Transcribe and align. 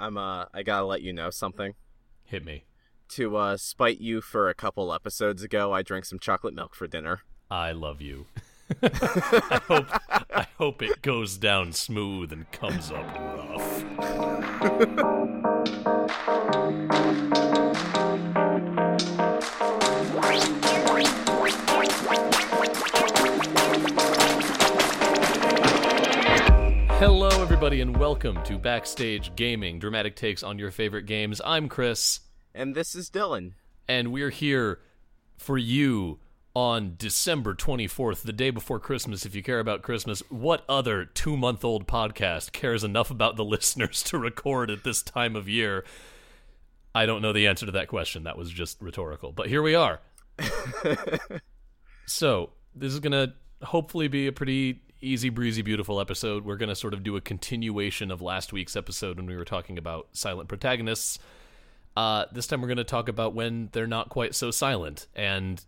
I'm 0.00 0.16
uh 0.16 0.46
I 0.54 0.62
gotta 0.62 0.86
let 0.86 1.02
you 1.02 1.12
know 1.12 1.30
something. 1.30 1.74
Hit 2.24 2.44
me. 2.44 2.64
To 3.10 3.36
uh 3.36 3.56
spite 3.56 4.00
you 4.00 4.20
for 4.20 4.48
a 4.48 4.54
couple 4.54 4.92
episodes 4.92 5.42
ago, 5.42 5.72
I 5.72 5.82
drank 5.82 6.06
some 6.06 6.18
chocolate 6.18 6.54
milk 6.54 6.74
for 6.74 6.86
dinner. 6.86 7.20
I 7.50 7.72
love 7.72 8.00
you. 8.00 8.26
I 8.82 9.60
hope 9.66 9.88
I 10.34 10.46
hope 10.56 10.80
it 10.82 11.02
goes 11.02 11.36
down 11.36 11.72
smooth 11.72 12.32
and 12.32 12.50
comes 12.52 12.90
up 12.90 13.04
rough. 13.18 13.84
everybody, 27.60 27.82
and 27.82 27.94
welcome 27.98 28.42
to 28.42 28.56
Backstage 28.56 29.36
Gaming, 29.36 29.78
dramatic 29.78 30.16
takes 30.16 30.42
on 30.42 30.58
your 30.58 30.70
favorite 30.70 31.04
games. 31.04 31.42
I'm 31.44 31.68
Chris, 31.68 32.20
And 32.54 32.74
this 32.74 32.94
is 32.94 33.10
Dylan. 33.10 33.52
and 33.86 34.12
we're 34.12 34.30
here 34.30 34.80
for 35.36 35.58
you 35.58 36.20
on 36.56 36.94
December 36.96 37.54
24th, 37.54 38.22
the 38.22 38.32
day 38.32 38.48
before 38.48 38.80
Christmas. 38.80 39.26
If 39.26 39.34
you 39.34 39.42
care 39.42 39.60
about 39.60 39.82
Christmas, 39.82 40.22
what 40.30 40.64
other 40.70 41.04
two 41.04 41.36
month 41.36 41.62
old 41.62 41.86
podcast 41.86 42.52
cares 42.52 42.82
enough 42.82 43.10
about 43.10 43.36
the 43.36 43.44
listeners 43.54 44.02
to 44.04 44.16
record 44.16 44.70
at 44.70 44.82
this 44.82 45.02
time 45.02 45.36
of 45.36 45.46
year? 45.46 45.84
I 46.94 47.04
don't 47.04 47.20
know 47.20 47.34
the 47.34 47.46
answer 47.46 47.66
to 47.66 47.72
that 47.72 47.88
question. 47.88 48.24
That 48.24 48.38
was 48.38 48.48
just 48.50 48.80
rhetorical. 48.80 49.32
But 49.32 49.48
here 49.48 49.60
we 49.60 49.74
are. 49.74 50.00
so, 52.06 52.52
this 52.74 52.94
is 52.94 53.00
going 53.00 53.12
to 53.12 53.34
hopefully 53.66 54.08
be 54.08 54.28
a 54.28 54.32
pretty 54.32 54.80
easy 55.00 55.28
breezy 55.28 55.62
beautiful 55.62 56.00
episode. 56.00 56.44
We're 56.44 56.56
going 56.56 56.68
to 56.68 56.76
sort 56.76 56.94
of 56.94 57.02
do 57.02 57.16
a 57.16 57.20
continuation 57.20 58.10
of 58.10 58.20
last 58.20 58.52
week's 58.52 58.76
episode 58.76 59.16
when 59.16 59.26
we 59.26 59.36
were 59.36 59.44
talking 59.44 59.78
about 59.78 60.08
silent 60.12 60.48
protagonists. 60.48 61.18
Uh, 61.96 62.26
this 62.32 62.46
time 62.46 62.60
we're 62.60 62.68
going 62.68 62.76
to 62.78 62.84
talk 62.84 63.08
about 63.08 63.34
when 63.34 63.68
they're 63.72 63.86
not 63.86 64.08
quite 64.08 64.34
so 64.34 64.50
silent 64.50 65.06
and 65.14 65.64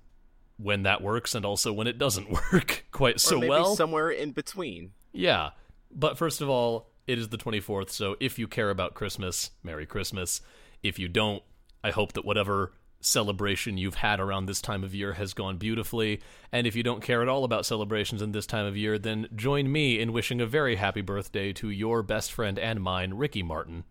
when 0.56 0.84
that 0.84 1.02
works 1.02 1.34
and 1.34 1.44
also 1.44 1.72
when 1.72 1.86
it 1.86 1.98
doesn't 1.98 2.30
work 2.52 2.84
quite 2.92 3.20
so 3.20 3.36
maybe 3.36 3.48
well. 3.50 3.74
somewhere 3.74 4.10
in 4.10 4.32
between. 4.32 4.92
Yeah. 5.12 5.50
But 5.90 6.16
first 6.16 6.40
of 6.40 6.48
all, 6.48 6.90
it 7.06 7.18
is 7.18 7.28
the 7.28 7.38
24th, 7.38 7.90
so 7.90 8.16
if 8.20 8.38
you 8.38 8.46
care 8.46 8.70
about 8.70 8.94
Christmas, 8.94 9.50
Merry 9.62 9.86
Christmas. 9.86 10.40
If 10.82 10.98
you 10.98 11.08
don't, 11.08 11.42
I 11.82 11.90
hope 11.90 12.12
that 12.12 12.24
whatever 12.24 12.72
celebration 13.02 13.76
you've 13.76 13.96
had 13.96 14.20
around 14.20 14.46
this 14.46 14.60
time 14.60 14.82
of 14.84 14.94
year 14.94 15.12
has 15.14 15.34
gone 15.34 15.58
beautifully. 15.58 16.20
And 16.50 16.66
if 16.66 16.74
you 16.74 16.82
don't 16.82 17.02
care 17.02 17.22
at 17.22 17.28
all 17.28 17.44
about 17.44 17.66
celebrations 17.66 18.22
in 18.22 18.32
this 18.32 18.46
time 18.46 18.66
of 18.66 18.76
year, 18.76 18.98
then 18.98 19.28
join 19.34 19.70
me 19.70 20.00
in 20.00 20.12
wishing 20.12 20.40
a 20.40 20.46
very 20.46 20.76
happy 20.76 21.00
birthday 21.00 21.52
to 21.54 21.70
your 21.70 22.02
best 22.02 22.32
friend 22.32 22.58
and 22.58 22.80
mine, 22.82 23.14
Ricky 23.14 23.42
Martin. 23.42 23.84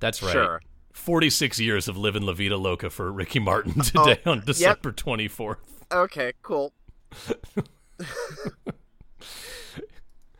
That's 0.00 0.22
right. 0.22 0.32
Sure. 0.32 0.60
46 0.92 1.60
years 1.60 1.88
of 1.88 1.96
living 1.96 2.22
La 2.22 2.32
Vida 2.32 2.56
Loca 2.56 2.90
for 2.90 3.12
Ricky 3.12 3.38
Martin 3.38 3.74
oh, 3.78 3.82
today 3.82 4.20
on 4.26 4.40
December 4.44 4.92
24th. 4.92 5.56
Okay, 5.92 6.32
cool. 6.42 6.72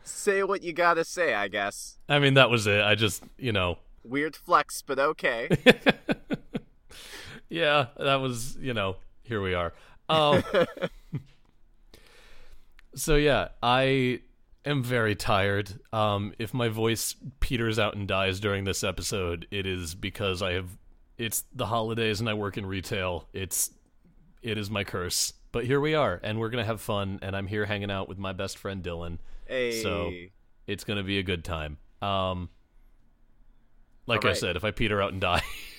say 0.03 0.43
what 0.43 0.61
you 0.63 0.73
gotta 0.73 1.05
say, 1.05 1.33
I 1.33 1.47
guess. 1.47 1.97
I 2.09 2.19
mean, 2.19 2.33
that 2.33 2.49
was 2.49 2.67
it. 2.67 2.81
I 2.81 2.95
just, 2.95 3.23
you 3.37 3.51
know, 3.51 3.77
Weird 4.07 4.35
flex, 4.37 4.81
but 4.81 4.99
okay. 4.99 5.49
yeah, 7.49 7.87
that 7.97 8.15
was, 8.15 8.57
you 8.59 8.73
know, 8.73 8.97
here 9.23 9.41
we 9.41 9.53
are. 9.53 9.73
Um, 10.09 10.43
so 12.95 13.15
yeah, 13.15 13.49
I 13.61 14.21
am 14.65 14.83
very 14.83 15.15
tired. 15.15 15.79
Um, 15.93 16.33
if 16.39 16.53
my 16.53 16.69
voice 16.69 17.15
peters 17.39 17.79
out 17.79 17.95
and 17.95 18.07
dies 18.07 18.39
during 18.39 18.63
this 18.63 18.83
episode, 18.83 19.47
it 19.51 19.65
is 19.65 19.95
because 19.95 20.41
I 20.41 20.53
have 20.53 20.69
it's 21.17 21.43
the 21.53 21.65
holidays 21.65 22.19
and 22.19 22.29
I 22.29 22.33
work 22.35 22.57
in 22.57 22.65
retail. 22.65 23.27
It's 23.33 23.71
it 24.41 24.57
is 24.57 24.69
my 24.69 24.83
curse. 24.83 25.33
But 25.51 25.65
here 25.65 25.79
we 25.79 25.95
are, 25.95 26.19
and 26.23 26.39
we're 26.39 26.49
gonna 26.49 26.65
have 26.65 26.81
fun. 26.81 27.19
And 27.21 27.35
I'm 27.35 27.47
here 27.47 27.65
hanging 27.65 27.89
out 27.89 28.07
with 28.07 28.17
my 28.17 28.33
best 28.33 28.57
friend 28.57 28.83
Dylan. 28.83 29.17
Hey. 29.45 29.81
So 29.81 30.11
it's 30.67 30.83
gonna 30.83 31.03
be 31.03 31.19
a 31.19 31.23
good 31.23 31.43
time. 31.43 31.77
Um, 32.01 32.49
like 34.05 34.25
I 34.25 34.33
said, 34.33 34.55
if 34.55 34.63
I 34.63 34.71
peter 34.71 35.01
out 35.01 35.11
and 35.11 35.21
die, 35.21 35.41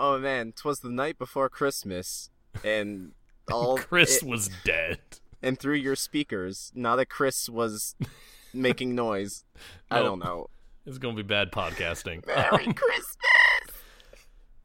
Oh 0.00 0.18
man, 0.18 0.52
'twas 0.52 0.78
the 0.80 0.90
night 0.90 1.18
before 1.18 1.48
Christmas, 1.48 2.30
and 2.64 3.12
all 3.52 3.76
Chris 3.76 4.18
it- 4.22 4.28
was 4.28 4.48
dead. 4.64 5.00
and 5.42 5.58
through 5.58 5.74
your 5.76 5.96
speakers, 5.96 6.70
not 6.74 6.96
that 6.96 7.06
Chris 7.10 7.48
was 7.48 7.96
making 8.54 8.94
noise. 8.94 9.44
I 9.90 9.98
don't 10.00 10.20
know. 10.20 10.48
It's 10.86 10.98
gonna 10.98 11.16
be 11.16 11.22
bad 11.22 11.50
podcasting. 11.52 12.24
Merry 12.26 12.66
Um, 12.66 12.74
Christmas. 12.74 13.74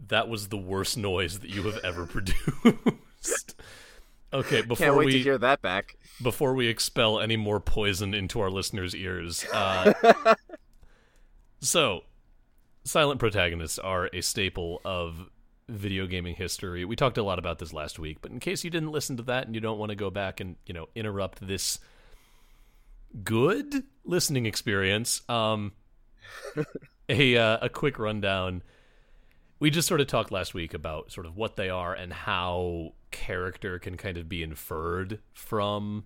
that 0.07 0.29
was 0.29 0.49
the 0.49 0.57
worst 0.57 0.97
noise 0.97 1.39
that 1.39 1.50
you 1.50 1.63
have 1.63 1.83
ever 1.83 2.05
produced. 2.05 3.55
okay, 4.31 4.61
before 4.61 4.85
Can't 4.85 4.97
wait 4.97 5.05
we 5.07 5.11
to 5.13 5.19
hear 5.19 5.38
that 5.39 5.61
back. 5.61 5.97
before 6.21 6.53
we 6.53 6.67
expel 6.67 7.19
any 7.19 7.38
more 7.38 7.59
poison 7.59 8.13
into 8.13 8.39
our 8.39 8.50
listeners' 8.51 8.95
ears, 8.95 9.45
uh, 9.51 9.94
so 11.59 12.03
silent 12.83 13.19
protagonists 13.19 13.79
are 13.79 14.09
a 14.13 14.21
staple 14.21 14.81
of 14.83 15.29
video 15.69 16.07
gaming 16.07 16.35
history. 16.35 16.85
We 16.85 16.95
talked 16.95 17.17
a 17.17 17.23
lot 17.23 17.39
about 17.39 17.59
this 17.59 17.73
last 17.73 17.99
week, 17.99 18.19
but 18.21 18.31
in 18.31 18.39
case 18.39 18.63
you 18.63 18.69
didn't 18.69 18.91
listen 18.91 19.17
to 19.17 19.23
that 19.23 19.45
and 19.45 19.55
you 19.55 19.61
don't 19.61 19.77
want 19.77 19.89
to 19.89 19.95
go 19.95 20.09
back 20.09 20.39
and 20.39 20.55
you 20.66 20.73
know 20.73 20.88
interrupt 20.95 21.45
this 21.45 21.79
good 23.23 23.83
listening 24.03 24.45
experience, 24.45 25.21
um, 25.29 25.73
a 27.09 27.38
uh, 27.38 27.57
a 27.61 27.69
quick 27.69 27.99
rundown. 27.99 28.63
We 29.59 29.69
just 29.69 29.88
sort 29.88 30.01
of 30.01 30.07
talked 30.07 30.31
last 30.31 30.53
week 30.53 30.73
about 30.73 31.11
sort 31.11 31.25
of 31.25 31.38
what 31.38 31.55
they 31.55 31.69
are 31.69 31.94
and 31.94 32.11
how 32.11 32.95
character 33.11 33.79
can 33.79 33.95
kind 33.95 34.17
of 34.17 34.27
be 34.27 34.44
inferred 34.44 35.19
from 35.33 36.03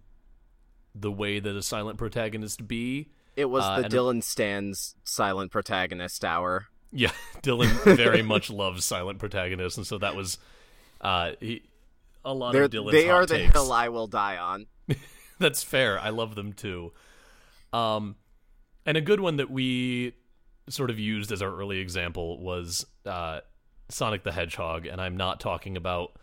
the 0.93 1.11
way 1.11 1.39
that 1.39 1.55
a 1.55 1.63
silent 1.63 1.97
protagonist 1.97 2.67
be. 2.67 3.09
It 3.37 3.45
was 3.45 3.63
Uh, 3.63 3.81
the 3.83 3.87
Dylan 3.87 4.21
Stands 4.23 4.95
silent 5.05 5.51
protagonist 5.51 6.25
hour. 6.25 6.67
Yeah, 6.91 7.11
Dylan 7.43 7.95
very 7.95 8.21
much 8.23 8.49
loves 8.49 8.83
silent 8.83 9.19
protagonists, 9.19 9.77
and 9.77 9.87
so 9.87 9.97
that 9.99 10.15
was 10.15 10.37
uh, 10.99 11.31
he, 11.39 11.61
a 12.25 12.33
lot 12.33 12.51
They're, 12.51 12.63
of 12.63 12.71
Dylan's 12.71 12.91
they 12.91 13.09
are 13.09 13.25
the 13.25 13.37
takes. 13.37 13.53
hill 13.53 13.71
I 13.71 13.89
will 13.89 14.07
die 14.07 14.37
on. 14.37 14.65
That's 15.39 15.63
fair. 15.63 15.99
I 15.99 16.09
love 16.09 16.33
them 16.35 16.51
too. 16.51 16.91
Um, 17.71 18.15
and 18.85 18.97
a 18.97 19.01
good 19.01 19.19
one 19.19 19.37
that 19.37 19.51
we 19.51 20.13
sort 20.69 20.89
of 20.89 20.97
used 20.97 21.31
as 21.31 21.41
our 21.41 21.55
early 21.55 21.79
example 21.79 22.39
was 22.39 22.85
uh, 23.05 23.41
Sonic 23.89 24.23
the 24.23 24.31
Hedgehog, 24.31 24.87
and 24.87 24.99
I'm 24.99 25.15
not 25.15 25.39
talking 25.39 25.77
about 25.77 26.13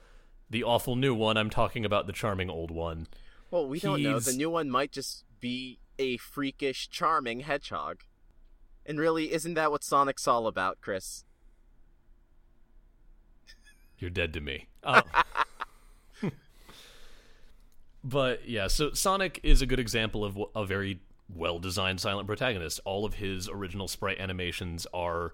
the 0.51 0.65
awful 0.65 0.97
new 0.97 1.15
one. 1.15 1.37
I'm 1.37 1.51
talking 1.51 1.85
about 1.85 2.07
the 2.09 2.13
charming 2.13 2.51
old 2.51 2.71
one. 2.73 3.07
Well, 3.51 3.69
we 3.69 3.79
don't 3.79 4.03
know. 4.03 4.19
The 4.19 4.33
new 4.33 4.51
one 4.51 4.69
might 4.71 4.91
just 4.91 5.25
be 5.41 5.79
a 5.99 6.16
freakish, 6.16 6.88
charming 6.88 7.41
hedgehog. 7.41 8.03
And 8.87 8.99
really, 8.99 9.32
isn't 9.32 9.55
that 9.55 9.71
what 9.71 9.82
Sonic's 9.82 10.28
all 10.28 10.47
about, 10.47 10.81
Chris? 10.81 11.25
You're 13.99 14.10
dead 14.10 14.33
to 14.34 14.41
me. 14.41 14.66
Um, 14.83 15.03
but 18.04 18.47
yeah, 18.49 18.66
so 18.66 18.93
Sonic 18.93 19.41
is 19.43 19.62
a 19.62 19.66
good 19.66 19.81
example 19.81 20.25
of 20.25 20.38
a 20.54 20.66
very 20.66 21.00
well 21.34 21.59
designed 21.59 22.00
silent 22.00 22.27
protagonist. 22.27 22.81
All 22.84 23.04
of 23.04 23.15
his 23.15 23.49
original 23.49 23.88
sprite 23.88 24.19
animations 24.19 24.87
are 24.93 25.33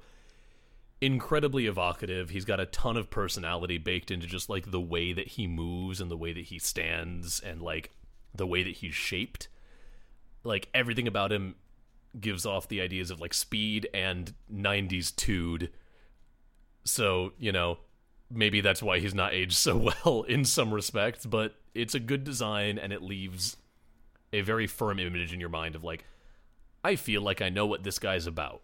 incredibly 1.00 1.66
evocative. 1.66 2.30
He's 2.30 2.44
got 2.44 2.60
a 2.60 2.66
ton 2.66 2.96
of 2.96 3.10
personality 3.10 3.78
baked 3.78 4.10
into 4.10 4.26
just 4.26 4.48
like 4.48 4.70
the 4.70 4.80
way 4.80 5.12
that 5.12 5.28
he 5.28 5.46
moves 5.46 6.00
and 6.00 6.10
the 6.10 6.16
way 6.16 6.32
that 6.32 6.44
he 6.44 6.58
stands 6.58 7.40
and 7.40 7.60
like 7.62 7.90
the 8.34 8.46
way 8.46 8.62
that 8.62 8.76
he's 8.76 8.94
shaped. 8.94 9.48
Like 10.44 10.68
everything 10.74 11.06
about 11.06 11.32
him 11.32 11.54
gives 12.18 12.44
off 12.44 12.68
the 12.68 12.80
ideas 12.80 13.10
of 13.10 13.20
like 13.20 13.34
speed 13.34 13.88
and 13.94 14.32
90s 14.52 15.14
tude. 15.14 15.70
So, 16.84 17.32
you 17.38 17.52
know, 17.52 17.78
maybe 18.30 18.60
that's 18.60 18.82
why 18.82 18.98
he's 18.98 19.14
not 19.14 19.34
aged 19.34 19.56
so 19.56 19.92
well 20.04 20.22
in 20.22 20.44
some 20.44 20.72
respects, 20.72 21.26
but 21.26 21.54
it's 21.74 21.94
a 21.94 22.00
good 22.00 22.24
design 22.24 22.78
and 22.78 22.92
it 22.92 23.02
leaves 23.02 23.56
a 24.32 24.40
very 24.40 24.66
firm 24.66 24.98
image 24.98 25.32
in 25.32 25.40
your 25.40 25.48
mind 25.48 25.74
of 25.74 25.84
like, 25.84 26.04
I 26.82 26.96
feel 26.96 27.22
like 27.22 27.42
I 27.42 27.48
know 27.48 27.66
what 27.66 27.82
this 27.82 27.98
guy's 27.98 28.26
about. 28.26 28.62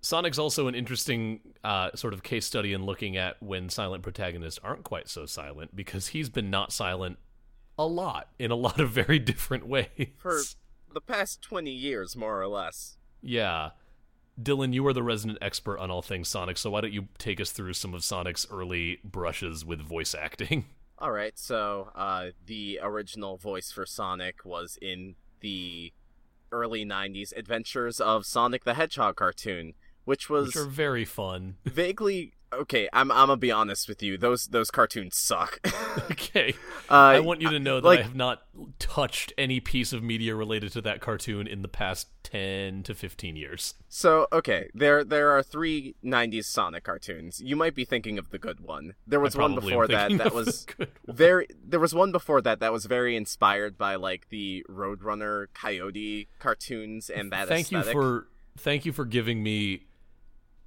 Sonic's 0.00 0.38
also 0.38 0.68
an 0.68 0.74
interesting 0.74 1.40
uh, 1.64 1.90
sort 1.94 2.12
of 2.12 2.22
case 2.22 2.44
study 2.44 2.74
in 2.74 2.84
looking 2.84 3.16
at 3.16 3.42
when 3.42 3.70
silent 3.70 4.02
protagonists 4.02 4.60
aren't 4.62 4.84
quite 4.84 5.08
so 5.08 5.24
silent 5.24 5.74
because 5.74 6.08
he's 6.08 6.28
been 6.28 6.50
not 6.50 6.72
silent 6.72 7.18
a 7.78 7.86
lot 7.86 8.28
in 8.38 8.50
a 8.50 8.54
lot 8.56 8.80
of 8.80 8.90
very 8.90 9.18
different 9.18 9.66
ways. 9.66 10.08
For 10.18 10.40
the 10.92 11.00
past 11.00 11.42
20 11.42 11.70
years, 11.70 12.16
more 12.16 12.40
or 12.40 12.48
less. 12.48 12.96
Yeah. 13.20 13.70
Dylan, 14.40 14.72
you 14.72 14.86
are 14.86 14.92
the 14.92 15.02
resident 15.02 15.38
expert 15.40 15.78
on 15.78 15.90
all 15.90 16.02
things 16.02 16.28
Sonic, 16.28 16.58
so 16.58 16.70
why 16.70 16.80
don't 16.80 16.92
you 16.92 17.08
take 17.18 17.40
us 17.40 17.52
through 17.52 17.74
some 17.74 17.94
of 17.94 18.02
Sonic's 18.02 18.46
early 18.50 18.98
brushes 19.04 19.64
with 19.64 19.80
voice 19.80 20.14
acting? 20.14 20.66
All 20.98 21.10
right, 21.10 21.36
so 21.38 21.90
uh, 21.94 22.28
the 22.46 22.80
original 22.82 23.36
voice 23.36 23.72
for 23.72 23.84
Sonic 23.84 24.44
was 24.44 24.78
in 24.80 25.16
the 25.40 25.92
early 26.52 26.84
90s 26.84 27.36
Adventures 27.36 28.00
of 28.00 28.24
Sonic 28.24 28.64
the 28.64 28.74
Hedgehog 28.74 29.16
cartoon, 29.16 29.74
which 30.04 30.30
was 30.30 30.46
which 30.46 30.56
are 30.56 30.66
very 30.66 31.04
fun. 31.04 31.56
vaguely 31.64 32.32
okay, 32.60 32.88
I'm 32.92 33.10
I'm 33.10 33.28
gonna 33.28 33.36
be 33.36 33.50
honest 33.50 33.88
with 33.88 34.02
you. 34.02 34.16
Those 34.18 34.46
those 34.46 34.70
cartoons 34.70 35.16
suck. 35.16 35.60
okay. 36.10 36.54
uh, 36.90 36.94
I 36.94 37.20
want 37.20 37.40
you 37.40 37.50
to 37.50 37.58
know 37.58 37.80
that 37.80 37.86
like- 37.86 38.00
I 38.00 38.02
have 38.02 38.16
not 38.16 38.42
touched 38.78 39.32
any 39.38 39.60
piece 39.60 39.92
of 39.92 40.02
media 40.02 40.34
related 40.34 40.72
to 40.72 40.80
that 40.82 41.00
cartoon 41.00 41.46
in 41.46 41.62
the 41.62 41.68
past 41.68 42.08
10 42.24 42.82
to 42.84 42.94
15 42.94 43.36
years. 43.36 43.74
So 43.88 44.26
okay, 44.32 44.68
there 44.74 45.04
there 45.04 45.30
are 45.30 45.42
three 45.42 45.94
'90s 46.04 46.46
Sonic 46.46 46.84
cartoons. 46.84 47.40
You 47.40 47.56
might 47.56 47.74
be 47.74 47.84
thinking 47.84 48.18
of 48.18 48.30
the 48.30 48.38
good 48.38 48.60
one. 48.60 48.94
There 49.06 49.20
was 49.20 49.36
one 49.36 49.54
before 49.54 49.86
that 49.88 50.16
that 50.18 50.34
was 50.34 50.66
very. 51.06 51.46
There 51.64 51.80
was 51.80 51.94
one 51.94 52.12
before 52.12 52.40
that 52.42 52.60
that 52.60 52.72
was 52.72 52.86
very 52.86 53.16
inspired 53.16 53.78
by 53.78 53.94
like 53.94 54.28
the 54.30 54.64
Roadrunner 54.68 55.46
Coyote 55.54 56.28
cartoons 56.38 57.10
and 57.10 57.30
that. 57.30 57.48
Thank 57.48 57.70
you 57.70 57.82
for 57.82 58.26
thank 58.58 58.84
you 58.84 58.92
for 58.92 59.04
giving 59.04 59.42
me 59.42 59.86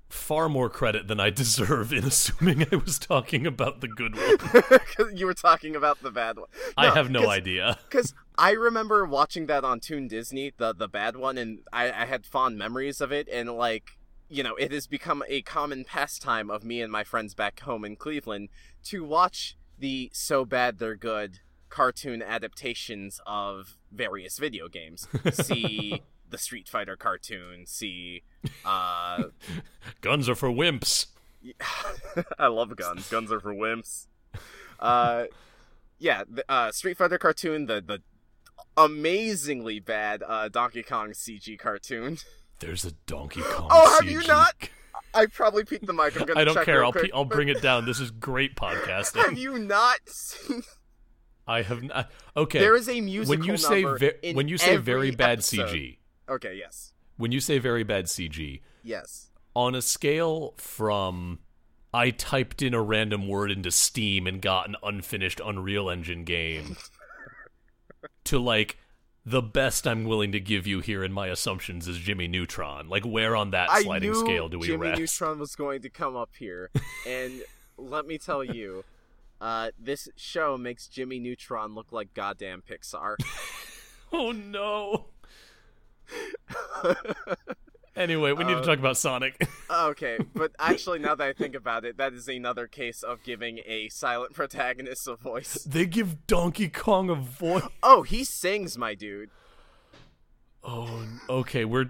far 0.09 0.48
more 0.50 0.69
credit 0.69 1.07
than 1.07 1.19
I 1.19 1.30
deserve 1.30 1.92
in 1.92 2.06
assuming 2.06 2.65
I 2.71 2.75
was 2.77 2.98
talking 3.00 3.45
about 3.45 3.81
the 3.81 3.88
good 3.88 4.15
one. 4.15 5.15
you 5.18 5.25
were 5.25 5.33
talking 5.33 5.75
about 5.75 6.01
the 6.01 6.12
bad 6.12 6.38
one. 6.38 6.48
I 6.77 6.89
have 6.92 7.09
no 7.09 7.21
'cause- 7.21 7.30
idea. 7.30 7.80
Because 7.89 8.13
I 8.38 8.51
remember 8.51 9.06
watching 9.06 9.48
that 9.48 9.63
on 9.63 9.80
Toon 9.80 10.07
Disney, 10.07 10.54
the 10.57 10.74
the 10.74 10.88
bad 10.88 11.15
one, 11.15 11.38
and 11.38 11.59
I, 11.74 11.86
I 11.92 12.06
had 12.06 12.25
fond 12.25 12.57
memories 12.57 13.01
of 13.01 13.12
it, 13.12 13.27
and 13.31 13.51
like 13.51 13.98
you 14.30 14.44
know, 14.44 14.56
it 14.56 14.71
has 14.74 14.88
become 14.88 15.24
a 15.30 15.42
common 15.42 15.86
pastime 15.86 16.50
of 16.51 16.63
me 16.63 16.81
and 16.81 16.92
my 16.92 17.04
friends 17.04 17.33
back 17.33 17.62
home 17.62 17.86
in 17.86 17.95
Cleveland 17.95 18.50
to 18.83 19.04
watch 19.06 19.56
the 19.80 20.09
so 20.13 20.44
bad 20.44 20.80
they're 20.80 20.95
good 20.98 21.39
cartoon 21.69 22.21
adaptations 22.21 23.19
of 23.25 23.77
various 23.92 24.38
video 24.38 24.68
games. 24.68 25.07
See 25.31 26.01
the 26.29 26.38
Street 26.38 26.68
Fighter 26.68 26.95
cartoon. 26.95 27.65
See, 27.65 28.24
uh, 28.65 29.24
Guns 30.01 30.29
are 30.29 30.35
for 30.35 30.50
wimps. 30.50 31.07
I 32.39 32.47
love 32.47 32.75
guns. 32.75 33.09
Guns 33.09 33.31
are 33.31 33.39
for 33.39 33.53
wimps. 33.53 34.07
Uh, 34.79 35.25
yeah, 36.00 36.24
the 36.29 36.44
uh, 36.50 36.71
Street 36.71 36.97
Fighter 36.97 37.18
cartoon, 37.18 37.65
the 37.68 37.81
the 37.85 38.01
amazingly 38.75 39.79
bad 39.79 40.24
uh, 40.27 40.50
Donkey 40.50 40.83
Kong 40.83 41.09
CG 41.09 41.57
cartoon. 41.57 42.18
There's 42.59 42.85
a 42.85 42.91
Donkey 43.06 43.41
Kong. 43.41 43.68
Oh, 43.71 43.95
have 44.00 44.09
you 44.09 44.25
not? 44.27 44.53
I 45.13 45.27
probably 45.27 45.63
peaked 45.63 45.85
the 45.85 45.94
mic. 45.94 46.19
I'm 46.19 46.25
gonna. 46.25 46.39
I 46.39 46.44
don't 46.44 46.56
check 46.56 46.65
care. 46.65 46.83
I'll 46.83 46.91
quick, 46.91 47.06
pe- 47.06 47.12
I'll 47.13 47.25
bring 47.25 47.50
it 47.50 47.62
down. 47.62 47.85
This 47.85 48.00
is 48.00 48.12
great 48.12 48.56
podcasting. 48.56 49.23
Have 49.23 49.38
you 49.38 49.57
not 49.59 50.00
seen? 50.07 50.63
I 51.47 51.62
have 51.62 51.81
not. 51.83 52.12
Okay. 52.35 52.59
There 52.59 52.75
is 52.75 52.89
a 52.89 53.00
musical 53.00 53.39
when 53.39 53.47
you 53.47 53.57
say 53.57 53.81
number 53.83 53.97
ve- 54.00 54.12
in 54.21 54.35
when 54.35 54.47
you 54.47 54.57
say 54.57 54.77
very 54.77 55.12
bad 55.12 55.39
episode. 55.39 55.69
CG, 55.69 55.97
Okay. 56.29 56.56
Yes. 56.56 56.94
when 57.18 57.31
you 57.31 57.39
say 57.39 57.57
very 57.59 57.83
bad 57.83 58.06
CG, 58.06 58.62
Yes. 58.83 59.29
on 59.56 59.74
a 59.75 59.81
scale 59.81 60.53
from 60.57 61.39
I 61.94 62.12
typed 62.12 62.62
in 62.62 62.74
a 62.74 62.81
random 62.81 63.27
word 63.27 63.50
into 63.50 63.71
Steam 63.71 64.27
and 64.27 64.41
got 64.41 64.68
an 64.69 64.75
unfinished 64.83 65.39
Unreal 65.44 65.89
Engine 65.89 66.24
game 66.25 66.75
to 68.25 68.39
like 68.39 68.77
the 69.25 69.41
best 69.41 69.88
I'm 69.88 70.03
willing 70.06 70.31
to 70.33 70.39
give 70.39 70.68
you 70.68 70.79
here 70.79 71.03
in 71.03 71.12
my 71.12 71.27
assumptions 71.27 71.88
is 71.88 71.97
Jimmy 71.97 72.27
Neutron. 72.27 72.88
Like 72.88 73.03
where 73.06 73.35
on 73.35 73.51
that 73.51 73.69
sliding 73.81 74.13
scale 74.13 74.47
do 74.47 74.59
we 74.59 74.68
Jimmy 74.68 74.88
rest? 74.89 75.00
Neutron 75.00 75.39
was 75.39 75.56
going 75.56 75.81
to 75.81 75.89
come 75.89 76.15
up 76.15 76.30
here, 76.38 76.69
and 77.07 77.41
let 77.77 78.06
me 78.06 78.18
tell 78.18 78.44
you, 78.44 78.83
uh, 79.41 79.71
this 79.77 80.07
show 80.15 80.57
makes 80.57 80.88
Jimmy 80.88 81.19
Neutron 81.19 81.73
look 81.75 81.91
like 81.91 82.13
goddamn 82.13 82.62
Pixar. 82.69 83.15
Oh 84.09 84.31
no. 84.31 85.07
Anyway, 87.95 88.31
we 88.31 88.44
need 88.44 88.54
Uh, 88.54 88.59
to 88.62 88.65
talk 88.65 88.77
about 88.77 88.95
Sonic. 88.95 89.42
okay, 89.71 90.19
but 90.36 90.51
actually, 90.59 91.00
now 91.00 91.15
that 91.15 91.27
I 91.27 91.33
think 91.33 91.56
about 91.56 91.83
it, 91.83 91.98
that 91.98 92.13
is 92.13 92.27
another 92.27 92.68
case 92.68 93.01
of 93.01 93.24
giving 93.24 93.57
a 93.65 93.89
silent 93.89 94.33
protagonist 94.36 95.07
a 95.07 95.15
voice. 95.15 95.56
they 95.63 95.88
give 95.88 96.27
Donkey 96.27 96.69
Kong 96.69 97.09
a 97.09 97.15
voice. 97.15 97.63
Oh, 97.81 98.04
he 98.04 98.24
sings, 98.24 98.77
my 98.77 98.94
dude. 98.94 99.31
Oh, 100.63 101.07
okay. 101.27 101.65
We're 101.65 101.86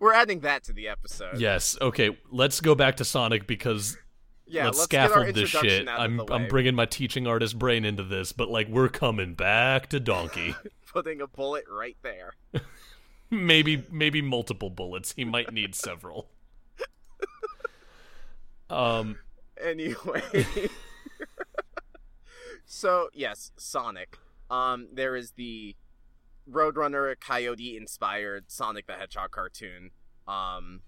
We're 0.00 0.12
adding 0.12 0.38
that 0.40 0.62
to 0.64 0.72
the 0.72 0.86
episode. 0.86 1.40
yes. 1.40 1.76
Okay, 1.80 2.16
let's 2.30 2.60
go 2.60 2.76
back 2.76 2.98
to 2.98 3.04
Sonic 3.04 3.48
because 3.48 3.96
yeah. 4.46 4.66
let's, 4.66 4.78
let's 4.78 4.86
get 4.86 5.00
our 5.02 5.08
scaffold 5.08 5.34
this 5.34 5.48
shit. 5.50 5.88
I'm 5.88 6.20
I'm 6.30 6.46
bringing 6.46 6.76
my 6.76 6.86
teaching 6.86 7.26
artist 7.26 7.58
brain 7.58 7.84
into 7.84 8.04
this, 8.04 8.30
but 8.30 8.50
like 8.50 8.68
we're 8.68 8.88
coming 8.88 9.34
back 9.34 9.88
to 9.88 9.98
Donkey. 9.98 10.54
putting 10.92 11.20
a 11.20 11.26
bullet 11.26 11.64
right 11.68 11.96
there. 12.02 12.34
Maybe 13.30 13.84
maybe 13.90 14.20
multiple 14.22 14.70
bullets. 14.70 15.12
He 15.12 15.24
might 15.24 15.52
need 15.52 15.74
several. 15.74 16.28
Um. 18.70 19.18
Anyway, 19.60 20.22
so 22.64 23.08
yes, 23.12 23.50
Sonic. 23.56 24.16
Um, 24.48 24.88
there 24.92 25.16
is 25.16 25.32
the 25.32 25.76
Roadrunner 26.50 27.14
Coyote 27.20 27.76
inspired 27.76 28.44
Sonic 28.50 28.86
the 28.86 28.94
Hedgehog 28.94 29.32
cartoon, 29.32 29.90
um, 30.26 30.80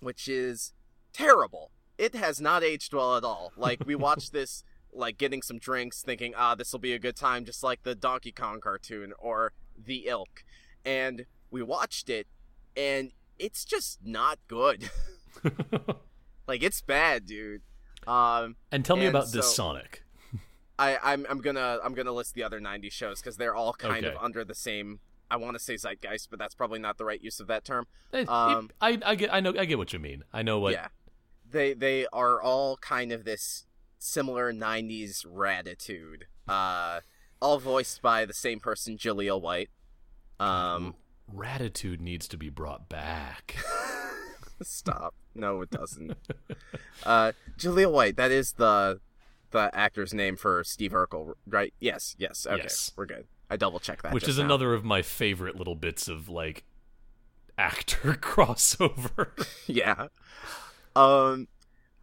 which 0.00 0.28
is 0.28 0.74
terrible. 1.12 1.70
It 1.96 2.14
has 2.14 2.40
not 2.40 2.62
aged 2.62 2.92
well 2.92 3.16
at 3.16 3.24
all. 3.24 3.52
Like 3.56 3.86
we 3.86 3.94
watched 3.96 4.32
this, 4.32 4.64
like 4.92 5.18
getting 5.18 5.40
some 5.40 5.58
drinks, 5.58 6.02
thinking, 6.02 6.34
ah, 6.36 6.54
this 6.54 6.72
will 6.72 6.78
be 6.80 6.92
a 6.92 6.98
good 6.98 7.16
time, 7.16 7.44
just 7.44 7.62
like 7.62 7.84
the 7.84 7.94
Donkey 7.94 8.32
Kong 8.32 8.60
cartoon 8.60 9.12
or 9.18 9.52
the 9.76 10.06
Ilk, 10.06 10.44
and 10.84 11.26
we 11.50 11.62
watched 11.62 12.08
it, 12.10 12.26
and 12.76 13.12
it's 13.38 13.64
just 13.64 13.98
not 14.04 14.38
good. 14.48 14.90
like 16.46 16.62
it's 16.62 16.80
bad, 16.80 17.26
dude. 17.26 17.62
Um, 18.06 18.56
and 18.72 18.84
tell 18.84 18.96
me 18.96 19.06
And 19.06 19.14
about 19.14 19.32
this 19.32 19.46
so- 19.46 19.52
Sonic. 19.72 20.04
I, 20.78 20.96
I'm 21.02 21.26
I'm 21.28 21.40
gonna 21.40 21.78
I'm 21.82 21.92
gonna 21.94 22.12
list 22.12 22.34
the 22.34 22.42
other 22.44 22.60
90 22.60 22.88
shows 22.90 23.20
because 23.20 23.36
they're 23.36 23.54
all 23.54 23.72
kind 23.72 24.04
of 24.06 24.16
under 24.20 24.44
the 24.44 24.54
same. 24.54 25.00
I 25.30 25.36
want 25.36 25.54
to 25.56 25.58
say 25.62 25.74
zeitgeist, 25.76 26.30
but 26.30 26.38
that's 26.38 26.54
probably 26.54 26.78
not 26.78 26.96
the 26.98 27.04
right 27.04 27.22
use 27.22 27.38
of 27.40 27.48
that 27.48 27.64
term. 27.64 27.86
Eh, 28.12 28.20
it- 28.20 28.28
um, 28.28 28.70
I 28.80 28.98
I 29.04 29.14
get 29.16 29.32
I 29.32 29.40
know 29.40 29.52
I 29.58 29.64
get 29.64 29.76
what 29.78 29.92
you 29.92 29.98
mean. 29.98 30.22
I 30.32 30.42
know 30.42 30.58
what. 30.60 30.72
yeah, 30.72 30.88
they 31.50 31.74
they 31.74 32.06
are 32.12 32.40
all 32.40 32.76
kind 32.78 33.10
of 33.12 33.24
this 33.24 33.66
similar 33.98 34.52
90s 34.52 35.26
ratitude. 35.28 36.26
Uh, 36.46 37.00
all 37.42 37.58
voiced 37.58 38.00
by 38.00 38.24
the 38.24 38.32
same 38.32 38.60
person, 38.60 38.96
Jaleel 38.96 39.40
White. 39.40 39.70
Um, 40.40 40.94
Ratitude 41.32 42.00
needs 42.00 42.26
to 42.28 42.36
be 42.36 42.48
brought 42.48 42.88
back. 42.88 43.56
stop. 44.62 45.14
No, 45.34 45.60
it 45.62 45.70
doesn't. 45.70 46.16
uh, 47.04 47.32
Jaleel 47.58 47.92
White. 47.92 48.16
That 48.16 48.30
is 48.30 48.52
the 48.54 49.00
the 49.50 49.70
actor's 49.74 50.12
name 50.12 50.36
for 50.36 50.62
Steve 50.64 50.92
Urkel, 50.92 51.32
right? 51.46 51.72
Yes, 51.80 52.14
yes. 52.18 52.46
Okay, 52.46 52.62
Yes. 52.62 52.92
we're 52.96 53.06
good. 53.06 53.26
I 53.48 53.56
double 53.56 53.78
checked 53.80 54.02
that. 54.02 54.12
which 54.12 54.28
is 54.28 54.38
now. 54.38 54.44
another 54.44 54.74
of 54.74 54.84
my 54.84 55.00
favorite 55.00 55.56
little 55.56 55.74
bits 55.74 56.06
of 56.08 56.28
like 56.28 56.64
actor 57.56 58.12
crossover. 58.20 59.30
yeah. 59.66 60.08
Um 60.94 61.48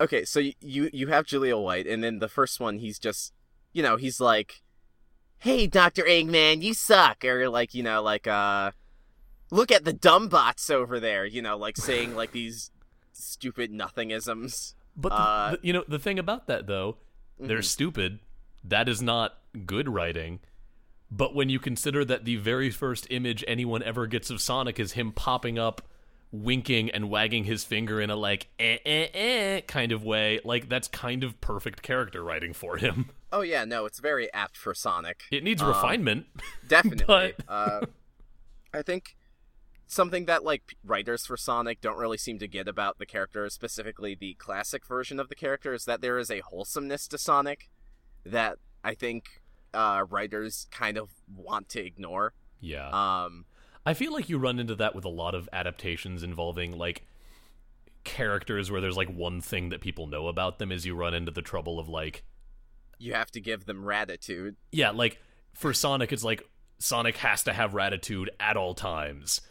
okay, 0.02 0.26
so 0.26 0.40
you 0.40 0.90
you 0.92 1.08
have 1.08 1.26
Jaleel 1.26 1.64
White 1.64 1.86
and 1.88 2.04
then 2.04 2.20
the 2.20 2.28
first 2.30 2.60
one 2.60 2.80
he's 2.80 2.98
just 3.00 3.34
you 3.74 3.84
know, 3.84 3.96
he's 3.96 4.20
like 4.20 4.62
Hey 5.40 5.68
Dr. 5.68 6.04
Eggman, 6.04 6.62
you 6.64 6.74
suck 6.74 7.24
or 7.24 7.48
like, 7.50 7.74
you 7.76 7.84
know, 7.84 8.02
like 8.02 8.26
uh 8.28 8.72
look 9.52 9.72
at 9.72 9.84
the 9.86 9.94
dumb 9.94 10.28
bots 10.28 10.70
over 10.70 11.00
there, 11.00 11.26
you 11.26 11.42
know, 11.42 11.58
like 11.58 11.78
saying 11.78 12.16
like 12.16 12.32
these 12.32 12.72
stupid 13.14 13.72
nothingisms. 13.72 14.74
But 14.96 15.10
the, 15.10 15.16
Uh, 15.16 15.52
the- 15.52 15.60
you 15.62 15.74
know 15.74 15.84
the 15.88 16.00
thing 16.00 16.20
about 16.20 16.48
that 16.48 16.68
though, 16.68 16.98
they're 17.40 17.60
Mhm. 17.60 17.66
stupid. 17.66 18.20
That 18.64 18.90
is 18.90 19.02
not 19.02 19.38
good 19.66 19.88
writing. 19.90 20.40
But 21.12 21.36
when 21.36 21.50
you 21.50 21.60
consider 21.60 22.04
that 22.06 22.26
the 22.26 22.36
very 22.38 22.70
first 22.72 23.06
image 23.10 23.44
anyone 23.48 23.84
ever 23.84 24.08
gets 24.08 24.30
of 24.30 24.42
Sonic 24.42 24.80
is 24.80 24.94
him 24.94 25.12
popping 25.12 25.60
up, 25.60 25.88
winking 26.32 26.90
and 26.90 27.10
wagging 27.10 27.44
his 27.44 27.64
finger 27.64 28.02
in 28.02 28.10
a 28.10 28.16
like 28.16 28.48
eh 28.60 28.80
eh 28.86 29.08
eh 29.14 29.62
kind 29.62 29.92
of 29.92 30.04
way, 30.04 30.40
like 30.44 30.68
that's 30.68 30.88
kind 30.88 31.24
of 31.24 31.40
perfect 31.42 31.82
character 31.84 32.24
writing 32.24 32.54
for 32.54 32.78
him. 32.78 33.12
Oh 33.32 33.42
yeah, 33.42 33.66
no, 33.66 33.86
it's 33.86 34.00
very 34.00 34.32
apt 34.34 34.58
for 34.58 34.74
Sonic. 34.74 35.24
It 35.32 35.44
needs 35.44 35.62
Um, 35.62 35.68
refinement. 35.70 36.26
Definitely. 36.68 37.34
But- 37.38 37.46
uh, 37.48 37.86
I 38.74 38.82
think 38.82 39.16
something 39.88 40.26
that 40.26 40.44
like 40.44 40.76
writers 40.84 41.26
for 41.26 41.38
Sonic 41.38 41.82
don't 41.82 41.98
really 41.98 42.18
seem 42.18 42.40
to 42.40 42.48
get 42.48 42.68
about 42.68 42.98
the 43.00 43.06
character, 43.06 43.50
specifically 43.50 44.16
the 44.16 44.34
classic 44.36 44.86
version 44.86 45.20
of 45.20 45.30
the 45.30 45.36
character, 45.36 45.74
is 45.74 45.86
that 45.86 46.02
there 46.02 46.18
is 46.18 46.32
a 46.32 46.40
wholesomeness 46.40 47.08
to 47.10 47.18
Sonic 47.18 47.70
that 48.26 48.58
I 48.84 48.94
think 48.94 49.42
uh, 49.74 50.06
writers 50.10 50.68
kind 50.72 50.98
of 50.98 51.10
want 51.34 51.70
to 51.70 51.86
ignore. 51.86 52.34
Yeah. 52.60 52.90
Um, 52.90 53.46
I 53.86 53.94
feel 53.94 54.14
like 54.14 54.30
you 54.30 54.38
run 54.38 54.60
into 54.60 54.76
that 54.76 54.96
with 54.96 55.06
a 55.06 55.10
lot 55.10 55.36
of 55.36 55.48
adaptations 55.54 56.24
involving 56.24 56.78
like 56.78 57.04
characters 58.04 58.72
where 58.72 58.82
there's 58.82 58.98
like 58.98 59.10
one 59.10 59.42
thing 59.42 59.70
that 59.70 59.82
people 59.82 60.08
know 60.08 60.28
about 60.28 60.60
them 60.60 60.72
is 60.72 60.86
you 60.86 60.96
run 60.96 61.14
into 61.14 61.32
the 61.32 61.42
trouble 61.42 61.80
of 61.80 61.90
like 61.90 62.24
you 62.98 63.14
have 63.14 63.30
to 63.32 63.42
give 63.42 63.66
them 63.66 63.84
ratitude. 63.84 64.56
yeah, 64.72 64.92
like 64.92 65.20
for 65.54 65.74
Sonic 65.74 66.14
it's 66.14 66.24
like 66.24 66.48
Sonic 66.80 67.18
has 67.18 67.44
to 67.44 67.54
have 67.54 67.74
Ratitude 67.74 68.30
at 68.40 68.58
all 68.58 68.74
times. 68.74 69.42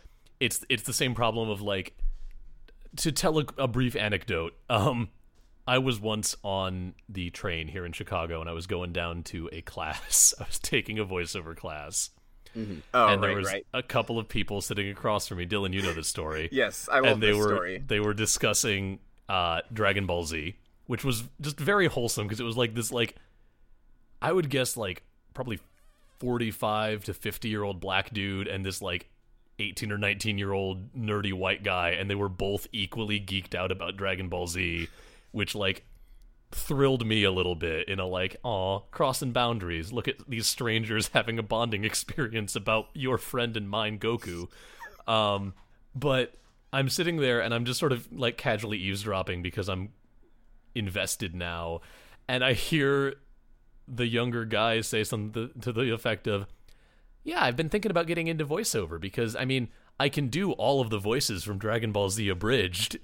It's 0.40 0.64
it's 0.68 0.82
the 0.82 0.92
same 0.92 1.14
problem 1.14 1.48
of 1.48 1.60
like 1.60 1.96
to 2.96 3.12
tell 3.12 3.38
a, 3.38 3.44
a 3.58 3.68
brief 3.68 3.96
anecdote. 3.96 4.54
Um, 4.68 5.08
I 5.66 5.78
was 5.78 5.98
once 5.98 6.36
on 6.44 6.94
the 7.08 7.30
train 7.30 7.68
here 7.68 7.86
in 7.86 7.92
Chicago, 7.92 8.40
and 8.40 8.50
I 8.50 8.52
was 8.52 8.66
going 8.66 8.92
down 8.92 9.22
to 9.24 9.48
a 9.52 9.62
class. 9.62 10.34
I 10.40 10.44
was 10.44 10.58
taking 10.58 10.98
a 10.98 11.04
voiceover 11.04 11.56
class. 11.56 12.10
Mm-hmm. 12.56 12.78
Oh, 12.92 13.08
and 13.08 13.22
there 13.22 13.30
right, 13.30 13.36
was 13.36 13.46
right. 13.48 13.66
a 13.74 13.82
couple 13.82 14.18
of 14.18 14.28
people 14.28 14.60
sitting 14.60 14.88
across 14.88 15.26
from 15.26 15.38
me. 15.38 15.46
Dylan, 15.46 15.72
you 15.72 15.82
know 15.82 15.92
this 15.92 16.08
story. 16.08 16.48
Yes, 16.52 16.88
I 16.90 17.00
love 17.00 17.14
and 17.14 17.22
they 17.22 17.28
this 17.28 17.36
were 17.36 17.48
story. 17.48 17.82
they 17.84 18.00
were 18.00 18.14
discussing 18.14 19.00
uh, 19.28 19.60
Dragon 19.72 20.06
Ball 20.06 20.24
Z, 20.24 20.54
which 20.86 21.04
was 21.04 21.24
just 21.40 21.58
very 21.58 21.86
wholesome 21.86 22.26
because 22.26 22.40
it 22.40 22.44
was 22.44 22.56
like 22.56 22.74
this 22.74 22.92
like 22.92 23.16
I 24.22 24.32
would 24.32 24.50
guess 24.50 24.76
like 24.76 25.02
probably 25.32 25.58
forty 26.20 26.52
five 26.52 27.02
to 27.04 27.14
fifty 27.14 27.48
year 27.48 27.64
old 27.64 27.80
black 27.80 28.12
dude 28.12 28.46
and 28.46 28.64
this 28.64 28.80
like 28.80 29.08
eighteen 29.58 29.92
or 29.92 29.98
nineteen 29.98 30.38
year 30.38 30.52
old 30.52 30.92
nerdy 30.94 31.32
white 31.32 31.62
guy, 31.62 31.90
and 31.90 32.10
they 32.10 32.14
were 32.14 32.28
both 32.28 32.66
equally 32.72 33.20
geeked 33.20 33.54
out 33.54 33.70
about 33.70 33.96
Dragon 33.96 34.28
Ball 34.28 34.46
Z, 34.46 34.88
which 35.32 35.54
like 35.54 35.84
thrilled 36.54 37.04
me 37.04 37.24
a 37.24 37.32
little 37.32 37.56
bit 37.56 37.88
in 37.88 37.98
a 37.98 38.06
like, 38.06 38.36
aw, 38.44 38.80
crossing 38.90 39.32
boundaries. 39.32 39.92
Look 39.92 40.06
at 40.08 40.16
these 40.28 40.46
strangers 40.46 41.08
having 41.08 41.38
a 41.38 41.42
bonding 41.42 41.84
experience 41.84 42.54
about 42.56 42.86
your 42.94 43.18
friend 43.18 43.56
and 43.56 43.68
mine, 43.68 43.98
Goku. 43.98 44.48
Um, 45.06 45.54
but 45.94 46.34
I'm 46.72 46.88
sitting 46.88 47.16
there 47.16 47.40
and 47.40 47.52
I'm 47.52 47.64
just 47.64 47.78
sort 47.80 47.92
of 47.92 48.10
like 48.12 48.36
casually 48.36 48.78
eavesdropping 48.78 49.42
because 49.42 49.68
I'm 49.68 49.90
invested 50.74 51.34
now, 51.34 51.80
and 52.28 52.44
I 52.44 52.52
hear 52.52 53.14
the 53.86 54.06
younger 54.06 54.44
guy 54.44 54.80
say 54.80 55.04
something 55.04 55.50
to 55.60 55.72
the 55.72 55.92
effect 55.92 56.26
of, 56.26 56.46
"Yeah, 57.24 57.42
I've 57.42 57.56
been 57.56 57.68
thinking 57.68 57.90
about 57.90 58.06
getting 58.06 58.28
into 58.28 58.46
voiceover 58.46 59.00
because 59.00 59.34
I 59.34 59.44
mean, 59.44 59.68
I 59.98 60.08
can 60.08 60.28
do 60.28 60.52
all 60.52 60.80
of 60.80 60.90
the 60.90 60.98
voices 60.98 61.42
from 61.42 61.58
Dragon 61.58 61.90
Ball 61.90 62.10
Z 62.10 62.28
abridged." 62.28 62.98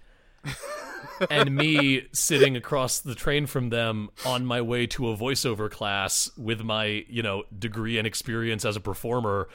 and 1.30 1.54
me 1.54 2.06
sitting 2.12 2.56
across 2.56 3.00
the 3.00 3.14
train 3.14 3.46
from 3.46 3.70
them 3.70 4.10
on 4.24 4.46
my 4.46 4.60
way 4.60 4.86
to 4.86 5.08
a 5.10 5.16
voiceover 5.16 5.70
class 5.70 6.30
with 6.36 6.62
my, 6.62 7.04
you 7.08 7.22
know, 7.22 7.44
degree 7.58 7.98
and 7.98 8.06
experience 8.06 8.64
as 8.64 8.76
a 8.76 8.80
performer, 8.80 9.48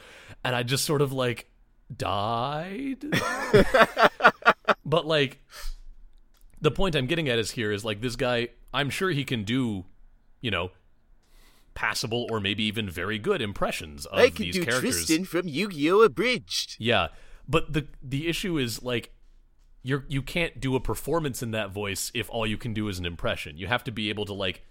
and 0.44 0.54
I 0.54 0.62
just 0.62 0.84
sort 0.84 1.02
of 1.02 1.12
like 1.12 1.48
died. 1.94 3.04
but 4.84 5.06
like 5.06 5.40
the 6.60 6.70
point 6.70 6.94
I'm 6.94 7.06
getting 7.06 7.28
at 7.28 7.38
is 7.38 7.52
here 7.52 7.72
is 7.72 7.84
like 7.84 8.00
this 8.00 8.16
guy, 8.16 8.48
I'm 8.72 8.90
sure 8.90 9.10
he 9.10 9.24
can 9.24 9.44
do, 9.44 9.84
you 10.40 10.50
know, 10.50 10.70
passable 11.76 12.26
or 12.30 12.40
maybe 12.40 12.64
even 12.64 12.90
very 12.90 13.18
good 13.20 13.40
impressions 13.40 14.06
of 14.06 14.18
I 14.18 14.30
can 14.30 14.46
these 14.46 14.54
do 14.56 14.64
characters. 14.64 15.06
Tristan 15.06 15.24
from 15.24 15.46
Yu-Gi-Oh! 15.46 16.02
Abridged. 16.02 16.74
Yeah, 16.80 17.08
but 17.46 17.72
the 17.72 17.86
the 18.02 18.26
issue 18.26 18.58
is 18.58 18.82
like 18.82 19.12
you're 19.84 20.04
you 20.08 20.22
can't 20.22 20.58
do 20.58 20.74
a 20.74 20.80
performance 20.80 21.42
in 21.42 21.52
that 21.52 21.70
voice 21.70 22.10
if 22.14 22.28
all 22.30 22.44
you 22.46 22.56
can 22.56 22.74
do 22.74 22.88
is 22.88 22.98
an 22.98 23.06
impression. 23.06 23.56
You 23.56 23.68
have 23.68 23.84
to 23.84 23.92
be 23.92 24.08
able 24.08 24.24
to 24.24 24.32
like 24.32 24.62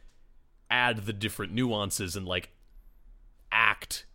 add 0.70 1.06
the 1.06 1.14
different 1.14 1.54
nuances 1.54 2.18
and 2.18 2.28
like 2.28 2.50
act 3.52 4.06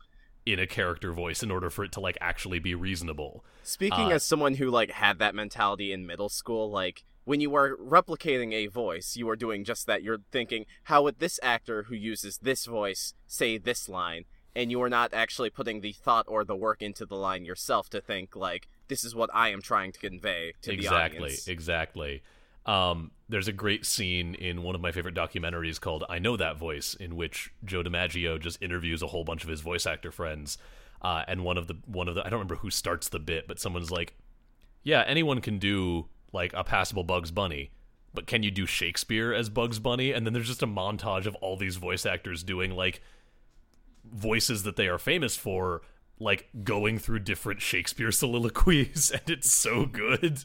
in 0.44 0.58
a 0.58 0.66
character 0.66 1.12
voice 1.12 1.42
in 1.42 1.50
order 1.50 1.70
for 1.70 1.84
it 1.84 1.92
to 1.92 2.00
like 2.00 2.18
actually 2.20 2.58
be 2.58 2.74
reasonable. 2.74 3.44
Speaking 3.62 4.12
Uh, 4.12 4.16
as 4.16 4.24
someone 4.24 4.54
who 4.54 4.68
like 4.68 4.90
had 4.90 5.18
that 5.20 5.34
mentality 5.34 5.92
in 5.92 6.06
middle 6.06 6.28
school, 6.28 6.70
like 6.70 7.04
when 7.24 7.40
you 7.40 7.54
are 7.54 7.76
replicating 7.76 8.52
a 8.52 8.66
voice, 8.66 9.16
you 9.16 9.28
are 9.28 9.36
doing 9.36 9.64
just 9.64 9.86
that. 9.86 10.02
You're 10.02 10.20
thinking, 10.30 10.66
how 10.84 11.02
would 11.02 11.18
this 11.18 11.38
actor 11.42 11.84
who 11.84 11.94
uses 11.94 12.38
this 12.38 12.66
voice 12.66 13.14
say 13.26 13.58
this 13.58 13.88
line? 13.88 14.24
And 14.54 14.70
you 14.70 14.82
are 14.82 14.90
not 14.90 15.14
actually 15.14 15.50
putting 15.50 15.80
the 15.80 15.92
thought 15.92 16.26
or 16.26 16.44
the 16.44 16.56
work 16.56 16.82
into 16.82 17.06
the 17.06 17.14
line 17.14 17.44
yourself 17.44 17.88
to 17.90 18.00
think 18.00 18.34
like 18.34 18.68
this 18.88 19.04
is 19.04 19.14
what 19.14 19.30
I 19.32 19.50
am 19.50 19.62
trying 19.62 19.92
to 19.92 20.00
convey 20.00 20.54
to 20.62 20.70
the 20.70 20.76
exactly, 20.76 21.18
audience. 21.18 21.46
exactly. 21.46 22.22
Um, 22.66 23.12
there's 23.28 23.48
a 23.48 23.52
great 23.52 23.86
scene 23.86 24.34
in 24.34 24.62
one 24.62 24.74
of 24.74 24.80
my 24.80 24.90
favorite 24.90 25.14
documentaries 25.14 25.80
called 25.80 26.04
"I 26.08 26.18
Know 26.18 26.36
That 26.36 26.58
Voice," 26.58 26.94
in 26.94 27.16
which 27.16 27.52
John 27.64 27.84
DiMaggio 27.84 28.40
just 28.40 28.60
interviews 28.60 29.02
a 29.02 29.06
whole 29.06 29.24
bunch 29.24 29.44
of 29.44 29.48
his 29.48 29.60
voice 29.60 29.86
actor 29.86 30.10
friends, 30.10 30.58
uh, 31.00 31.24
and 31.28 31.44
one 31.44 31.56
of 31.56 31.68
the 31.68 31.76
one 31.86 32.08
of 32.08 32.16
the 32.16 32.20
I 32.20 32.24
don't 32.24 32.40
remember 32.40 32.56
who 32.56 32.70
starts 32.70 33.08
the 33.08 33.20
bit, 33.20 33.46
but 33.46 33.58
someone's 33.58 33.90
like, 33.90 34.14
"Yeah, 34.82 35.04
anyone 35.06 35.40
can 35.40 35.58
do 35.58 36.08
like 36.32 36.52
a 36.52 36.64
passable 36.64 37.04
Bugs 37.04 37.30
Bunny." 37.30 37.70
But 38.12 38.26
can 38.26 38.42
you 38.42 38.50
do 38.50 38.66
Shakespeare 38.66 39.32
as 39.32 39.48
Bugs 39.48 39.78
Bunny? 39.78 40.12
And 40.12 40.26
then 40.26 40.32
there's 40.32 40.48
just 40.48 40.62
a 40.62 40.66
montage 40.66 41.26
of 41.26 41.36
all 41.36 41.56
these 41.56 41.76
voice 41.76 42.04
actors 42.04 42.42
doing 42.42 42.74
like 42.74 43.00
voices 44.04 44.64
that 44.64 44.76
they 44.76 44.88
are 44.88 44.98
famous 44.98 45.36
for, 45.36 45.82
like 46.18 46.48
going 46.64 46.98
through 46.98 47.20
different 47.20 47.60
Shakespeare 47.60 48.12
soliloquies, 48.12 49.10
and 49.10 49.28
it's 49.28 49.52
so 49.52 49.86
good. 49.86 50.44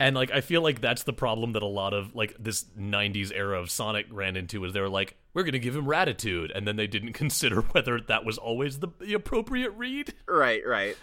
And 0.00 0.16
like 0.16 0.32
I 0.32 0.40
feel 0.40 0.60
like 0.60 0.80
that's 0.80 1.04
the 1.04 1.12
problem 1.12 1.52
that 1.52 1.62
a 1.62 1.66
lot 1.66 1.94
of 1.94 2.14
like 2.14 2.36
this 2.38 2.64
90s 2.78 3.32
era 3.34 3.60
of 3.60 3.70
Sonic 3.70 4.06
ran 4.10 4.36
into 4.36 4.64
is 4.64 4.72
they 4.72 4.80
were 4.80 4.88
like 4.88 5.16
we're 5.34 5.44
to 5.44 5.58
give 5.58 5.76
him 5.76 5.86
Ratitude 5.86 6.50
and 6.52 6.66
then 6.66 6.76
they 6.76 6.86
didn't 6.86 7.12
consider 7.14 7.62
whether 7.62 8.00
that 8.00 8.24
was 8.24 8.36
always 8.36 8.80
the, 8.80 8.88
the 9.00 9.14
appropriate 9.14 9.70
read. 9.70 10.12
Right, 10.26 10.62
right. 10.66 10.96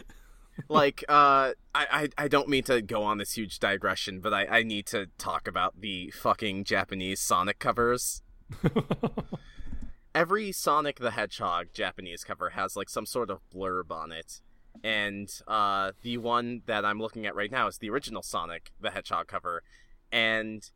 Like, 0.69 1.03
uh, 1.07 1.53
I, 1.73 1.85
I, 1.91 2.09
I 2.17 2.27
don't 2.27 2.49
mean 2.49 2.63
to 2.63 2.81
go 2.81 3.03
on 3.03 3.17
this 3.17 3.33
huge 3.33 3.59
digression, 3.59 4.19
but 4.19 4.33
I, 4.33 4.45
I 4.45 4.63
need 4.63 4.85
to 4.87 5.07
talk 5.17 5.47
about 5.47 5.79
the 5.79 6.11
fucking 6.11 6.63
Japanese 6.63 7.19
Sonic 7.19 7.59
covers. 7.59 8.21
Every 10.15 10.51
Sonic 10.51 10.99
the 10.99 11.11
Hedgehog 11.11 11.67
Japanese 11.73 12.23
cover 12.23 12.51
has 12.51 12.75
like 12.75 12.89
some 12.89 13.05
sort 13.05 13.29
of 13.29 13.39
blurb 13.53 13.91
on 13.91 14.11
it. 14.11 14.41
And 14.83 15.29
uh, 15.47 15.91
the 16.01 16.17
one 16.17 16.61
that 16.65 16.83
I'm 16.85 16.99
looking 16.99 17.25
at 17.25 17.35
right 17.35 17.51
now 17.51 17.67
is 17.67 17.77
the 17.77 17.89
original 17.89 18.21
Sonic 18.21 18.71
the 18.79 18.91
Hedgehog 18.91 19.27
cover. 19.27 19.63
And 20.11 20.69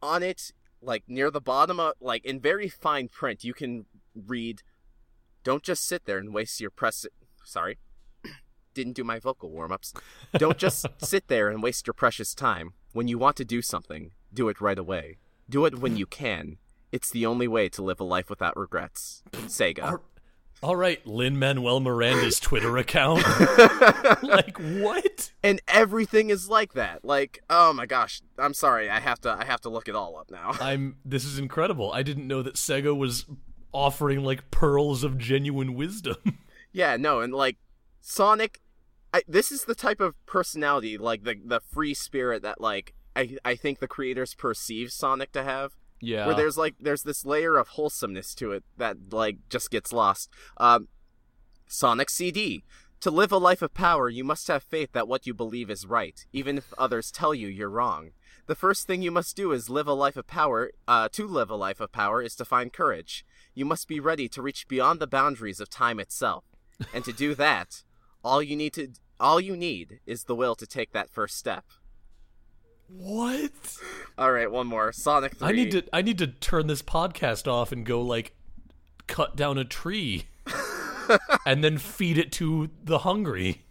on 0.00 0.22
it, 0.22 0.52
like 0.80 1.04
near 1.08 1.30
the 1.30 1.40
bottom 1.40 1.80
of, 1.80 1.94
like 2.00 2.24
in 2.24 2.40
very 2.40 2.68
fine 2.68 3.08
print, 3.08 3.42
you 3.42 3.52
can 3.52 3.86
read, 4.14 4.62
Don't 5.42 5.62
just 5.64 5.84
sit 5.84 6.04
there 6.04 6.18
and 6.18 6.32
waste 6.32 6.60
your 6.60 6.70
press. 6.70 7.04
Sorry 7.44 7.78
didn't 8.78 8.94
do 8.94 9.02
my 9.02 9.18
vocal 9.18 9.50
warm 9.50 9.72
ups. 9.72 9.92
Don't 10.34 10.56
just 10.56 10.86
sit 10.98 11.26
there 11.26 11.48
and 11.48 11.62
waste 11.62 11.86
your 11.86 11.94
precious 11.94 12.32
time. 12.32 12.74
When 12.92 13.08
you 13.08 13.18
want 13.18 13.36
to 13.36 13.44
do 13.44 13.60
something, 13.60 14.12
do 14.32 14.48
it 14.48 14.60
right 14.60 14.78
away. 14.78 15.18
Do 15.50 15.64
it 15.64 15.80
when 15.80 15.96
you 15.96 16.06
can. 16.06 16.58
It's 16.92 17.10
the 17.10 17.26
only 17.26 17.48
way 17.48 17.68
to 17.70 17.82
live 17.82 17.98
a 17.98 18.04
life 18.04 18.30
without 18.30 18.56
regrets. 18.56 19.24
Sega. 19.32 19.82
All, 19.82 20.02
all 20.62 20.76
right, 20.76 21.04
Lin 21.04 21.38
Manuel 21.38 21.80
Miranda's 21.80 22.38
Twitter 22.48 22.76
account. 22.78 23.24
like 24.22 24.56
what? 24.58 25.32
And 25.42 25.60
everything 25.66 26.30
is 26.30 26.48
like 26.48 26.74
that. 26.74 27.04
Like, 27.04 27.40
oh 27.50 27.72
my 27.72 27.84
gosh, 27.84 28.22
I'm 28.38 28.54
sorry. 28.54 28.88
I 28.88 29.00
have 29.00 29.20
to 29.22 29.30
I 29.30 29.44
have 29.44 29.60
to 29.62 29.68
look 29.70 29.88
it 29.88 29.96
all 29.96 30.16
up 30.16 30.30
now. 30.30 30.52
I'm 30.60 30.96
this 31.04 31.24
is 31.24 31.38
incredible. 31.38 31.92
I 31.92 32.04
didn't 32.04 32.28
know 32.28 32.42
that 32.42 32.54
Sega 32.54 32.96
was 32.96 33.26
offering 33.72 34.22
like 34.22 34.50
pearls 34.52 35.02
of 35.02 35.18
genuine 35.18 35.74
wisdom. 35.74 36.38
yeah, 36.72 36.96
no, 36.96 37.20
and 37.20 37.34
like 37.34 37.56
Sonic 38.00 38.60
I, 39.12 39.22
this 39.26 39.50
is 39.50 39.64
the 39.64 39.74
type 39.74 40.00
of 40.00 40.14
personality, 40.26 40.98
like 40.98 41.24
the 41.24 41.36
the 41.44 41.60
free 41.60 41.94
spirit 41.94 42.42
that 42.42 42.60
like 42.60 42.94
I 43.16 43.36
I 43.44 43.54
think 43.54 43.78
the 43.78 43.88
creators 43.88 44.34
perceive 44.34 44.92
Sonic 44.92 45.32
to 45.32 45.42
have. 45.42 45.72
Yeah. 46.00 46.26
Where 46.26 46.34
there's 46.34 46.56
like 46.56 46.76
there's 46.80 47.02
this 47.02 47.24
layer 47.24 47.56
of 47.56 47.68
wholesomeness 47.68 48.34
to 48.36 48.52
it 48.52 48.64
that 48.76 49.12
like 49.12 49.38
just 49.48 49.70
gets 49.70 49.92
lost. 49.92 50.30
Um, 50.58 50.88
Sonic 51.66 52.10
CD. 52.10 52.64
To 53.02 53.12
live 53.12 53.30
a 53.30 53.38
life 53.38 53.62
of 53.62 53.74
power, 53.74 54.08
you 54.08 54.24
must 54.24 54.48
have 54.48 54.64
faith 54.64 54.90
that 54.90 55.06
what 55.06 55.24
you 55.24 55.32
believe 55.32 55.70
is 55.70 55.86
right, 55.86 56.26
even 56.32 56.58
if 56.58 56.74
others 56.76 57.12
tell 57.12 57.32
you 57.32 57.46
you're 57.46 57.70
wrong. 57.70 58.10
The 58.46 58.56
first 58.56 58.88
thing 58.88 59.02
you 59.02 59.12
must 59.12 59.36
do 59.36 59.52
is 59.52 59.70
live 59.70 59.86
a 59.86 59.92
life 59.92 60.16
of 60.16 60.26
power. 60.26 60.72
Uh, 60.88 61.08
to 61.10 61.28
live 61.28 61.48
a 61.48 61.54
life 61.54 61.78
of 61.78 61.92
power 61.92 62.22
is 62.22 62.34
to 62.36 62.44
find 62.44 62.72
courage. 62.72 63.24
You 63.54 63.64
must 63.64 63.86
be 63.86 64.00
ready 64.00 64.28
to 64.30 64.42
reach 64.42 64.66
beyond 64.66 64.98
the 64.98 65.06
boundaries 65.06 65.60
of 65.60 65.70
time 65.70 66.00
itself, 66.00 66.44
and 66.92 67.04
to 67.04 67.12
do 67.12 67.36
that, 67.36 67.84
all 68.28 68.42
you 68.42 68.56
need 68.56 68.74
to 68.74 68.88
all 69.18 69.40
you 69.40 69.56
need 69.56 70.00
is 70.06 70.24
the 70.24 70.34
will 70.34 70.54
to 70.54 70.66
take 70.66 70.92
that 70.92 71.10
first 71.10 71.36
step. 71.36 71.64
What? 72.88 73.78
All 74.16 74.32
right, 74.32 74.50
one 74.50 74.66
more. 74.66 74.92
Sonic 74.92 75.36
3. 75.36 75.48
I 75.48 75.52
need 75.52 75.70
to 75.72 75.82
I 75.92 76.02
need 76.02 76.18
to 76.18 76.26
turn 76.26 76.66
this 76.66 76.82
podcast 76.82 77.50
off 77.50 77.72
and 77.72 77.86
go 77.86 78.02
like 78.02 78.34
cut 79.06 79.34
down 79.34 79.56
a 79.56 79.64
tree 79.64 80.26
and 81.46 81.64
then 81.64 81.78
feed 81.78 82.18
it 82.18 82.30
to 82.32 82.70
the 82.84 82.98
hungry. 82.98 83.64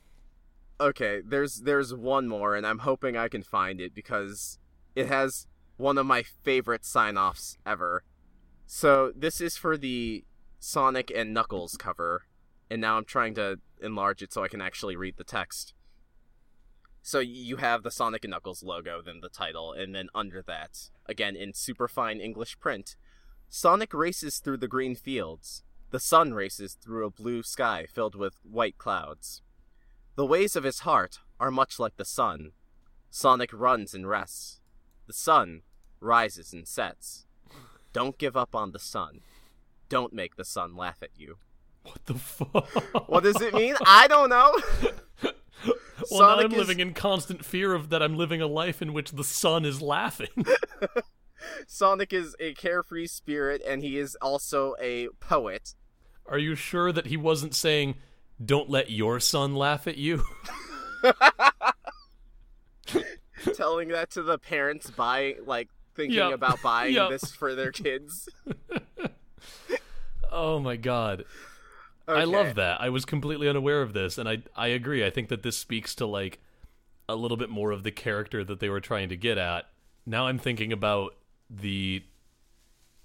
Okay, 0.81 1.21
there's 1.23 1.61
there's 1.61 1.93
one 1.93 2.27
more 2.27 2.55
and 2.55 2.65
I'm 2.65 2.79
hoping 2.79 3.15
I 3.15 3.27
can 3.27 3.43
find 3.43 3.79
it 3.79 3.93
because 3.93 4.57
it 4.95 5.07
has 5.07 5.45
one 5.77 5.99
of 5.99 6.07
my 6.07 6.23
favorite 6.23 6.83
sign-offs 6.83 7.57
ever. 7.63 8.03
So, 8.65 9.13
this 9.15 9.39
is 9.39 9.55
for 9.55 9.77
the 9.77 10.25
Sonic 10.59 11.11
and 11.15 11.33
Knuckles 11.33 11.77
cover, 11.77 12.23
and 12.69 12.81
now 12.81 12.97
I'm 12.97 13.05
trying 13.05 13.35
to 13.35 13.59
enlarge 13.81 14.21
it 14.21 14.33
so 14.33 14.43
I 14.43 14.47
can 14.47 14.61
actually 14.61 14.95
read 14.95 15.17
the 15.17 15.23
text. 15.23 15.73
So 17.01 17.19
you 17.19 17.57
have 17.57 17.83
the 17.83 17.91
Sonic 17.91 18.25
and 18.25 18.31
Knuckles 18.31 18.63
logo, 18.63 19.01
then 19.01 19.21
the 19.21 19.29
title, 19.29 19.71
and 19.71 19.95
then 19.95 20.09
under 20.13 20.41
that, 20.41 20.89
again 21.05 21.35
in 21.35 21.53
superfine 21.53 22.19
English 22.19 22.59
print, 22.59 22.95
Sonic 23.49 23.93
races 23.93 24.39
through 24.39 24.57
the 24.57 24.67
green 24.67 24.95
fields. 24.95 25.63
The 25.91 26.01
sun 26.01 26.33
races 26.33 26.73
through 26.73 27.05
a 27.05 27.09
blue 27.09 27.43
sky 27.43 27.85
filled 27.89 28.13
with 28.13 28.39
white 28.43 28.77
clouds. 28.77 29.41
The 30.15 30.25
ways 30.25 30.57
of 30.57 30.65
his 30.65 30.79
heart 30.79 31.19
are 31.39 31.51
much 31.51 31.79
like 31.79 31.95
the 31.95 32.03
sun. 32.03 32.51
Sonic 33.09 33.53
runs 33.53 33.93
and 33.93 34.07
rests. 34.07 34.59
The 35.05 35.13
sun 35.13 35.61
rises 36.01 36.51
and 36.51 36.67
sets. 36.67 37.25
Don't 37.93 38.17
give 38.17 38.35
up 38.35 38.53
on 38.53 38.73
the 38.73 38.79
sun. 38.79 39.21
Don't 39.87 40.11
make 40.11 40.35
the 40.35 40.43
sun 40.43 40.75
laugh 40.75 40.97
at 41.01 41.11
you. 41.15 41.37
What 41.87 42.05
the 42.05 42.13
fuck? 42.15 43.09
What 43.09 43.23
does 43.23 43.41
it 43.41 43.53
mean? 43.53 43.75
I 43.85 44.07
don't 44.07 44.29
know. 44.29 44.53
well, 46.11 46.21
now 46.21 46.39
I'm 46.39 46.51
is- 46.51 46.57
living 46.57 46.79
in 46.79 46.93
constant 46.93 47.43
fear 47.45 47.73
of 47.73 47.89
that 47.89 48.03
I'm 48.03 48.17
living 48.17 48.41
a 48.41 48.47
life 48.47 48.81
in 48.81 48.93
which 48.93 49.11
the 49.11 49.23
sun 49.23 49.63
is 49.65 49.81
laughing. 49.81 50.29
Sonic 51.67 52.11
is 52.13 52.35
a 52.39 52.53
carefree 52.55 53.07
spirit, 53.07 53.61
and 53.65 53.81
he 53.83 53.97
is 53.97 54.15
also 54.21 54.75
a 54.81 55.07
poet. 55.19 55.75
Are 56.25 56.37
you 56.37 56.55
sure 56.55 56.91
that 56.91 57.05
he 57.07 57.15
wasn't 57.17 57.55
saying, 57.55 57.95
"Don't 58.43 58.69
let 58.69 58.89
your 58.89 59.19
son 59.19 59.55
laugh 59.55 59.87
at 59.87 59.97
you"? 59.97 60.23
telling 63.55 63.89
that 63.89 64.09
to 64.11 64.23
the 64.23 64.37
parents 64.37 64.89
buying 64.91 65.35
like 65.45 65.69
thinking 65.95 66.17
Yep. 66.17 66.33
about 66.33 66.61
buying 66.61 66.93
Yep. 66.95 67.09
this 67.11 67.31
for 67.31 67.55
their 67.55 67.71
kids. 67.71 68.27
oh 70.31 70.59
my 70.59 70.75
god. 70.75 71.25
I 72.07 72.23
love 72.23 72.55
that. 72.55 72.79
I 72.81 72.89
was 72.89 73.05
completely 73.05 73.47
unaware 73.49 73.81
of 73.81 73.93
this, 73.93 74.17
and 74.17 74.27
I 74.29 74.39
I 74.55 74.67
agree. 74.67 75.05
I 75.05 75.09
think 75.09 75.29
that 75.29 75.43
this 75.43 75.57
speaks 75.57 75.93
to 75.95 76.05
like 76.05 76.39
a 77.09 77.15
little 77.15 77.37
bit 77.37 77.49
more 77.49 77.71
of 77.71 77.83
the 77.83 77.91
character 77.91 78.43
that 78.43 78.59
they 78.59 78.69
were 78.69 78.81
trying 78.81 79.09
to 79.09 79.17
get 79.17 79.37
at. 79.37 79.69
Now 80.05 80.27
I'm 80.27 80.37
thinking 80.37 80.71
about 80.73 81.15
the 81.49 82.03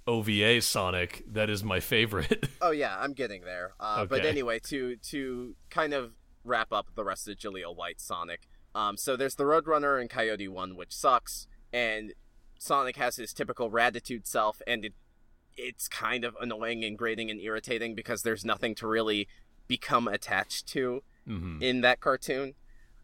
OVA 0.06 0.60
Sonic. 0.60 1.24
That 1.30 1.48
is 1.50 1.62
my 1.62 1.80
favorite. 1.80 2.48
Oh 2.64 2.70
yeah, 2.70 2.96
I'm 2.96 3.12
getting 3.12 3.42
there. 3.42 3.72
Uh, 3.80 4.04
But 4.06 4.24
anyway, 4.24 4.60
to 4.68 4.94
to 4.96 5.56
kind 5.68 5.92
of 5.92 6.12
wrap 6.44 6.72
up 6.72 6.94
the 6.94 7.02
rest 7.04 7.26
of 7.28 7.36
Jaleel 7.36 7.74
White 7.74 8.00
Sonic. 8.00 8.42
Um, 8.72 8.96
so 8.96 9.16
there's 9.16 9.34
the 9.34 9.42
Roadrunner 9.44 10.00
and 10.00 10.08
Coyote 10.08 10.46
one, 10.46 10.76
which 10.76 10.92
sucks, 10.94 11.48
and 11.72 12.14
Sonic 12.60 12.96
has 12.96 13.16
his 13.16 13.32
typical 13.32 13.68
Ratitude 13.68 14.26
self, 14.28 14.62
and 14.64 14.84
it 14.84 14.94
it's 15.56 15.88
kind 15.88 16.24
of 16.24 16.36
annoying 16.40 16.84
and 16.84 16.96
grating 16.96 17.30
and 17.30 17.40
irritating 17.40 17.94
because 17.94 18.22
there's 18.22 18.44
nothing 18.44 18.74
to 18.76 18.86
really 18.86 19.28
become 19.68 20.08
attached 20.08 20.66
to 20.68 21.02
hmm 21.26 21.62
in 21.62 21.80
that 21.82 22.00
cartoon. 22.00 22.54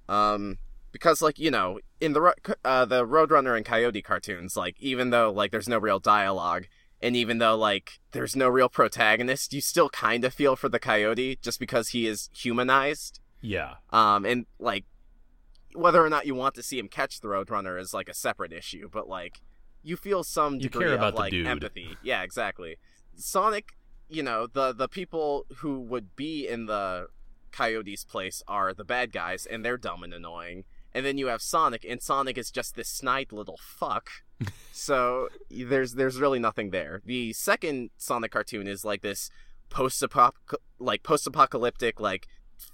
Um, 0.09 0.59
because 0.91 1.23
like 1.23 1.39
you 1.39 1.51
know, 1.51 1.81
in 2.01 2.13
the 2.13 2.35
uh, 2.65 2.85
the 2.85 3.07
Roadrunner 3.07 3.57
and 3.57 3.65
Coyote 3.65 4.03
cartoons, 4.03 4.57
like 4.57 4.77
even 4.81 5.11
though 5.11 5.31
like 5.31 5.51
there's 5.51 5.69
no 5.69 5.79
real 5.79 6.01
dialogue, 6.01 6.67
and 7.01 7.15
even 7.15 7.39
though 7.39 7.57
like 7.57 8.01
there's 8.13 8.35
no 8.35 8.49
real 8.49 8.69
protagonist, 8.69 9.53
you 9.53 9.61
still 9.61 9.89
kind 9.91 10.25
of 10.25 10.35
feel 10.35 10.57
for 10.57 10.69
the 10.69 10.79
Coyote 10.79 11.39
just 11.41 11.61
because 11.61 11.91
he 11.91 12.07
is 12.07 12.31
humanized. 12.35 13.21
Yeah. 13.41 13.75
Um, 13.91 14.25
and 14.25 14.47
like 14.59 14.85
whether 15.75 16.05
or 16.05 16.09
not 16.09 16.27
you 16.27 16.35
want 16.35 16.55
to 16.57 16.63
see 16.63 16.79
him 16.79 16.89
catch 16.89 17.21
the 17.21 17.29
Roadrunner 17.29 17.81
is 17.81 17.95
like 17.95 18.09
a 18.09 18.15
separate 18.15 18.53
issue, 18.53 18.89
but 18.91 19.09
like 19.09 19.41
you 19.83 19.97
feel 19.97 20.25
some 20.25 20.55
You 20.55 20.63
degree 20.63 20.87
care 20.87 20.95
about 20.95 21.09
of 21.09 21.15
the 21.15 21.21
like 21.21 21.31
dude. 21.31 21.47
empathy. 21.47 21.97
Yeah, 22.03 22.23
exactly. 22.23 22.77
Sonic, 23.17 23.71
you 24.09 24.23
know, 24.23 24.47
the 24.47 24.73
the 24.73 24.89
people 24.89 25.47
who 25.57 25.81
would 25.81 26.15
be 26.17 26.47
in 26.47 26.67
the 26.67 27.09
Coyote's 27.53 28.05
place 28.05 28.43
are 28.47 28.75
the 28.75 28.85
bad 28.85 29.13
guys, 29.13 29.47
and 29.47 29.65
they're 29.65 29.79
dumb 29.79 30.03
and 30.03 30.13
annoying. 30.13 30.65
And 30.95 31.05
then 31.05 31.19
you 31.19 31.27
have 31.27 31.43
Sonic, 31.43 31.85
and 31.89 32.03
Sonic 32.03 32.39
is 32.39 32.51
just 32.51 32.75
this 32.75 32.89
snide 32.89 33.31
little 33.33 33.59
fuck. 33.63 34.11
so 34.73 35.29
there's 35.51 35.95
there's 35.95 36.19
really 36.19 36.39
nothing 36.39 36.71
there. 36.71 37.03
The 37.05 37.33
second 37.33 37.91
Sonic 37.97 38.33
cartoon 38.33 38.67
is 38.67 38.85
like 38.85 39.03
this 39.03 39.31
post 39.71 40.03
like 40.79 41.03
post 41.03 41.27
apocalyptic 41.27 42.01
like 42.01 42.27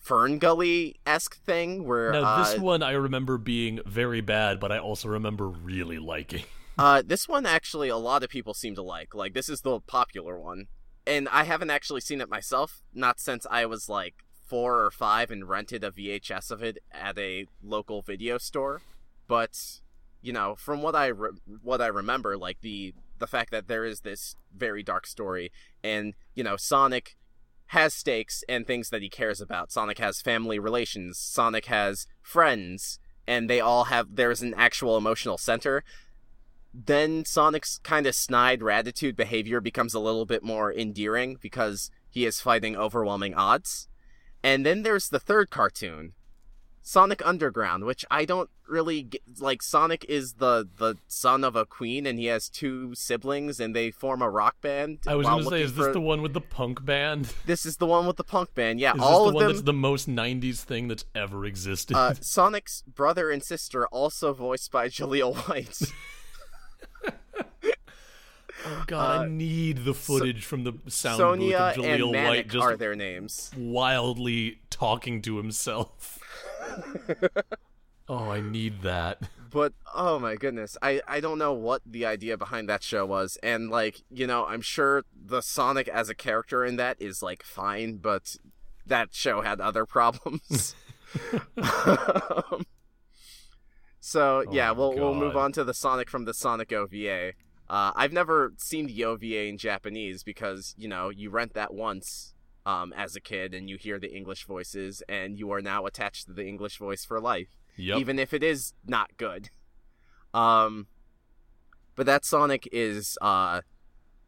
FernGully 0.06 0.94
esque 1.06 1.36
thing 1.44 1.86
where 1.86 2.12
Now 2.12 2.38
this 2.42 2.58
uh, 2.58 2.62
one 2.62 2.82
I 2.82 2.92
remember 2.92 3.38
being 3.38 3.80
very 3.86 4.20
bad, 4.20 4.60
but 4.60 4.70
I 4.72 4.78
also 4.78 5.08
remember 5.08 5.48
really 5.48 5.98
liking. 5.98 6.44
Uh, 6.78 7.02
this 7.04 7.28
one 7.28 7.46
actually 7.46 7.88
a 7.88 7.96
lot 7.96 8.22
of 8.22 8.30
people 8.30 8.54
seem 8.54 8.74
to 8.74 8.82
like. 8.82 9.14
Like 9.14 9.34
this 9.34 9.48
is 9.48 9.60
the 9.60 9.80
popular 9.80 10.38
one, 10.38 10.66
and 11.06 11.28
I 11.28 11.44
haven't 11.44 11.70
actually 11.70 12.00
seen 12.00 12.20
it 12.20 12.28
myself. 12.28 12.82
Not 12.92 13.20
since 13.20 13.46
I 13.50 13.66
was 13.66 13.88
like 13.88 14.14
four 14.46 14.84
or 14.84 14.90
five 14.90 15.30
and 15.30 15.48
rented 15.48 15.82
a 15.82 15.90
VHS 15.90 16.50
of 16.50 16.62
it 16.62 16.78
at 16.92 17.18
a 17.18 17.46
local 17.62 18.02
video 18.02 18.38
store. 18.38 18.82
But 19.26 19.80
you 20.20 20.32
know, 20.32 20.54
from 20.56 20.82
what 20.82 20.94
I 20.94 21.08
re- 21.08 21.38
what 21.62 21.80
I 21.80 21.86
remember, 21.86 22.36
like 22.36 22.58
the 22.60 22.94
the 23.18 23.26
fact 23.26 23.50
that 23.52 23.68
there 23.68 23.84
is 23.84 24.00
this 24.00 24.36
very 24.54 24.82
dark 24.82 25.06
story, 25.06 25.52
and 25.82 26.14
you 26.34 26.42
know, 26.42 26.56
Sonic 26.56 27.16
has 27.68 27.94
stakes 27.94 28.44
and 28.48 28.66
things 28.66 28.90
that 28.90 29.02
he 29.02 29.08
cares 29.08 29.40
about. 29.40 29.72
Sonic 29.72 29.98
has 29.98 30.20
family 30.20 30.58
relations. 30.58 31.18
Sonic 31.18 31.66
has 31.66 32.06
friends, 32.22 32.98
and 33.26 33.48
they 33.48 33.60
all 33.60 33.84
have. 33.84 34.16
There's 34.16 34.42
an 34.42 34.54
actual 34.56 34.96
emotional 34.96 35.38
center. 35.38 35.84
Then 36.74 37.24
Sonic's 37.24 37.78
kind 37.78 38.04
of 38.06 38.14
snide 38.16 38.60
ratitude 38.60 39.14
behavior 39.14 39.60
becomes 39.60 39.94
a 39.94 40.00
little 40.00 40.26
bit 40.26 40.42
more 40.42 40.72
endearing 40.72 41.38
because 41.40 41.90
he 42.10 42.26
is 42.26 42.40
fighting 42.40 42.76
overwhelming 42.76 43.34
odds. 43.34 43.88
And 44.42 44.66
then 44.66 44.82
there's 44.82 45.08
the 45.08 45.20
third 45.20 45.50
cartoon, 45.50 46.14
Sonic 46.82 47.24
Underground, 47.24 47.84
which 47.84 48.04
I 48.10 48.24
don't 48.24 48.50
really 48.68 49.02
get, 49.04 49.22
like. 49.38 49.62
Sonic 49.62 50.04
is 50.08 50.34
the 50.34 50.68
the 50.76 50.96
son 51.06 51.44
of 51.44 51.56
a 51.56 51.64
queen, 51.64 52.06
and 52.06 52.18
he 52.18 52.26
has 52.26 52.48
two 52.50 52.94
siblings, 52.94 53.58
and 53.60 53.74
they 53.74 53.90
form 53.90 54.20
a 54.20 54.28
rock 54.28 54.60
band. 54.60 54.98
I 55.06 55.14
was 55.14 55.26
going 55.26 55.44
to 55.44 55.48
say, 55.50 55.62
is 55.62 55.74
this 55.74 55.86
for- 55.86 55.92
the 55.92 56.00
one 56.00 56.20
with 56.20 56.34
the 56.34 56.40
punk 56.42 56.84
band? 56.84 57.32
This 57.46 57.64
is 57.64 57.76
the 57.78 57.86
one 57.86 58.06
with 58.06 58.16
the 58.16 58.24
punk 58.24 58.52
band. 58.54 58.80
Yeah, 58.80 58.94
Is 58.96 59.00
all 59.00 59.24
this 59.24 59.28
of 59.28 59.32
the 59.32 59.36
one 59.36 59.44
them. 59.44 59.52
that's 59.52 59.62
the 59.64 59.72
most 59.72 60.08
'90s 60.10 60.58
thing 60.60 60.88
that's 60.88 61.04
ever 61.14 61.46
existed? 61.46 61.96
uh, 61.96 62.14
Sonic's 62.20 62.82
brother 62.82 63.30
and 63.30 63.42
sister, 63.42 63.86
also 63.86 64.34
voiced 64.34 64.70
by 64.70 64.88
Jaleel 64.96 65.36
White. 65.48 65.78
Oh 68.66 68.84
God, 68.86 69.20
I 69.20 69.24
uh, 69.24 69.28
need 69.28 69.84
the 69.84 69.94
footage 69.94 70.44
from 70.44 70.64
the 70.64 70.74
sound 70.88 71.18
Sonia 71.18 71.72
booth 71.76 71.84
of 71.84 71.90
and 71.90 72.02
Jaleel 72.02 72.26
White 72.28 72.48
just 72.48 72.64
are 72.64 72.76
their 72.76 72.94
names. 72.94 73.50
wildly 73.56 74.60
talking 74.70 75.22
to 75.22 75.36
himself. 75.36 76.18
oh, 78.08 78.30
I 78.30 78.40
need 78.40 78.82
that. 78.82 79.22
But 79.50 79.72
oh 79.94 80.18
my 80.18 80.34
goodness, 80.34 80.76
I 80.82 81.00
I 81.06 81.20
don't 81.20 81.38
know 81.38 81.52
what 81.52 81.82
the 81.86 82.04
idea 82.06 82.36
behind 82.36 82.68
that 82.68 82.82
show 82.82 83.06
was, 83.06 83.38
and 83.42 83.70
like 83.70 84.02
you 84.10 84.26
know, 84.26 84.46
I'm 84.46 84.62
sure 84.62 85.04
the 85.14 85.42
Sonic 85.42 85.86
as 85.88 86.08
a 86.08 86.14
character 86.14 86.64
in 86.64 86.76
that 86.76 86.96
is 87.00 87.22
like 87.22 87.42
fine, 87.42 87.98
but 87.98 88.36
that 88.86 89.14
show 89.14 89.42
had 89.42 89.60
other 89.60 89.86
problems. 89.86 90.74
Um, 91.56 92.66
so 94.00 94.44
yeah, 94.50 94.70
Oh, 94.70 94.74
we'll 94.74 94.94
we'll 94.94 95.14
move 95.14 95.36
on 95.36 95.52
to 95.52 95.62
the 95.64 95.72
Sonic 95.72 96.10
from 96.10 96.24
the 96.24 96.34
Sonic 96.34 96.72
OVA. 96.72 97.34
Uh, 97.68 97.92
I've 97.96 98.12
never 98.12 98.52
seen 98.58 98.86
the 98.86 99.04
OVA 99.04 99.44
in 99.46 99.56
Japanese 99.58 100.22
because 100.22 100.74
you 100.76 100.88
know 100.88 101.08
you 101.08 101.30
rent 101.30 101.54
that 101.54 101.72
once 101.74 102.34
um, 102.66 102.92
as 102.94 103.16
a 103.16 103.20
kid 103.20 103.54
and 103.54 103.68
you 103.68 103.76
hear 103.78 103.98
the 103.98 104.14
English 104.14 104.46
voices 104.46 105.02
and 105.08 105.38
you 105.38 105.50
are 105.50 105.60
now 105.62 105.86
attached 105.86 106.26
to 106.26 106.32
the 106.32 106.46
English 106.46 106.78
voice 106.78 107.04
for 107.04 107.20
life 107.20 107.48
Yep. 107.76 107.98
even 107.98 108.18
if 108.18 108.32
it 108.32 108.42
is 108.42 108.72
not 108.86 109.16
good. 109.16 109.50
Um, 110.32 110.86
but 111.96 112.06
that 112.06 112.24
Sonic 112.24 112.68
is 112.72 113.16
uh 113.20 113.62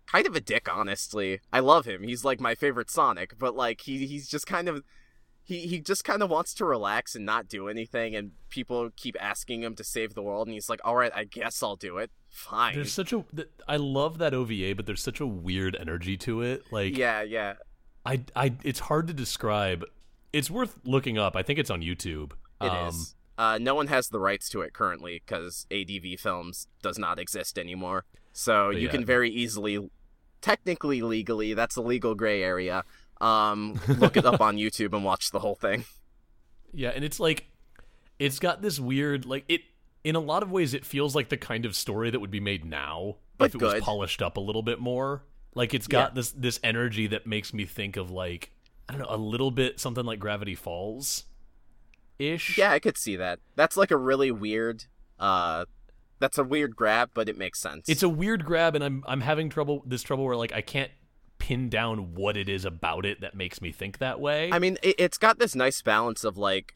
kind 0.06 0.26
of 0.26 0.36
a 0.36 0.40
dick. 0.40 0.68
Honestly, 0.72 1.40
I 1.52 1.60
love 1.60 1.84
him. 1.86 2.02
He's 2.02 2.24
like 2.24 2.40
my 2.40 2.54
favorite 2.54 2.90
Sonic, 2.90 3.38
but 3.38 3.54
like 3.56 3.82
he 3.82 4.06
he's 4.06 4.28
just 4.28 4.46
kind 4.46 4.68
of 4.68 4.82
he 5.42 5.66
he 5.66 5.80
just 5.80 6.04
kind 6.04 6.22
of 6.22 6.30
wants 6.30 6.54
to 6.54 6.64
relax 6.64 7.14
and 7.14 7.24
not 7.26 7.48
do 7.48 7.68
anything, 7.68 8.14
and 8.16 8.32
people 8.50 8.90
keep 8.96 9.16
asking 9.20 9.62
him 9.62 9.74
to 9.76 9.84
save 9.84 10.14
the 10.14 10.22
world, 10.22 10.46
and 10.48 10.54
he's 10.54 10.68
like, 10.68 10.80
"All 10.84 10.96
right, 10.96 11.12
I 11.14 11.24
guess 11.24 11.62
I'll 11.62 11.76
do 11.76 11.98
it. 11.98 12.10
Fine." 12.36 12.74
There's 12.74 12.92
such 12.92 13.12
a. 13.12 13.24
th- 13.34 13.48
I 13.66 13.76
love 13.76 14.18
that 14.18 14.34
OVA, 14.34 14.74
but 14.76 14.86
there's 14.86 15.02
such 15.02 15.20
a 15.20 15.26
weird 15.26 15.74
energy 15.74 16.16
to 16.18 16.42
it. 16.42 16.70
Like, 16.70 16.96
yeah, 16.96 17.22
yeah. 17.22 17.54
I, 18.04 18.20
I, 18.36 18.52
it's 18.62 18.80
hard 18.80 19.08
to 19.08 19.14
describe. 19.14 19.84
It's 20.32 20.50
worth 20.50 20.78
looking 20.84 21.18
up. 21.18 21.34
I 21.34 21.42
think 21.42 21.58
it's 21.58 21.70
on 21.70 21.80
YouTube. 21.80 22.32
It 22.60 22.66
um, 22.70 22.88
is. 22.88 23.14
Uh, 23.38 23.58
no 23.60 23.74
one 23.74 23.88
has 23.88 24.08
the 24.08 24.20
rights 24.20 24.48
to 24.50 24.60
it 24.60 24.72
currently 24.72 25.22
because 25.26 25.66
ADV 25.70 26.20
Films 26.20 26.68
does 26.82 26.98
not 26.98 27.18
exist 27.18 27.58
anymore. 27.58 28.04
So 28.32 28.70
you 28.70 28.86
yeah. 28.86 28.90
can 28.90 29.04
very 29.04 29.30
easily, 29.30 29.90
technically 30.40 31.02
legally, 31.02 31.54
that's 31.54 31.76
a 31.76 31.82
legal 31.82 32.14
gray 32.14 32.42
area. 32.42 32.84
Um, 33.20 33.80
look 33.88 34.16
it 34.16 34.24
up 34.24 34.40
on 34.42 34.56
YouTube 34.56 34.94
and 34.94 35.04
watch 35.04 35.30
the 35.30 35.40
whole 35.40 35.54
thing. 35.54 35.84
Yeah, 36.72 36.90
and 36.90 37.04
it's 37.04 37.18
like 37.18 37.46
it's 38.18 38.38
got 38.38 38.62
this 38.62 38.78
weird 38.78 39.26
like 39.26 39.44
it 39.48 39.62
in 40.06 40.14
a 40.14 40.20
lot 40.20 40.42
of 40.42 40.52
ways 40.52 40.72
it 40.72 40.84
feels 40.84 41.14
like 41.16 41.28
the 41.30 41.36
kind 41.36 41.66
of 41.66 41.74
story 41.74 42.10
that 42.10 42.20
would 42.20 42.30
be 42.30 42.38
made 42.40 42.64
now 42.64 43.16
But 43.38 43.46
if 43.46 43.54
it 43.56 43.60
was 43.60 43.82
polished 43.82 44.22
up 44.22 44.36
a 44.36 44.40
little 44.40 44.62
bit 44.62 44.78
more. 44.78 45.24
Like 45.54 45.74
it's 45.74 45.86
got 45.88 46.10
Yeah. 46.10 46.14
this 46.14 46.30
this 46.30 46.60
energy 46.62 47.06
that 47.08 47.26
makes 47.26 47.52
me 47.52 47.64
think 47.64 47.96
of 47.96 48.10
like 48.10 48.52
I 48.88 48.92
don't 48.92 49.00
know, 49.02 49.08
a 49.10 49.16
little 49.16 49.50
bit 49.50 49.80
something 49.80 50.04
like 50.06 50.20
Gravity 50.20 50.54
Falls 50.54 51.24
ish. 52.18 52.56
Yeah, 52.56 52.70
I 52.72 52.78
could 52.78 52.96
see 52.96 53.16
that. 53.16 53.40
That's 53.56 53.76
like 53.76 53.90
a 53.90 53.96
really 53.96 54.30
weird. 54.30 54.84
Uh, 55.18 55.64
that's 56.18 56.38
a 56.38 56.44
weird 56.44 56.76
grab, 56.76 57.10
but 57.12 57.28
it 57.28 57.36
makes 57.36 57.58
sense. 57.60 57.88
It's 57.88 58.02
a 58.02 58.08
weird 58.08 58.44
grab 58.44 58.74
and 58.74 58.84
I'm 58.84 59.02
I'm 59.08 59.20
having 59.22 59.50
trouble 59.50 59.82
this 59.86 60.02
trouble 60.02 60.24
where 60.24 60.36
like 60.36 60.52
I 60.52 60.60
can't 60.60 60.90
pin 61.38 61.68
down 61.68 62.14
what 62.14 62.36
it 62.36 62.48
is 62.48 62.64
about 62.64 63.04
it 63.04 63.20
that 63.20 63.34
makes 63.34 63.60
me 63.60 63.72
think 63.72 63.98
that 63.98 64.20
way. 64.20 64.50
I 64.52 64.58
mean, 64.58 64.78
it, 64.82 64.94
it's 64.98 65.18
got 65.18 65.38
this 65.38 65.54
nice 65.54 65.82
balance 65.82 66.22
of 66.24 66.36
like 66.38 66.74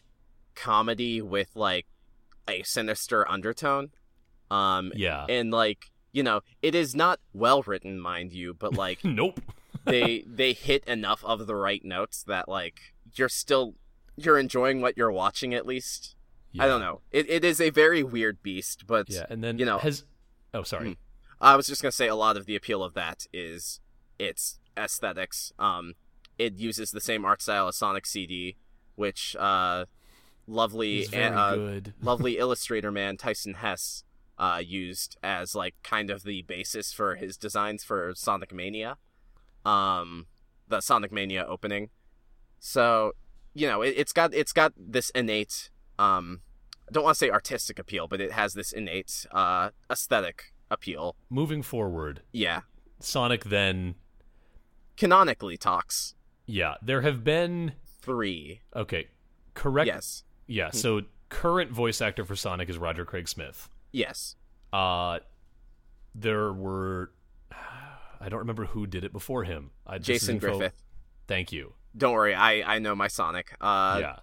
comedy 0.54 1.22
with 1.22 1.50
like 1.54 1.86
a 2.50 2.62
sinister 2.62 3.28
undertone. 3.30 3.90
Um, 4.50 4.92
Yeah. 4.94 5.26
and 5.28 5.50
like 5.50 5.90
you 6.12 6.24
know, 6.24 6.40
it 6.60 6.74
is 6.74 6.94
not 6.94 7.20
well 7.32 7.62
written, 7.62 8.00
mind 8.00 8.32
you, 8.32 8.52
but 8.54 8.74
like 8.84 9.04
nope. 9.04 9.40
they 9.84 10.24
they 10.26 10.52
hit 10.52 10.84
enough 10.84 11.24
of 11.24 11.46
the 11.46 11.54
right 11.54 11.84
notes 11.84 12.22
that 12.24 12.48
like 12.48 12.94
you're 13.14 13.28
still 13.28 13.74
you're 14.16 14.38
enjoying 14.38 14.80
what 14.80 14.96
you're 14.96 15.12
watching 15.12 15.54
at 15.54 15.66
least. 15.66 16.16
I 16.58 16.66
don't 16.66 16.80
know. 16.80 17.00
It 17.12 17.30
it 17.30 17.44
is 17.44 17.60
a 17.60 17.70
very 17.70 18.02
weird 18.02 18.42
beast, 18.42 18.84
but 18.88 19.08
Yeah, 19.08 19.26
and 19.30 19.42
then 19.44 19.58
you 19.58 19.64
know- 19.64 19.78
has 19.78 20.04
oh 20.52 20.64
sorry. 20.64 20.90
Mm. 20.90 20.96
I 21.40 21.54
was 21.56 21.68
just 21.68 21.80
gonna 21.80 21.92
say 21.92 22.08
a 22.08 22.16
lot 22.16 22.36
of 22.36 22.44
the 22.46 22.56
appeal 22.56 22.82
of 22.82 22.92
that 22.94 23.26
is 23.32 23.80
its 24.18 24.58
aesthetics. 24.76 25.52
Um, 25.60 25.94
it 26.38 26.54
uses 26.54 26.90
the 26.90 27.00
same 27.00 27.24
art 27.24 27.40
style 27.40 27.68
as 27.68 27.76
Sonic 27.76 28.04
CD, 28.04 28.56
which 28.96 29.36
uh, 29.38 29.84
lovely 30.50 31.06
uh, 31.14 31.80
lovely 32.02 32.38
illustrator 32.38 32.90
man 32.90 33.16
Tyson 33.16 33.54
Hess 33.54 34.04
uh, 34.38 34.60
used 34.64 35.16
as 35.22 35.54
like 35.54 35.74
kind 35.82 36.10
of 36.10 36.22
the 36.22 36.42
basis 36.42 36.92
for 36.92 37.16
his 37.16 37.36
designs 37.36 37.84
for 37.84 38.12
Sonic 38.14 38.54
Mania, 38.54 38.96
um, 39.64 40.26
the 40.68 40.80
Sonic 40.80 41.12
Mania 41.12 41.44
opening. 41.46 41.90
So 42.58 43.12
you 43.54 43.66
know 43.66 43.82
it, 43.82 43.94
it's 43.96 44.12
got 44.12 44.34
it's 44.34 44.52
got 44.52 44.72
this 44.76 45.10
innate 45.10 45.70
um, 45.98 46.40
I 46.88 46.92
don't 46.92 47.04
want 47.04 47.14
to 47.14 47.18
say 47.18 47.30
artistic 47.30 47.78
appeal, 47.78 48.08
but 48.08 48.20
it 48.20 48.32
has 48.32 48.54
this 48.54 48.72
innate 48.72 49.26
uh, 49.30 49.70
aesthetic 49.90 50.52
appeal. 50.70 51.16
Moving 51.28 51.62
forward, 51.62 52.22
Yeah, 52.32 52.62
Sonic 52.98 53.44
then 53.44 53.94
canonically 54.96 55.56
talks 55.56 56.14
yeah, 56.50 56.74
there 56.82 57.02
have 57.02 57.22
been 57.22 57.74
three. 58.02 58.60
okay, 58.74 59.06
correct 59.54 59.86
Yes, 59.86 60.24
Yeah, 60.50 60.70
so 60.70 61.02
current 61.28 61.70
voice 61.70 62.00
actor 62.00 62.24
for 62.24 62.34
Sonic 62.36 62.68
is 62.68 62.76
Roger 62.76 63.04
Craig 63.04 63.28
Smith. 63.28 63.68
yes. 63.92 64.36
Uh 64.72 65.18
there 66.14 66.52
were 66.52 67.12
I 68.20 68.28
don't 68.28 68.40
remember 68.40 68.66
who 68.66 68.86
did 68.86 69.04
it 69.04 69.12
before 69.12 69.44
him. 69.44 69.70
I, 69.86 69.98
Jason 69.98 70.34
info- 70.36 70.58
Griffith. 70.58 70.82
Thank 71.26 71.52
you. 71.52 71.74
Don't 71.96 72.12
worry, 72.12 72.34
I 72.34 72.62
I 72.74 72.78
know 72.78 72.94
my 72.94 73.08
Sonic. 73.08 73.54
Uh, 73.60 73.98
yeah. 74.00 74.16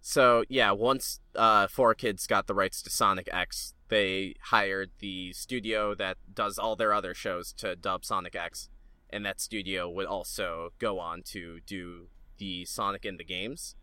So 0.00 0.44
yeah, 0.48 0.70
once 0.72 1.20
uh, 1.34 1.66
4Kids 1.66 2.26
got 2.26 2.46
the 2.46 2.54
rights 2.54 2.80
to 2.82 2.90
Sonic 2.90 3.28
X, 3.32 3.74
they 3.88 4.34
hired 4.40 4.90
the 5.00 5.32
studio 5.32 5.94
that 5.96 6.16
does 6.32 6.58
all 6.58 6.76
their 6.76 6.92
other 6.92 7.14
shows 7.14 7.52
to 7.54 7.76
dub 7.76 8.04
Sonic 8.04 8.34
X, 8.34 8.68
and 9.10 9.26
that 9.26 9.40
studio 9.40 9.88
would 9.90 10.06
also 10.06 10.72
go 10.78 10.98
on 10.98 11.22
to 11.24 11.60
do 11.66 12.08
the 12.38 12.64
Sonic 12.64 13.04
in 13.04 13.16
the 13.16 13.24
games, 13.24 13.74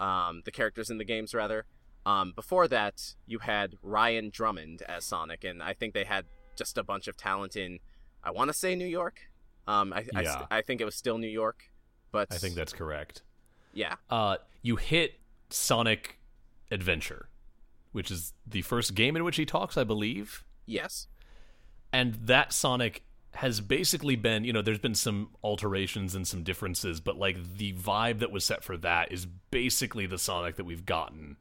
um, 0.00 0.42
the 0.44 0.50
characters 0.50 0.90
in 0.90 0.98
the 0.98 1.04
games 1.04 1.34
rather. 1.34 1.66
Um, 2.06 2.32
before 2.34 2.66
that, 2.68 3.14
you 3.26 3.40
had 3.40 3.74
Ryan 3.82 4.30
Drummond 4.30 4.82
as 4.88 5.04
Sonic, 5.04 5.44
and 5.44 5.62
I 5.62 5.74
think 5.74 5.92
they 5.94 6.04
had 6.04 6.24
just 6.56 6.78
a 6.78 6.82
bunch 6.82 7.06
of 7.08 7.16
talent 7.16 7.56
in, 7.56 7.78
I 8.24 8.30
want 8.30 8.48
to 8.48 8.54
say 8.54 8.74
New 8.74 8.86
York. 8.86 9.20
Um, 9.68 9.92
I 9.92 10.06
I, 10.14 10.22
Yeah. 10.22 10.32
st- 10.34 10.46
I 10.50 10.62
think 10.62 10.80
it 10.80 10.84
was 10.86 10.94
still 10.96 11.18
New 11.18 11.28
York, 11.28 11.70
but 12.10 12.28
I 12.32 12.38
think 12.38 12.54
that's 12.54 12.72
correct. 12.72 13.22
yeah, 13.74 13.96
Uh 14.08 14.38
you 14.62 14.76
hit 14.76 15.20
Sonic 15.50 16.18
Adventure, 16.70 17.28
which 17.92 18.10
is 18.10 18.32
the 18.46 18.62
first 18.62 18.94
game 18.94 19.14
in 19.16 19.22
which 19.24 19.36
he 19.36 19.44
talks, 19.46 19.76
I 19.76 19.84
believe. 19.84 20.44
yes, 20.66 21.06
and 21.92 22.14
that 22.14 22.52
Sonic 22.52 23.04
has 23.34 23.60
basically 23.60 24.16
been, 24.16 24.44
you 24.44 24.52
know, 24.52 24.62
there's 24.62 24.78
been 24.78 24.94
some 24.94 25.30
alterations 25.42 26.14
and 26.14 26.26
some 26.26 26.42
differences, 26.42 27.00
but 27.00 27.16
like 27.16 27.56
the 27.56 27.72
vibe 27.72 28.18
that 28.18 28.32
was 28.32 28.44
set 28.44 28.64
for 28.64 28.76
that 28.78 29.12
is 29.12 29.26
basically 29.50 30.06
the 30.06 30.18
Sonic 30.18 30.56
that 30.56 30.64
we've 30.64 30.84
gotten 30.84 31.36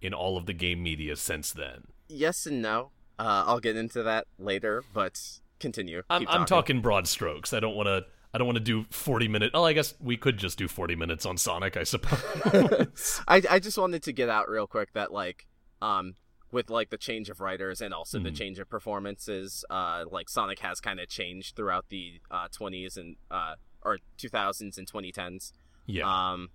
in 0.00 0.12
all 0.12 0.36
of 0.36 0.46
the 0.46 0.52
game 0.52 0.82
media 0.82 1.16
since 1.16 1.52
then. 1.52 1.84
yes 2.08 2.46
and 2.46 2.60
no. 2.60 2.90
Uh, 3.18 3.44
I'll 3.46 3.60
get 3.60 3.76
into 3.76 4.02
that 4.02 4.26
later, 4.38 4.84
but 4.92 5.18
continue. 5.58 6.02
I'm, 6.10 6.20
Keep 6.20 6.30
I'm 6.34 6.44
talking 6.44 6.80
broad 6.82 7.08
strokes. 7.08 7.52
I 7.54 7.60
don't 7.60 7.74
want 7.74 7.86
to. 7.86 8.04
I 8.34 8.38
don't 8.38 8.46
want 8.46 8.58
to 8.58 8.64
do 8.64 8.84
40 8.90 9.28
minutes. 9.28 9.52
Oh, 9.54 9.64
I 9.64 9.72
guess 9.72 9.94
we 9.98 10.18
could 10.18 10.36
just 10.36 10.58
do 10.58 10.68
40 10.68 10.94
minutes 10.96 11.24
on 11.24 11.38
Sonic, 11.38 11.78
I 11.78 11.84
suppose. 11.84 13.22
I 13.28 13.40
I 13.48 13.58
just 13.58 13.78
wanted 13.78 14.02
to 14.02 14.12
get 14.12 14.28
out 14.28 14.50
real 14.50 14.66
quick 14.66 14.92
that 14.92 15.10
like 15.10 15.46
um 15.80 16.16
with 16.52 16.70
like 16.70 16.90
the 16.90 16.98
change 16.98 17.28
of 17.28 17.40
writers 17.40 17.80
and 17.80 17.92
also 17.92 18.18
the 18.18 18.30
Mhm. 18.30 18.36
change 18.36 18.58
of 18.58 18.68
performances, 18.68 19.64
uh 19.70 20.04
like 20.10 20.28
Sonic 20.28 20.60
has 20.60 20.80
kind 20.80 21.00
of 21.00 21.08
changed 21.08 21.56
throughout 21.56 21.86
the 21.88 22.20
uh 22.30 22.48
20s 22.48 22.96
and 22.96 23.16
uh 23.30 23.54
or 23.82 23.98
2000s 24.18 24.78
and 24.78 24.86
2010s. 24.90 25.52
yeah. 25.86 26.04
Um 26.32 26.50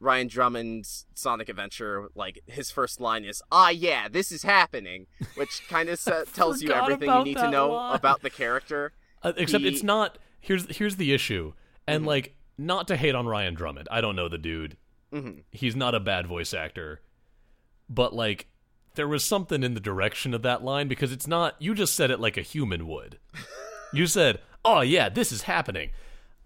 Ryan 0.00 0.26
Drummond's 0.26 1.06
Sonic 1.14 1.48
Adventure, 1.48 2.08
like 2.16 2.40
his 2.46 2.72
first 2.72 3.00
line 3.00 3.24
is 3.24 3.40
"Ah, 3.52 3.68
yeah, 3.70 4.08
this 4.08 4.32
is 4.32 4.42
happening," 4.42 5.06
which 5.36 5.62
kind 5.68 5.88
of 5.88 5.98
sa- 6.00 6.24
tells 6.32 6.60
you 6.60 6.72
everything 6.72 7.08
you 7.08 7.22
need 7.22 7.36
to 7.36 7.48
know 7.48 7.72
line. 7.74 7.94
about 7.94 8.20
the 8.22 8.30
character. 8.30 8.92
Uh, 9.22 9.32
except 9.36 9.62
he- 9.62 9.68
it's 9.70 9.84
not. 9.84 10.18
Here's 10.40 10.66
here's 10.76 10.96
the 10.96 11.12
issue, 11.12 11.52
and 11.86 12.02
Mhm. 12.02 12.06
like 12.08 12.34
not 12.58 12.88
to 12.88 12.96
hate 12.96 13.14
on 13.14 13.26
Ryan 13.26 13.54
Drummond. 13.54 13.86
I 13.92 14.00
don't 14.00 14.16
know 14.16 14.28
the 14.28 14.38
dude. 14.38 14.76
hmm 15.12 15.40
he's 15.52 15.76
not 15.76 15.94
a 15.94 16.00
bad 16.00 16.26
voice 16.26 16.52
actor 16.54 17.00
but 17.88 18.14
like 18.14 18.46
there 18.94 19.08
was 19.08 19.24
something 19.24 19.62
in 19.62 19.74
the 19.74 19.80
direction 19.80 20.34
of 20.34 20.42
that 20.42 20.62
line 20.62 20.88
because 20.88 21.12
it's 21.12 21.26
not 21.26 21.54
you 21.58 21.74
just 21.74 21.94
said 21.94 22.10
it 22.10 22.20
like 22.20 22.36
a 22.36 22.42
human 22.42 22.86
would. 22.86 23.18
You 23.94 24.06
said 24.06 24.40
oh 24.64 24.80
yeah 24.80 25.10
this 25.10 25.30
is 25.32 25.42
happening. 25.42 25.90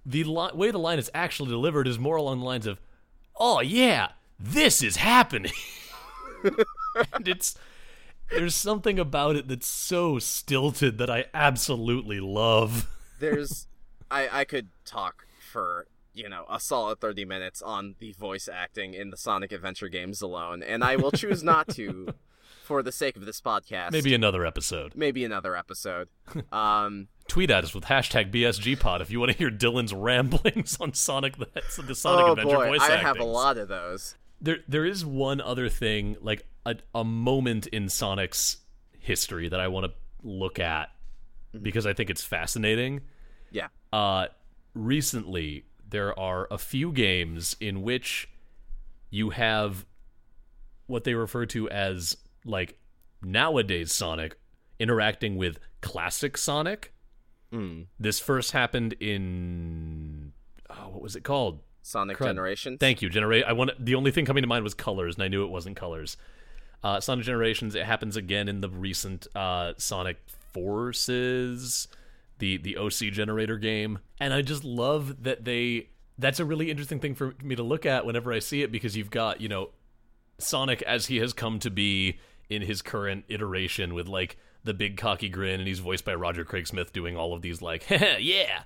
The 0.05 0.25
li- 0.25 0.51
way 0.53 0.73
the 0.73 0.79
line 0.79 0.99
is 0.99 1.11
actually 1.15 1.51
delivered 1.51 1.87
is 1.87 1.97
more 1.97 2.17
along 2.17 2.41
the 2.41 2.45
lines 2.45 2.67
of 2.67 2.81
oh 3.39 3.61
yeah 3.61 4.09
this 4.39 4.83
is 4.83 4.97
happening. 4.97 5.53
And 7.13 7.29
it's 7.29 7.57
there's 8.31 8.55
something 8.55 8.99
about 8.99 9.37
it 9.37 9.49
that's 9.49 9.67
so 9.67 10.19
stilted 10.19 10.99
that 10.99 11.11
i 11.11 11.27
absolutely 11.35 12.21
love. 12.21 12.89
There's 13.21 13.67
I 14.11 14.41
I 14.41 14.45
could 14.45 14.69
talk 14.85 15.27
for 15.53 15.87
you 16.15 16.29
know 16.29 16.47
a 16.51 16.59
solid 16.59 17.01
30 17.01 17.25
minutes 17.25 17.63
on 17.63 17.95
the 17.99 18.13
voice 18.13 18.49
acting 18.53 18.95
in 18.95 19.11
the 19.11 19.17
Sonic 19.17 19.53
Adventure 19.53 19.89
games 19.89 20.21
alone 20.23 20.63
and 20.63 20.83
I 20.83 20.97
will 20.97 21.13
choose 21.13 21.43
not 21.43 21.69
to 21.75 22.09
for 22.67 22.83
the 22.83 22.93
sake 22.93 23.17
of 23.17 23.25
this 23.25 23.41
podcast. 23.41 23.93
maybe 23.93 24.15
another 24.15 24.45
episode 24.45 24.93
maybe 24.95 25.25
another 25.25 25.57
episode. 25.57 26.09
Um 26.53 27.09
tweet 27.29 27.51
at 27.51 27.65
us 27.65 27.75
with 27.75 27.85
hashtag 27.85 28.33
BSGPod 28.33 29.01
if 29.01 29.11
you 29.11 29.19
want 29.21 29.33
to 29.33 29.39
hear 29.39 29.51
Dylan's 29.51 29.93
ramblings 29.95 30.77
on 30.81 30.93
Sonic 30.95 31.37
the, 31.39 31.49
the 31.83 31.95
Sonic 31.95 32.27
oh 32.27 32.33
Adventure 32.33 32.57
boy, 32.57 32.67
voice 32.67 32.81
I 32.81 32.97
have 32.97 33.19
a 33.19 33.25
lot 33.25 33.59
of 33.59 33.69
those. 33.69 34.17
There, 34.41 34.59
there 34.69 34.85
is 34.85 35.05
one 35.05 35.41
other 35.41 35.69
thing, 35.69 36.17
like 36.21 36.47
a, 36.67 36.77
a 36.95 37.05
moment 37.05 37.67
in 37.69 37.89
Sonic's 37.89 38.59
history 38.99 39.49
that 39.49 39.61
I 39.61 39.69
want 39.69 39.87
to 39.87 39.93
look 40.23 40.59
at 40.59 40.91
because 41.63 41.87
I 41.87 41.95
think 41.95 42.11
it's 42.11 42.23
fascinating. 42.23 43.01
Yeah. 43.51 43.69
Uh, 43.93 44.27
recently, 44.75 45.65
there 45.89 46.19
are 46.19 46.49
a 46.51 46.59
few 46.59 46.93
games 46.93 47.57
in 47.61 47.83
which 47.83 48.29
you 49.11 49.31
have 49.31 49.87
what 50.87 51.05
they 51.05 51.15
refer 51.15 51.47
to 51.47 51.69
as 51.71 52.17
like 52.47 52.79
nowadays 53.23 53.93
Sonic 53.93 54.39
interacting 54.79 55.37
with 55.37 55.59
classic 55.81 56.37
Sonic. 56.37 56.93
Mm. 57.53 57.87
This 57.99 58.19
first 58.19 58.53
happened 58.53 58.95
in 58.95 60.33
oh, 60.71 60.89
what 60.91 61.03
was 61.03 61.17
it 61.17 61.25
called? 61.25 61.61
Sonic 61.83 62.19
Crud. 62.19 62.27
Generations. 62.27 62.79
Thank 62.81 63.01
you, 63.01 63.09
Generate. 63.09 63.45
I 63.45 63.53
want 63.53 63.71
the 63.79 63.95
only 63.95 64.11
thing 64.11 64.25
coming 64.25 64.43
to 64.43 64.49
mind 64.49 64.65
was 64.65 64.75
colors, 64.75 65.15
and 65.15 65.23
I 65.23 65.29
knew 65.29 65.45
it 65.45 65.51
wasn't 65.51 65.77
colors. 65.77 66.17
Uh, 66.83 67.01
Sonic 67.01 67.25
Generations. 67.25 67.75
It 67.75 67.87
happens 67.87 68.17
again 68.17 68.49
in 68.49 68.61
the 68.61 68.69
recent 68.69 69.27
uh, 69.37 69.75
Sonic 69.77 70.19
Forces, 70.53 71.87
the 72.39 72.57
the 72.57 72.77
OC 72.77 73.13
generator 73.13 73.57
game, 73.57 74.01
and 74.21 74.35
I 74.35 74.43
just 74.43 74.65
love 74.65 75.23
that 75.23 75.45
they. 75.45 75.91
That's 76.19 76.41
a 76.41 76.45
really 76.45 76.71
interesting 76.71 76.99
thing 76.99 77.15
for 77.15 77.35
me 77.43 77.55
to 77.57 77.63
look 77.63 77.85
at 77.85 78.07
whenever 78.07 78.33
I 78.33 78.39
see 78.39 78.63
it 78.63 78.73
because 78.73 78.97
you've 78.97 79.11
got 79.11 79.41
you 79.41 79.49
know 79.49 79.71
Sonic 80.39 80.83
as 80.83 81.07
he 81.07 81.19
has 81.19 81.33
come 81.33 81.59
to 81.61 81.71
be 81.71 82.19
in 82.49 82.63
his 82.63 82.83
current 82.83 83.25
iteration 83.29 83.95
with 83.95 84.09
like 84.09 84.37
the 84.65 84.75
big 84.75 84.97
cocky 84.97 85.29
grin, 85.29 85.61
and 85.61 85.69
he's 85.69 85.79
voiced 85.81 86.05
by 86.05 86.15
Roger 86.15 86.45
Craig 86.45 86.67
Smith 86.67 86.93
doing 86.93 87.17
all 87.17 87.33
of 87.35 87.43
these 87.43 87.63
like 87.63 87.89
yeah, 87.91 88.63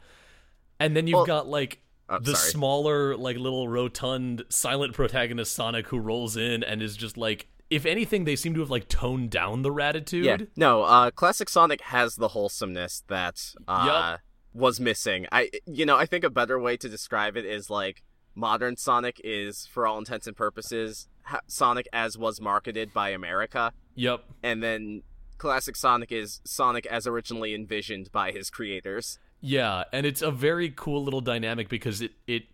and 0.79 0.97
then 0.97 1.07
you've 1.07 1.14
Well- 1.16 1.27
got 1.27 1.47
like 1.49 1.81
Oh, 2.12 2.19
the 2.19 2.35
sorry. 2.35 2.51
smaller, 2.51 3.16
like 3.16 3.37
little 3.37 3.69
rotund, 3.69 4.43
silent 4.49 4.95
protagonist 4.95 5.53
Sonic 5.53 5.87
who 5.87 5.99
rolls 6.01 6.37
in 6.37 6.64
and 6.64 6.83
is 6.83 6.97
just 6.97 7.16
like, 7.16 7.47
if 7.71 7.87
anything, 7.87 8.25
they 8.25 8.35
seem 8.35 8.53
to 8.55 8.59
have 8.61 8.69
like 8.71 8.88
toned 8.88 9.31
down 9.31 9.62
the 9.62 9.71
ratitude. 9.71 10.25
Yeah. 10.25 10.38
No, 10.57 10.83
uh 10.83 11.12
classic 11.12 11.49
Sonic 11.49 11.81
has 11.83 12.16
the 12.16 12.27
wholesomeness 12.29 13.05
that 13.07 13.55
uh 13.69 13.85
Yup. 13.87 14.21
was 14.53 14.81
missing. 14.81 15.27
I 15.31 15.51
you 15.66 15.87
know, 15.87 15.97
I 15.97 16.05
think 16.05 16.25
a 16.25 16.31
better 16.31 16.59
way 16.59 16.77
to 16.79 16.88
describe 16.88 17.37
it 17.37 17.45
is 17.45 17.71
like 17.71 18.03
modern 18.35 18.77
Sonic 18.77 19.21
is 19.23 19.66
for 19.66 19.87
all 19.87 19.97
intents 19.99 20.27
and 20.27 20.37
purposes 20.37 21.07
Sonic 21.47 21.88
as 21.93 22.16
was 22.19 22.40
marketed 22.40 22.93
by 22.93 23.11
America 23.11 23.73
Yep. 23.95 24.25
and 24.43 24.62
then 24.62 25.03
classic 25.38 25.77
Sonic 25.77 26.12
is 26.12 26.40
Sonic 26.45 26.87
as 26.87 27.07
originally 27.07 27.55
envisioned 27.55 28.12
by 28.12 28.31
his 28.31 28.51
creators. 28.51 29.19
Yeah, 29.40 29.85
and 29.93 30.05
it's 30.05 30.21
a 30.23 30.31
very 30.31 30.71
cool 30.71 31.03
little 31.03 31.23
dynamic 31.23 31.69
because 31.69 32.03
it 32.03 32.12
it 32.27 32.45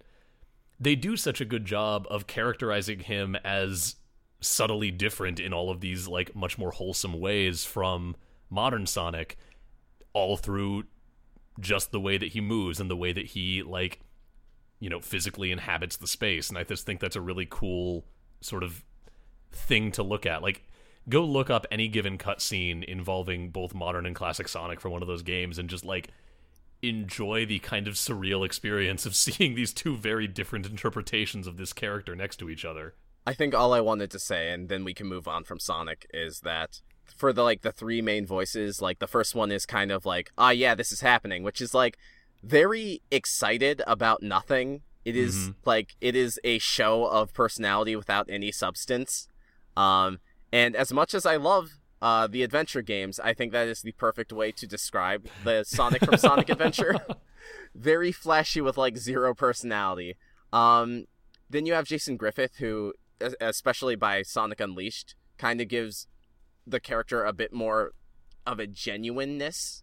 they 0.79 0.95
do 0.95 1.17
such 1.17 1.41
a 1.41 1.45
good 1.45 1.65
job 1.65 2.07
of 2.11 2.27
characterizing 2.27 3.01
him 3.01 3.35
as 3.45 3.97
subtly 4.41 4.91
different 4.91 5.41
in 5.41 5.53
all 5.53 5.71
of 5.71 5.81
these 5.81 6.07
like 6.07 6.37
much 6.37 6.59
more 6.59 6.71
wholesome 6.71 7.19
ways 7.19 7.65
from 7.65 8.15
modern 8.51 8.87
Sonic 8.87 9.37
all 10.13 10.37
through 10.37 10.85
just 11.59 11.91
the 11.91 12.01
way 12.01 12.19
that 12.19 12.29
he 12.29 12.41
moves 12.41 12.79
and 12.79 12.91
the 12.91 12.97
way 12.97 13.13
that 13.13 13.27
he 13.27 13.63
like 13.63 14.01
you 14.79 14.91
know 14.91 15.01
physically 15.01 15.51
inhabits 15.51 15.97
the 15.97 16.07
space 16.07 16.51
and 16.51 16.59
I 16.59 16.65
just 16.65 16.85
think 16.87 17.01
that's 17.01 17.17
a 17.17 17.21
really 17.21 17.47
cool 17.49 18.05
sort 18.47 18.63
of 18.63 18.85
thing 19.53 19.91
to 19.93 20.03
look 20.03 20.27
at 20.27 20.43
like 20.43 20.63
go 21.09 21.25
look 21.25 21.51
up 21.51 21.67
any 21.71 21.89
given 21.89 22.19
cutscene 22.19 22.85
involving 22.85 23.51
both 23.51 23.75
modern 23.75 24.07
and 24.07 24.17
classic 24.17 24.49
Sonic 24.49 24.81
from 24.81 24.93
one 24.93 25.03
of 25.03 25.09
those 25.09 25.23
games 25.23 25.59
and 25.59 25.69
just 25.69 25.85
like 25.85 26.09
enjoy 26.83 27.47
the 27.47 27.59
kind 27.61 27.89
of 27.89 27.95
surreal 27.95 28.45
experience 28.45 29.07
of 29.07 29.15
seeing 29.17 29.55
these 29.55 29.73
two 29.73 29.97
very 29.97 30.27
different 30.27 30.67
interpretations 30.67 31.47
of 31.47 31.57
this 31.57 31.73
character 31.73 32.15
next 32.15 32.37
to 32.37 32.51
each 32.51 32.65
other. 32.65 32.95
I 33.27 33.35
think 33.35 33.55
all 33.55 33.73
I 33.73 33.81
wanted 33.81 34.11
to 34.13 34.21
say, 34.21 34.53
and 34.53 34.69
then 34.69 34.85
we 34.85 34.95
can 34.95 35.09
move 35.09 35.27
on 35.27 35.43
from 35.43 35.59
Sonic, 35.59 36.07
is 36.15 36.41
that 36.41 36.81
for 37.17 37.33
the 37.33 37.43
like 37.43 37.63
the 37.63 37.73
three 37.73 38.01
main 38.01 38.25
voices, 38.25 38.81
like 38.81 39.01
the 39.01 39.09
first 39.09 39.35
one 39.35 39.51
is 39.51 39.67
kind 39.67 39.91
of 39.91 40.07
like, 40.07 40.31
ah, 40.39 40.51
yeah, 40.51 40.75
this 40.75 40.93
is 40.93 41.01
happening, 41.01 41.43
which 41.43 41.61
is 41.61 41.75
like 41.75 41.99
very 42.43 43.03
excited 43.11 43.83
about 43.87 44.23
nothing. 44.23 44.83
It 45.07 45.17
is, 45.17 45.35
Mhm. 45.51 45.55
like 45.65 45.95
it 46.01 46.17
is 46.17 46.41
a 46.43 46.59
show 46.59 47.05
of 47.07 47.33
personality 47.33 47.95
without 47.95 48.27
any 48.29 48.51
substance. 48.51 49.29
Um, 49.77 50.19
and 50.53 50.75
as 50.75 50.93
much 50.93 51.15
as 51.15 51.25
I 51.25 51.37
love 51.37 51.79
uh, 52.03 52.27
the 52.27 52.43
adventure 52.43 52.83
games, 52.83 53.19
I 53.21 53.33
think 53.33 53.53
that 53.53 53.69
is 53.69 53.81
the 53.83 53.93
perfect 53.93 54.31
way 54.33 54.53
to 54.53 54.67
describe 54.67 55.29
the 55.45 55.65
Sonic 55.65 56.05
from 56.05 56.19
Sonic 56.19 56.49
Adventure. 56.51 56.95
Very 57.75 58.13
flashy 58.13 58.61
with 58.61 58.77
like 58.77 58.99
zero 58.99 59.33
personality. 59.35 60.17
Um, 60.53 61.07
then 61.49 61.65
you 61.67 61.73
have 61.73 61.87
Jason 61.87 62.17
Griffith, 62.19 62.57
who, 62.59 62.93
especially 63.41 63.97
by 63.97 64.23
Sonic 64.23 64.61
Unleashed, 64.61 65.15
kind 65.39 65.61
of 65.61 65.69
gives 65.69 66.07
the 66.67 66.81
character 66.81 67.25
a 67.25 67.33
bit 67.33 67.53
more 67.53 67.93
of 68.45 68.59
a 68.59 68.67
genuineness. 68.67 69.83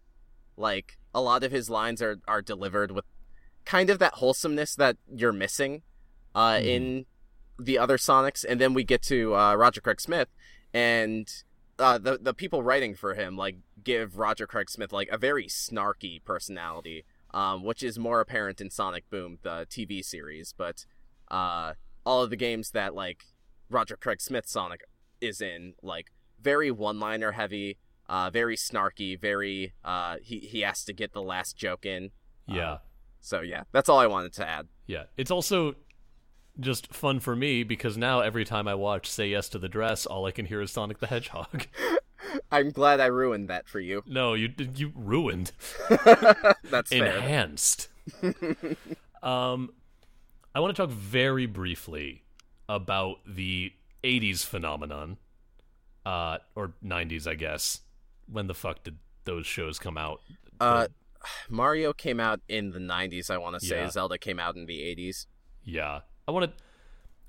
Like 0.56 0.98
a 1.14 1.20
lot 1.20 1.42
of 1.42 1.50
his 1.50 1.68
lines 1.68 2.00
are 2.00 2.18
are 2.28 2.42
delivered 2.42 2.90
with 2.92 3.06
kind 3.64 3.90
of 3.90 3.98
that 3.98 4.14
wholesomeness 4.14 4.74
that 4.76 4.96
you're 5.14 5.32
missing 5.32 5.82
uh, 6.34 6.54
Mhm. 6.54 6.64
in 6.66 7.06
the 7.58 7.78
other 7.78 7.96
Sonics. 7.96 8.44
And 8.48 8.60
then 8.60 8.74
we 8.74 8.84
get 8.84 9.02
to 9.02 9.34
uh, 9.36 9.54
Roger 9.54 9.80
Craig 9.80 10.00
Smith, 10.00 10.28
and 10.72 11.30
uh, 11.78 11.98
the 11.98 12.18
the 12.18 12.34
people 12.34 12.62
writing 12.62 12.94
for 12.94 13.14
him 13.14 13.36
like 13.36 13.56
give 13.82 14.18
Roger 14.18 14.46
Craig 14.46 14.70
Smith 14.70 14.92
like 14.92 15.08
a 15.10 15.18
very 15.18 15.46
snarky 15.46 16.22
personality, 16.24 17.04
um, 17.32 17.62
which 17.64 17.82
is 17.82 17.98
more 17.98 18.20
apparent 18.20 18.60
in 18.60 18.70
Sonic 18.70 19.08
Boom, 19.10 19.38
the 19.42 19.66
TV 19.70 20.04
series. 20.04 20.52
But 20.56 20.84
uh, 21.30 21.74
all 22.04 22.22
of 22.22 22.30
the 22.30 22.36
games 22.36 22.70
that 22.72 22.94
like 22.94 23.24
Roger 23.70 23.96
Craig 23.96 24.20
Smith 24.20 24.46
Sonic 24.48 24.82
is 25.20 25.40
in, 25.40 25.74
like 25.82 26.10
very 26.40 26.70
one 26.70 26.98
liner 27.00 27.32
heavy, 27.32 27.78
uh, 28.08 28.30
very 28.30 28.56
snarky, 28.56 29.18
very 29.20 29.72
uh, 29.84 30.16
he 30.22 30.40
he 30.40 30.60
has 30.60 30.84
to 30.84 30.92
get 30.92 31.12
the 31.12 31.22
last 31.22 31.56
joke 31.56 31.86
in. 31.86 32.10
Yeah. 32.46 32.78
So 33.24 33.40
yeah, 33.40 33.62
that's 33.72 33.88
all 33.88 33.98
I 33.98 34.06
wanted 34.06 34.34
to 34.34 34.46
add. 34.46 34.68
Yeah. 34.86 35.04
It's 35.16 35.30
also 35.30 35.76
just 36.60 36.92
fun 36.92 37.20
for 37.20 37.34
me 37.34 37.64
because 37.64 37.96
now 37.96 38.20
every 38.20 38.44
time 38.44 38.68
I 38.68 38.74
watch 38.74 39.10
Say 39.10 39.28
Yes 39.28 39.48
to 39.50 39.58
the 39.58 39.68
Dress, 39.68 40.04
all 40.04 40.26
I 40.26 40.30
can 40.30 40.44
hear 40.44 40.60
is 40.60 40.70
Sonic 40.70 40.98
the 41.00 41.06
Hedgehog. 41.06 41.66
I'm 42.52 42.70
glad 42.70 43.00
I 43.00 43.06
ruined 43.06 43.48
that 43.48 43.66
for 43.66 43.80
you. 43.80 44.02
no, 44.06 44.34
you 44.34 44.52
you 44.76 44.92
ruined. 44.94 45.52
that's 46.64 46.92
enhanced. 46.92 47.88
um, 49.22 49.70
I 50.54 50.60
want 50.60 50.76
to 50.76 50.82
talk 50.82 50.90
very 50.90 51.46
briefly 51.46 52.24
about 52.68 53.20
the 53.26 53.72
'80s 54.02 54.44
phenomenon, 54.44 55.16
uh, 56.04 56.38
or 56.54 56.74
'90s, 56.84 57.26
I 57.26 57.34
guess. 57.36 57.80
When 58.30 58.48
the 58.48 58.54
fuck 58.54 58.82
did 58.84 58.98
those 59.24 59.46
shows 59.46 59.78
come 59.78 59.96
out? 59.96 60.20
Uh, 60.60 60.88
Mario 61.48 61.92
came 61.92 62.20
out 62.20 62.40
in 62.48 62.70
the 62.70 62.78
90s, 62.78 63.30
I 63.30 63.38
want 63.38 63.58
to 63.58 63.66
say. 63.66 63.80
Yeah. 63.80 63.90
Zelda 63.90 64.18
came 64.18 64.38
out 64.38 64.56
in 64.56 64.66
the 64.66 64.80
80s. 64.80 65.26
Yeah, 65.64 66.00
I 66.28 66.30
want 66.30 66.46
to. 66.50 66.64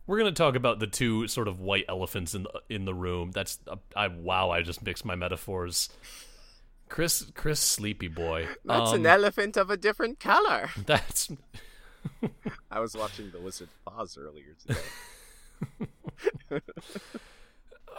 We're 0.07 0.17
gonna 0.19 0.33
talk 0.33 0.55
about 0.55 0.79
the 0.79 0.87
two 0.87 1.27
sort 1.27 1.47
of 1.47 1.59
white 1.59 1.85
elephants 1.89 2.35
in 2.35 2.43
the 2.43 2.61
in 2.69 2.85
the 2.85 2.93
room. 2.93 3.31
That's 3.31 3.57
I 3.95 4.07
wow. 4.07 4.51
I 4.51 4.61
just 4.61 4.83
mixed 4.83 5.03
my 5.05 5.15
metaphors. 5.15 5.89
Chris, 6.89 7.25
Chris, 7.33 7.59
sleepy 7.59 8.07
boy. 8.07 8.47
That's 8.63 8.91
Um, 8.91 8.99
an 8.99 9.05
elephant 9.07 9.57
of 9.57 9.71
a 9.71 9.77
different 9.77 10.19
color. 10.19 10.69
That's 10.85 11.29
I 12.71 12.79
was 12.79 12.95
watching 12.95 13.31
The 13.31 13.39
Wizard 13.39 13.69
of 13.87 13.99
Oz 13.99 14.17
earlier 14.19 14.55
today. 14.67 16.61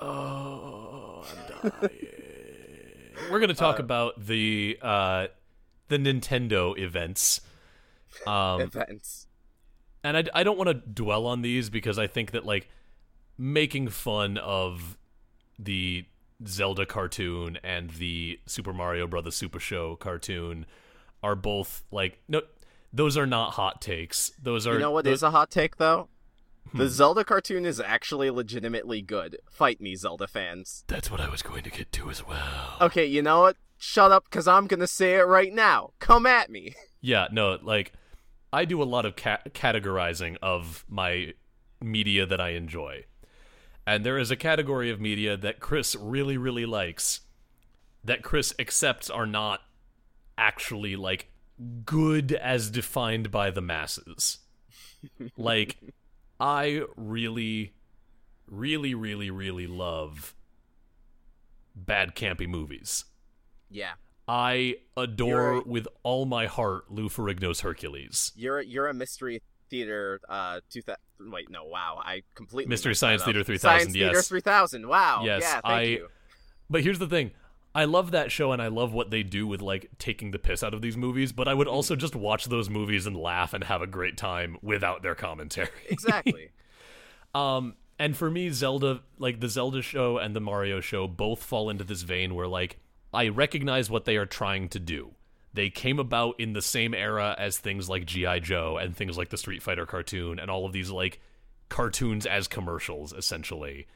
Oh, 0.00 1.24
I'm 1.62 1.70
dying. 1.80 2.00
We're 3.30 3.40
gonna 3.40 3.54
talk 3.54 3.78
about 3.78 4.24
the 4.24 4.78
uh, 4.82 5.26
the 5.88 5.98
Nintendo 5.98 6.76
events, 6.78 7.40
um, 8.26 8.60
Events. 8.62 9.26
and 10.02 10.16
I, 10.16 10.24
I 10.34 10.42
don't 10.44 10.56
want 10.58 10.68
to 10.68 10.74
dwell 10.74 11.26
on 11.26 11.42
these 11.42 11.70
because 11.70 11.98
I 11.98 12.06
think 12.06 12.32
that 12.32 12.44
like 12.44 12.68
making 13.38 13.88
fun 13.88 14.38
of 14.38 14.96
the 15.58 16.04
Zelda 16.46 16.86
cartoon 16.86 17.58
and 17.62 17.90
the 17.90 18.38
Super 18.46 18.72
Mario 18.72 19.06
Brothers 19.06 19.36
Super 19.36 19.60
Show 19.60 19.96
cartoon 19.96 20.66
are 21.22 21.34
both 21.34 21.84
like 21.90 22.18
no, 22.28 22.42
those 22.92 23.16
are 23.16 23.26
not 23.26 23.52
hot 23.52 23.80
takes. 23.80 24.32
Those 24.42 24.66
are 24.66 24.74
You 24.74 24.78
know 24.80 24.90
what 24.90 25.04
tho- 25.04 25.12
is 25.12 25.22
a 25.22 25.30
hot 25.30 25.50
take, 25.50 25.76
though? 25.76 26.08
Hmm. 26.72 26.78
The 26.78 26.88
Zelda 26.88 27.24
cartoon 27.24 27.64
is 27.64 27.80
actually 27.80 28.30
legitimately 28.30 29.02
good. 29.02 29.38
Fight 29.48 29.80
me, 29.80 29.94
Zelda 29.94 30.26
fans. 30.26 30.84
That's 30.86 31.10
what 31.10 31.20
I 31.20 31.28
was 31.28 31.42
going 31.42 31.62
to 31.62 31.70
get 31.70 31.92
to 31.92 32.10
as 32.10 32.26
well. 32.26 32.76
Okay, 32.80 33.06
you 33.06 33.22
know 33.22 33.40
what? 33.42 33.56
Shut 33.78 34.10
up, 34.10 34.24
because 34.24 34.48
I'm 34.48 34.66
going 34.66 34.80
to 34.80 34.86
say 34.86 35.14
it 35.14 35.26
right 35.26 35.52
now. 35.52 35.90
Come 35.98 36.26
at 36.26 36.50
me. 36.50 36.74
Yeah, 37.02 37.28
no, 37.30 37.56
like 37.62 37.92
I 38.52 38.64
do 38.64 38.82
a 38.82 38.84
lot 38.84 39.04
of 39.04 39.14
ca- 39.14 39.42
categorizing 39.50 40.38
of 40.42 40.84
my 40.88 41.34
media 41.80 42.26
that 42.26 42.40
I 42.40 42.50
enjoy. 42.50 43.04
And 43.86 44.04
there 44.04 44.18
is 44.18 44.32
a 44.32 44.36
category 44.36 44.90
of 44.90 45.00
media 45.00 45.36
that 45.36 45.60
Chris 45.60 45.94
really 45.94 46.36
really 46.36 46.66
likes 46.66 47.20
that 48.02 48.22
Chris 48.22 48.52
accepts 48.58 49.08
are 49.08 49.26
not 49.26 49.60
actually 50.36 50.96
like 50.96 51.30
good 51.84 52.32
as 52.32 52.70
defined 52.70 53.30
by 53.30 53.50
the 53.50 53.62
masses. 53.62 54.38
like 55.36 55.76
I 56.40 56.82
really 56.96 57.72
really 58.48 58.94
really 58.94 59.30
really 59.30 59.66
love 59.66 60.34
bad 61.74 62.14
campy 62.14 62.48
movies. 62.48 63.04
Yeah. 63.70 63.92
I 64.28 64.76
adore 64.96 65.54
You're- 65.54 65.62
with 65.66 65.88
all 66.02 66.26
my 66.26 66.46
heart 66.46 66.90
Lou 66.90 67.08
Ferrigno's 67.08 67.60
Hercules. 67.60 68.32
You're 68.36 68.60
you're 68.60 68.88
a 68.88 68.94
mystery 68.94 69.42
theater 69.68 70.20
uh 70.28 70.60
2000 70.70 70.96
wait 71.32 71.50
no 71.50 71.64
wow 71.64 72.00
I 72.04 72.22
completely 72.36 72.68
Mystery 72.70 72.94
Science. 72.94 73.24
Theater 73.24 73.42
3000, 73.42 73.60
Science 73.80 73.92
Theater 73.92 74.22
3000 74.22 74.86
wow 74.86 75.22
Yes, 75.24 75.42
yeah 75.42 75.52
thank 75.54 75.64
I- 75.64 75.82
you 75.82 76.08
But 76.70 76.82
here's 76.82 76.98
the 77.00 77.08
thing. 77.08 77.30
I 77.76 77.84
love 77.84 78.12
that 78.12 78.32
show 78.32 78.52
and 78.52 78.62
I 78.62 78.68
love 78.68 78.94
what 78.94 79.10
they 79.10 79.22
do 79.22 79.46
with 79.46 79.60
like 79.60 79.90
taking 79.98 80.30
the 80.30 80.38
piss 80.38 80.62
out 80.62 80.72
of 80.72 80.80
these 80.80 80.96
movies, 80.96 81.30
but 81.32 81.46
I 81.46 81.52
would 81.52 81.68
also 81.68 81.94
just 81.94 82.16
watch 82.16 82.46
those 82.46 82.70
movies 82.70 83.06
and 83.06 83.14
laugh 83.14 83.52
and 83.52 83.62
have 83.64 83.82
a 83.82 83.86
great 83.86 84.16
time 84.16 84.56
without 84.62 85.02
their 85.02 85.14
commentary. 85.14 85.68
exactly 85.90 86.48
Um, 87.34 87.74
and 87.98 88.16
for 88.16 88.30
me, 88.30 88.48
Zelda, 88.48 89.02
like 89.18 89.40
the 89.40 89.48
Zelda 89.50 89.82
show 89.82 90.16
and 90.16 90.34
the 90.34 90.40
Mario 90.40 90.80
show, 90.80 91.06
both 91.06 91.42
fall 91.42 91.68
into 91.68 91.84
this 91.84 92.00
vein 92.00 92.34
where, 92.34 92.48
like, 92.48 92.78
I 93.12 93.28
recognize 93.28 93.90
what 93.90 94.06
they 94.06 94.16
are 94.16 94.26
trying 94.26 94.68
to 94.70 94.78
do. 94.78 95.12
They 95.52 95.68
came 95.68 95.98
about 95.98 96.38
in 96.38 96.54
the 96.54 96.62
same 96.62 96.94
era 96.94 97.34
as 97.38 97.58
things 97.58 97.90
like 97.90 98.06
G.I. 98.06 98.40
Joe 98.40 98.78
and 98.78 98.96
things 98.96 99.18
like 99.18 99.30
the 99.30 99.38
Street 99.38 99.62
Fighter 99.62 99.86
cartoon 99.86 100.38
and 100.38 100.50
all 100.50 100.66
of 100.66 100.72
these, 100.72 100.90
like, 100.90 101.20
cartoons 101.68 102.26
as 102.26 102.48
commercials, 102.48 103.12
essentially. 103.12 103.86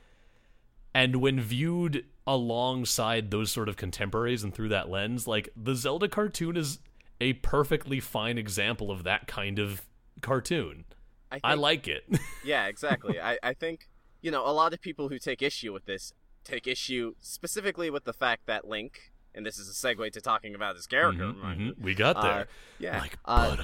And 0.94 1.16
when 1.16 1.40
viewed 1.40 2.04
alongside 2.26 3.30
those 3.30 3.50
sort 3.50 3.68
of 3.68 3.76
contemporaries 3.76 4.42
and 4.42 4.52
through 4.54 4.68
that 4.70 4.88
lens, 4.90 5.26
like, 5.26 5.48
the 5.56 5.74
Zelda 5.74 6.08
cartoon 6.08 6.56
is 6.56 6.78
a 7.20 7.34
perfectly 7.34 8.00
fine 8.00 8.38
example 8.38 8.90
of 8.90 9.04
that 9.04 9.26
kind 9.26 9.58
of 9.58 9.82
cartoon. 10.20 10.84
I, 11.30 11.34
think, 11.36 11.44
I 11.44 11.54
like 11.54 11.86
it. 11.86 12.04
yeah 12.44 12.66
exactly 12.66 13.20
I 13.20 13.38
I 13.42 13.54
think 13.54 13.88
you 14.20 14.30
know 14.32 14.44
a 14.44 14.50
lot 14.50 14.72
of 14.72 14.80
people 14.80 15.08
who 15.08 15.18
take 15.18 15.42
issue 15.42 15.72
with 15.72 15.84
this 15.84 16.12
take 16.42 16.66
issue 16.66 17.14
specifically 17.20 17.88
with 17.88 18.04
the 18.04 18.12
fact 18.12 18.46
that 18.46 18.66
Link 18.66 19.12
and 19.34 19.46
this 19.46 19.56
is 19.58 19.68
a 19.68 19.72
segue 19.72 20.10
to 20.12 20.20
talking 20.20 20.54
about 20.56 20.74
his 20.74 20.86
character 20.88 21.24
Mhm, 21.26 21.58
you, 21.58 21.72
mhm. 21.72 21.80
We 21.80 21.94
got 21.94 22.16
uh, 22.16 22.22
there. 22.22 22.48
yeah 22.80 22.98
Like 22.98 23.18
uh. 23.24 23.56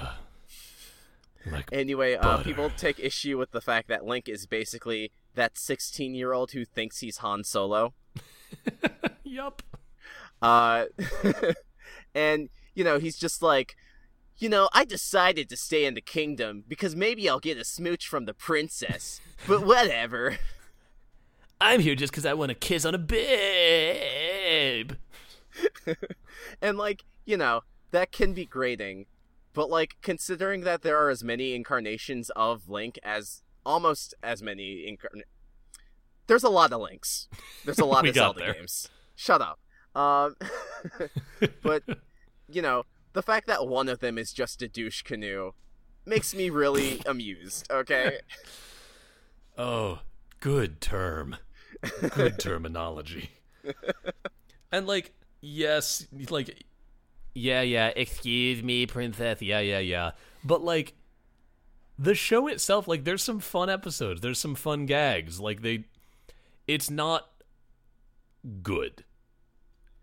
Like 1.51 1.69
Anyway, 1.73 2.15
uh, 2.15 2.39
people 2.39 2.71
take 2.77 2.99
issue 2.99 3.39
with 3.39 3.53
the 3.53 3.61
fact 3.61 3.87
that 3.89 4.05
Link 4.05 4.29
is 4.29 4.47
basically 4.47 5.13
that 5.37 5.57
16 5.57 6.15
year 6.15 6.33
old 6.33 6.51
who 6.51 6.65
thinks 6.65 6.99
he's 7.01 7.19
Han 7.19 7.45
Solo. 7.45 7.95
yup. 9.25 9.63
Uh, 10.43 10.87
and, 12.15 12.49
you 12.75 12.83
know, 12.85 12.99
he's 12.99 13.17
just 13.17 13.43
like, 13.43 13.77
you 14.39 14.49
know, 14.49 14.69
I 14.73 14.85
decided 14.85 15.49
to 15.49 15.57
stay 15.57 15.85
in 15.85 15.95
the 15.95 16.01
kingdom 16.01 16.65
because 16.69 16.95
maybe 16.97 17.29
I'll 17.29 17.41
get 17.41 17.57
a 17.57 17.65
smooch 17.65 18.07
from 18.09 18.25
the 18.27 18.35
princess, 18.35 19.21
but 19.47 19.65
whatever. 19.67 20.37
I'm 21.61 21.81
here 21.81 21.95
just 21.95 22.13
because 22.13 22.27
I 22.27 22.35
want 22.35 22.51
to 22.51 22.55
kiss 22.55 22.85
on 22.85 22.95
a 22.95 22.99
babe. 22.99 24.93
and 26.61 26.77
like 26.77 27.05
you 27.25 27.35
know 27.37 27.63
that 27.91 28.13
can 28.13 28.35
be 28.35 28.45
grating 28.45 29.07
but 29.55 29.71
like 29.71 29.97
considering 30.03 30.61
that 30.61 30.83
there 30.83 30.99
are 30.99 31.09
as 31.09 31.25
many 31.25 31.55
incarnations 31.55 32.29
of 32.37 32.69
link 32.69 32.99
as 33.03 33.41
almost 33.67 34.15
as 34.23 34.43
many 34.43 34.87
incarn- 34.91 35.23
there's 36.27 36.45
a 36.45 36.49
lot 36.49 36.73
of 36.73 36.81
links 36.81 37.29
there's 37.65 37.79
a 37.79 37.85
lot 37.95 38.07
of 38.07 38.15
zelda 38.15 38.39
there. 38.39 38.55
games 38.55 38.89
shut 39.15 39.43
up 39.43 39.59
um 39.95 40.35
but 41.63 41.83
you 42.49 42.63
know 42.63 42.85
the 43.13 43.23
fact 43.23 43.47
that 43.47 43.67
one 43.67 43.89
of 43.89 43.99
them 44.01 44.17
is 44.19 44.33
just 44.33 44.63
a 44.63 44.69
douche 44.69 45.03
canoe 45.03 45.53
makes 46.07 46.35
me 46.35 46.49
really 46.51 47.01
amused 47.07 47.71
okay 47.71 48.19
Oh, 49.59 50.01
good 50.41 50.83
term. 50.83 51.37
Good 52.15 52.39
terminology. 52.39 53.31
and 54.71 54.87
like, 54.87 55.15
yes, 55.41 56.07
like, 56.29 56.63
yeah, 57.35 57.63
yeah, 57.63 57.87
excuse 57.97 58.63
me, 58.63 58.87
princess. 58.87 59.41
Yeah, 59.41 59.61
yeah, 59.61 59.79
yeah. 59.79 60.11
But 60.45 60.63
like, 60.63 60.93
the 61.99 62.15
show 62.15 62.47
itself, 62.49 62.87
like, 62.89 63.05
there's 63.05 63.23
some 63.23 63.41
fun 63.41 63.71
episodes. 63.71 64.21
There's 64.21 64.39
some 64.39 64.55
fun 64.55 64.87
gags. 64.87 65.41
Like, 65.41 65.63
they, 65.63 65.85
it's 66.67 66.91
not 66.91 67.29
good. 68.63 69.05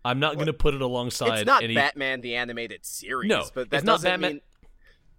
I'm 0.04 0.20
not 0.20 0.34
going 0.34 0.46
to 0.46 0.52
put 0.52 0.74
it 0.74 0.82
alongside 0.82 1.38
it's 1.40 1.46
not 1.46 1.62
any. 1.62 1.74
batman 1.74 2.20
the 2.20 2.36
animated 2.36 2.84
series 2.84 3.28
No, 3.28 3.44
but 3.54 3.70
that 3.70 3.78
it's 3.78 3.86
not 3.86 4.02
Batman- 4.02 4.32
mean 4.34 4.40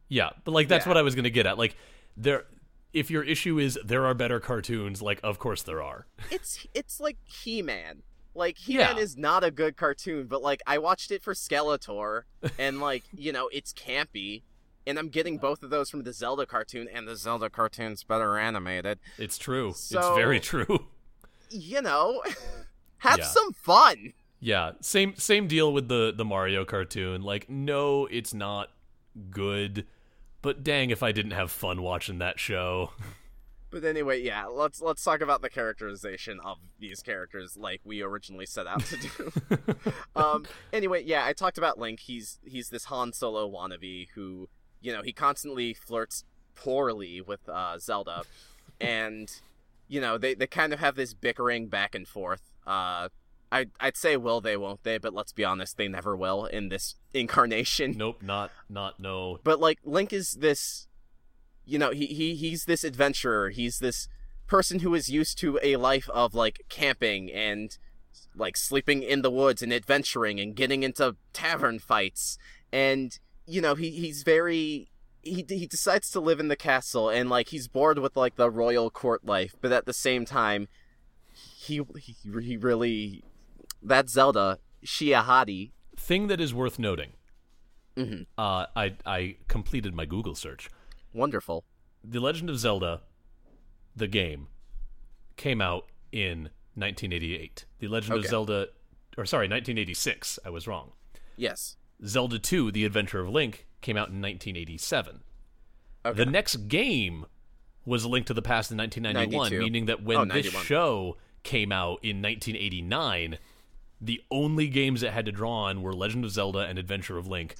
Yeah, 0.09 0.29
but 0.43 0.51
like 0.51 0.67
that's 0.67 0.85
Yeah. 0.85 0.89
what 0.89 0.97
I 0.97 1.01
was 1.01 1.15
going 1.15 1.23
to 1.23 1.31
get 1.31 1.47
at. 1.47 1.57
Like, 1.57 1.75
there, 2.15 2.45
if 2.93 3.09
your 3.09 3.23
issue 3.23 3.57
is 3.57 3.79
there 3.83 4.05
are 4.05 4.13
better 4.13 4.39
cartoons, 4.39 5.01
like, 5.01 5.19
of 5.23 5.39
course 5.39 5.63
there 5.63 5.81
are. 5.81 6.05
it's 6.31 6.67
it's 6.75 6.99
like 6.99 7.17
He-Man. 7.23 8.03
Like 8.35 8.57
He-Man 8.59 8.97
Yeah. 8.97 9.01
is 9.01 9.17
not 9.17 9.43
a 9.43 9.49
good 9.49 9.75
cartoon, 9.75 10.27
but 10.27 10.43
like 10.43 10.61
I 10.67 10.77
watched 10.77 11.09
it 11.09 11.23
for 11.23 11.33
Skeletor 11.33 12.23
and 12.59 12.79
like, 12.79 13.03
you 13.17 13.31
know, 13.31 13.49
it's 13.51 13.73
campy 13.73 14.43
and 14.88 14.98
I'm 15.00 15.10
getting 15.10 15.38
both 15.38 15.63
of 15.63 15.69
those 15.69 15.89
from 15.89 16.04
the 16.04 16.13
Zelda 16.13 16.45
cartoon 16.45 16.88
and 16.93 17.08
the 17.08 17.15
Zelda 17.15 17.50
cartoon's 17.50 18.04
better 18.04 18.38
animated. 18.38 19.00
It's 19.17 19.38
true. 19.38 19.69
it's 19.69 19.89
very 19.91 20.39
true. 20.39 20.88
You 21.52 21.82
know, 21.82 22.24
have 22.98 23.19
Yeah. 23.19 23.26
some 23.26 23.54
fun. 23.54 24.13
Yeah, 24.39 24.71
same 24.82 25.15
same 25.15 25.48
deal 25.48 25.71
with 25.71 25.88
the 25.88 26.12
the 26.15 26.26
Mario 26.26 26.65
cartoon. 26.65 27.21
Like, 27.21 27.48
no, 27.50 28.08
it's 28.08 28.34
not 28.34 28.69
good, 29.30 29.86
but 30.41 30.63
dang, 30.63 30.89
if 30.89 31.04
I 31.04 31.12
didn't 31.12 31.32
have 31.32 31.52
fun 31.52 31.82
watching 31.84 32.17
that 32.19 32.39
show. 32.39 32.91
But 33.71 33.84
anyway, 33.84 34.21
yeah, 34.21 34.45
let's 34.45 34.80
let's 34.82 35.04
talk 35.04 35.19
about 35.19 35.41
the 35.41 35.50
characterization 35.50 36.39
of 36.39 36.58
these 36.80 37.02
characters 37.02 37.58
like 37.58 37.82
we 37.84 38.02
originally 38.02 38.45
set 38.45 38.67
out 38.67 38.82
to 38.86 38.95
do. 38.98 39.86
um 40.15 40.45
anyway 40.71 41.04
yeah 41.04 41.26
i 41.26 41.34
talked 41.34 41.58
about 41.58 41.78
link 41.78 42.00
he's 42.00 42.39
he's 42.45 42.69
this 42.69 42.86
han 42.86 43.12
solo 43.12 43.50
wannabe 43.52 44.08
who 44.15 44.48
you 44.86 44.93
know 44.93 45.02
he 45.02 45.12
constantly 45.12 45.74
flirts 45.74 46.24
poorly 46.56 47.21
with 47.21 47.48
uh 47.50 47.78
zelda 47.78 48.24
and 48.82 49.41
you 49.88 50.00
know 50.00 50.17
they 50.17 50.34
they 50.34 50.48
kind 50.48 50.74
of 50.74 50.80
have 50.80 50.95
this 50.95 51.13
bickering 51.13 51.67
back 51.67 51.95
and 51.95 52.08
forth 52.08 52.52
uh 52.65 53.10
I, 53.52 53.67
I'd 53.80 53.95
say 53.95 54.17
will 54.17 54.41
they, 54.41 54.58
won't 54.58 54.84
they? 54.84 54.98
But 54.98 55.13
let's 55.13 55.32
be 55.32 55.45
honest, 55.45 55.78
they 55.78 55.88
never 55.88 56.15
will 56.15 56.45
in 56.45 56.67
this 56.69 56.95
incarnation. 57.13 57.93
nope, 57.98 58.21
not 58.21 58.52
not 58.67 59.00
no. 59.00 59.39
But 59.43 59.60
like 59.62 59.80
Link 59.86 60.12
is 60.12 60.34
this, 60.34 60.88
you 61.63 61.80
know, 61.80 61.91
he, 61.91 62.08
he 62.08 62.36
he's 62.36 62.65
this 62.65 62.84
adventurer. 62.84 63.52
He's 63.52 63.80
this 63.80 64.10
person 64.48 64.80
who 64.80 64.93
is 64.93 65.10
used 65.10 65.38
to 65.39 65.60
a 65.63 65.78
life 65.78 66.10
of 66.10 66.34
like 66.34 66.65
camping 66.69 67.32
and 67.32 67.78
like 68.36 68.58
sleeping 68.58 69.02
in 69.04 69.21
the 69.21 69.32
woods 69.32 69.62
and 69.62 69.71
adventuring 69.71 70.39
and 70.39 70.56
getting 70.56 70.84
into 70.84 71.15
tavern 71.32 71.80
fights. 71.80 72.38
And 72.74 73.17
you 73.45 73.62
know, 73.62 73.75
he 73.75 73.91
he's 73.91 74.23
very 74.23 74.89
he 75.21 75.45
he 75.47 75.65
decides 75.67 76.10
to 76.12 76.19
live 76.19 76.39
in 76.39 76.47
the 76.47 76.55
castle 76.55 77.10
and 77.10 77.29
like 77.29 77.49
he's 77.49 77.67
bored 77.67 77.99
with 77.99 78.15
like 78.15 78.36
the 78.36 78.49
royal 78.49 78.89
court 78.89 79.25
life, 79.25 79.55
but 79.62 79.71
at 79.71 79.86
the 79.86 79.93
same 79.93 80.25
time, 80.25 80.67
he 81.34 81.81
he, 81.99 82.15
he 82.41 82.58
really 82.58 83.23
that 83.81 84.10
Zelda 84.10 84.60
Shiahadi. 84.86 85.71
Thing 85.97 86.27
that 86.27 86.39
is 86.41 86.53
worth 86.53 86.77
noting. 86.79 87.13
Mhm. 87.95 88.25
Uh, 88.38 88.65
I 88.75 88.95
I 89.05 89.38
completed 89.47 89.93
my 89.93 90.05
Google 90.05 90.36
search. 90.36 90.69
Wonderful. 91.13 91.63
The 92.03 92.19
Legend 92.19 92.49
of 92.49 92.60
Zelda, 92.60 93.01
the 93.95 94.08
game, 94.08 94.47
came 95.38 95.62
out 95.62 95.88
in 96.12 96.49
1988. 96.75 97.65
The 97.79 97.88
Legend 97.88 98.17
of 98.19 98.25
Zelda, 98.25 98.67
or 99.17 99.25
sorry, 99.25 99.47
1986. 99.47 100.38
I 100.45 100.49
was 100.49 100.67
wrong. 100.67 100.91
Yes. 101.38 101.77
Zelda 102.03 102.39
2: 102.39 102.71
The 102.71 102.86
Adventure 102.86 103.19
of 103.19 103.29
Link 103.29 103.67
came 103.81 103.97
out 103.97 104.10
in 104.10 104.21
1987. 104.21 105.21
Okay. 106.05 106.17
The 106.17 106.25
next 106.25 106.67
game 106.67 107.25
was 107.86 108.05
Link 108.05 108.25
to 108.27 108.34
the 108.34 108.41
Past 108.41 108.71
in 108.71 108.77
1991, 108.77 109.51
92. 109.51 109.63
meaning 109.63 109.86
that 109.86 109.99
oh, 110.01 110.03
when 110.03 110.17
Oh, 110.17 110.25
this 110.25 110.47
show 110.47 111.17
came 111.43 111.71
out 111.71 111.99
in 112.03 112.21
1989, 112.21 113.38
the 114.01 114.21
only 114.31 114.67
games 114.67 115.03
it 115.03 115.13
had 115.13 115.25
to 115.25 115.31
draw 115.31 115.65
on 115.65 115.81
were 115.81 115.93
Legend 115.93 116.25
of 116.25 116.31
Zelda 116.31 116.60
and 116.60 116.77
Adventure 116.77 117.17
of 117.17 117.27
Link, 117.27 117.55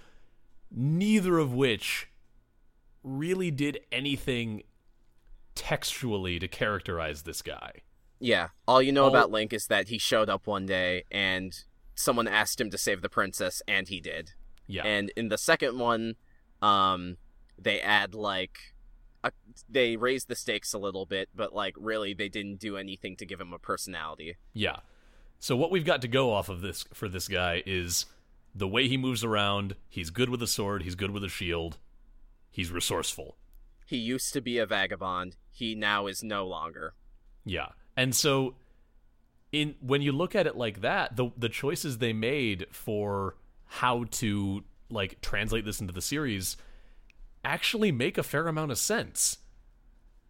neither 0.72 1.38
of 1.38 1.54
which 1.54 2.10
really 3.04 3.52
did 3.52 3.80
anything 3.92 4.64
textually 5.54 6.40
to 6.40 6.48
characterize 6.48 7.22
this 7.22 7.42
guy. 7.42 7.72
Yeah. 8.20 8.50
All 8.68 8.82
you 8.82 8.92
know 8.92 9.04
All- 9.04 9.10
about 9.10 9.32
Link 9.32 9.54
is 9.54 9.68
that 9.68 9.88
he 9.88 9.98
showed 9.98 10.30
up 10.30 10.48
one 10.48 10.66
day 10.66 11.04
and 11.12 11.58
someone 11.96 12.28
asked 12.28 12.60
him 12.60 12.70
to 12.70 12.78
save 12.78 13.02
the 13.02 13.10
princess 13.10 13.62
and 13.68 13.88
he 13.88 14.00
did. 14.00 14.32
Yeah. 14.68 14.84
And 14.84 15.12
in 15.16 15.30
the 15.30 15.38
second 15.38 15.80
one, 15.80 16.16
um 16.62 17.18
they 17.58 17.80
add 17.82 18.14
like 18.14 18.58
a, 19.24 19.32
they 19.70 19.96
raise 19.96 20.26
the 20.26 20.36
stakes 20.36 20.74
a 20.74 20.78
little 20.78 21.06
bit, 21.06 21.30
but 21.36 21.54
like 21.54 21.74
really 21.78 22.14
they 22.14 22.30
didn't 22.30 22.60
do 22.60 22.78
anything 22.78 23.16
to 23.18 23.26
give 23.26 23.42
him 23.42 23.54
a 23.54 23.60
personality. 23.60 24.36
Yeah. 24.54 24.78
So 25.40 25.56
what 25.56 25.72
we've 25.72 25.86
got 25.86 26.02
to 26.02 26.08
go 26.08 26.32
off 26.34 26.50
of 26.50 26.62
this 26.62 26.86
for 26.94 27.10
this 27.10 27.28
guy 27.28 27.64
is 27.66 28.06
the 28.54 28.68
way 28.68 28.88
he 28.88 28.98
moves 28.98 29.24
around. 29.24 29.76
He's 29.90 30.10
good 30.10 30.30
with 30.30 30.42
a 30.42 30.48
sword. 30.48 30.84
He's 30.84 30.96
good 30.96 31.12
with 31.12 31.24
a 31.24 31.30
shield. 31.30 31.78
He's 32.52 32.72
resourceful. 32.72 33.36
He 33.86 33.98
used 33.98 34.34
to 34.34 34.42
be 34.42 34.58
a 34.58 34.66
vagabond. 34.66 35.36
He 35.52 35.76
now 35.76 36.08
is 36.08 36.24
no 36.24 36.48
longer. 36.48 36.94
Yeah. 37.44 37.70
And 37.98 38.16
so 38.16 38.56
in 39.62 39.76
when 39.82 40.02
you 40.02 40.12
look 40.12 40.36
at 40.36 40.48
it 40.48 40.56
like 40.56 40.82
that, 40.82 41.16
the 41.16 41.32
the 41.38 41.50
choices 41.50 41.98
they 42.00 42.14
made 42.14 42.66
for 42.72 43.36
how 43.66 44.04
to 44.12 44.64
like 44.90 45.20
translate 45.22 45.66
this 45.66 45.82
into 45.82 45.94
the 45.94 46.02
series 46.02 46.58
actually 47.44 47.92
make 47.92 48.18
a 48.18 48.24
fair 48.24 48.48
amount 48.48 48.72
of 48.72 48.78
sense. 48.78 49.38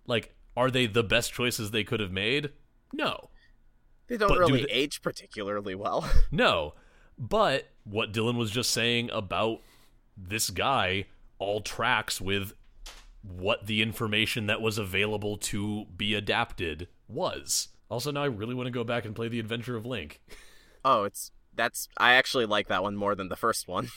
Like 0.06 0.34
are 0.56 0.72
they 0.72 0.86
the 0.88 1.04
best 1.04 1.34
choices 1.34 1.72
they 1.72 1.84
could 1.84 2.00
have 2.00 2.12
made? 2.12 2.52
No. 2.94 3.30
They 4.08 4.18
don't 4.18 4.30
But 4.30 4.36
do 4.36 4.40
really 4.42 4.66
they- 4.66 4.72
age 4.72 5.02
particularly 5.02 5.76
well. 5.76 6.10
No. 6.32 6.76
But 7.18 7.70
what 7.86 8.12
Dylan 8.14 8.38
was 8.38 8.52
just 8.52 8.72
saying 8.72 9.10
about 9.12 9.62
this 10.18 10.50
guy 10.50 11.06
all 11.40 11.62
tracks 11.62 12.20
with 12.22 12.54
what 13.22 13.66
the 13.68 13.82
information 13.82 14.48
that 14.48 14.62
was 14.62 14.78
available 14.78 15.36
to 15.38 15.86
be 15.98 16.14
adapted 16.14 16.88
was. 17.08 17.70
Also, 17.90 18.12
now 18.12 18.24
I 18.24 18.28
really 18.28 18.56
want 18.56 18.68
to 18.68 18.72
go 18.72 18.84
back 18.84 19.06
and 19.06 19.16
play 19.16 19.28
The 19.28 19.40
Adventure 19.40 19.76
of 19.76 19.86
Link. 19.86 20.20
oh, 20.84 21.04
it's 21.04 21.32
that's 21.54 21.88
I 21.98 22.14
actually 22.14 22.46
like 22.46 22.68
that 22.68 22.84
one 22.84 22.96
more 22.96 23.16
than 23.16 23.30
the 23.30 23.36
first 23.36 23.68
one. 23.68 23.90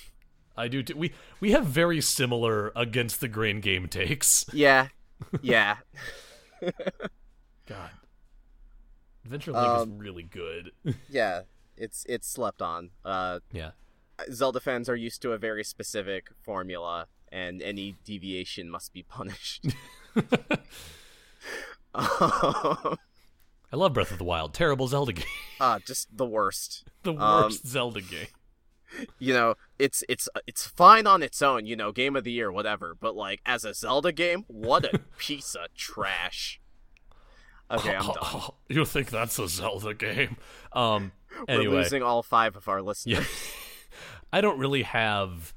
I 0.56 0.68
do 0.68 0.82
too. 0.82 0.96
We 0.96 1.12
we 1.40 1.52
have 1.52 1.66
very 1.66 2.00
similar 2.00 2.72
against 2.76 3.20
the 3.20 3.28
grain 3.28 3.60
game 3.60 3.88
takes. 3.88 4.44
yeah. 4.52 4.88
Yeah. 5.42 5.76
God, 7.66 7.90
Adventure 9.24 9.50
of 9.52 9.56
Link 9.56 9.68
Um, 9.68 9.92
is 9.92 9.98
really 10.00 10.22
good. 10.22 10.72
Yeah. 11.08 11.42
It's 11.76 12.04
it's 12.08 12.28
slept 12.28 12.60
on. 12.62 12.90
Uh 13.04 13.38
yeah, 13.52 13.70
Zelda 14.32 14.58
fans 14.60 14.88
are 14.88 14.96
used 14.96 15.22
to 15.22 15.30
a 15.32 15.38
very 15.38 15.62
specific 15.62 16.28
formula, 16.44 17.06
and 17.30 17.62
any 17.62 17.94
deviation 18.04 18.68
must 18.68 18.92
be 18.92 19.02
punished. 19.04 19.66
um, 21.94 22.96
I 23.72 23.76
love 23.76 23.92
Breath 23.92 24.10
of 24.10 24.18
the 24.18 24.24
Wild. 24.24 24.54
Terrible 24.54 24.86
Zelda 24.88 25.12
game. 25.12 25.26
uh, 25.60 25.78
just 25.86 26.16
the 26.16 26.24
worst. 26.26 26.84
the 27.02 27.12
Um, 27.14 27.44
worst 27.44 27.66
Zelda 27.66 28.00
game. 28.00 28.28
You 29.18 29.34
know, 29.34 29.54
it's 29.78 30.02
it's 30.08 30.28
it's 30.46 30.66
fine 30.66 31.06
on 31.06 31.22
its 31.22 31.42
own. 31.42 31.66
You 31.66 31.76
know, 31.76 31.92
game 31.92 32.16
of 32.16 32.24
the 32.24 32.32
year, 32.32 32.50
whatever. 32.50 32.96
But 32.98 33.14
like 33.14 33.40
as 33.44 33.64
a 33.64 33.74
Zelda 33.74 34.12
game, 34.12 34.44
what 34.48 34.84
a 34.86 34.98
piece 35.18 35.54
of 35.54 35.74
trash. 35.74 36.60
Okay, 37.70 37.94
I'm 37.94 38.06
done. 38.06 38.40
you 38.68 38.84
think 38.86 39.10
that's 39.10 39.38
a 39.38 39.46
Zelda 39.48 39.92
game? 39.94 40.36
Um. 40.72 41.12
We're 41.46 41.68
losing 41.68 42.02
all 42.02 42.22
five 42.22 42.56
of 42.56 42.66
our 42.68 42.80
listeners. 42.80 43.18
Yeah. 43.18 43.24
I 44.32 44.40
don't 44.40 44.58
really 44.58 44.82
have 44.82 45.54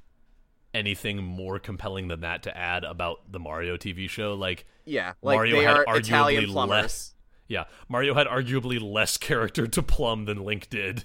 anything 0.74 1.24
more 1.24 1.60
compelling 1.60 2.10
than 2.10 2.20
that 2.22 2.44
to 2.44 2.56
add 2.56 2.84
about 2.84 3.32
the 3.32 3.40
Mario 3.40 3.78
TV 3.78 4.10
show. 4.10 4.34
Like, 4.34 4.66
Yeah, 4.86 5.14
like 5.22 5.38
Mario 5.38 5.56
they 5.58 5.64
had 5.64 5.78
are 5.78 5.86
arguably 5.86 6.00
Italian 6.00 6.44
less- 6.44 6.52
plumbers. 6.54 7.16
Yeah, 7.52 7.66
Mario 7.90 8.14
had 8.14 8.28
arguably 8.28 8.82
less 8.82 9.18
character 9.18 9.68
to 9.68 9.84
Plum 9.84 10.24
than 10.24 10.46
Link 10.46 10.70
did, 10.70 11.04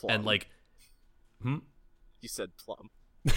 Plum. 0.00 0.14
and 0.14 0.24
like, 0.24 0.48
hmm, 1.42 1.58
you 2.22 2.28
said 2.30 2.52
plum. 2.56 2.88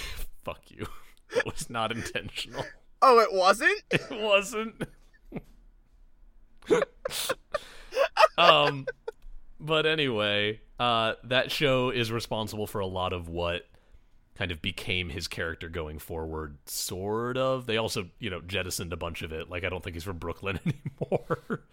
fuck 0.46 0.62
you. 0.70 0.88
That 1.36 1.46
was 1.46 1.70
not 1.70 1.92
intentional. 1.92 2.64
Oh, 3.02 3.20
it 3.20 3.34
wasn't. 3.34 3.84
It 3.92 4.22
wasn't. 4.22 4.82
um, 8.38 8.86
but 9.60 9.86
anyway, 9.86 10.62
uh, 10.80 11.16
that 11.26 11.52
show 11.52 11.90
is 11.90 12.14
responsible 12.14 12.66
for 12.66 12.80
a 12.80 12.88
lot 12.88 13.12
of 13.12 13.28
what 13.28 13.64
kind 14.36 14.52
of 14.52 14.62
became 14.62 15.10
his 15.10 15.28
character 15.28 15.68
going 15.68 16.00
forward. 16.00 16.60
Sort 16.66 17.36
of. 17.36 17.66
They 17.66 17.76
also, 17.76 18.08
you 18.20 18.30
know, 18.30 18.40
jettisoned 18.40 18.94
a 18.94 18.98
bunch 18.98 19.22
of 19.22 19.34
it. 19.34 19.50
Like, 19.50 19.66
I 19.66 19.70
don't 19.70 19.84
think 19.84 19.98
he's 19.98 20.06
from 20.06 20.18
Brooklyn 20.18 20.62
anymore, 20.66 21.64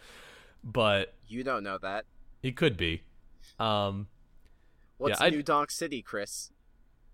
but 0.64 1.14
You 1.28 1.44
don't 1.44 1.62
know 1.62 1.78
that. 1.78 2.06
he 2.42 2.50
could 2.50 2.76
be. 2.76 3.02
Um, 3.60 4.08
What's 4.98 5.20
Yeah, 5.20 5.28
New 5.28 5.42
Donk 5.42 5.70
City, 5.70 6.02
Chris? 6.02 6.50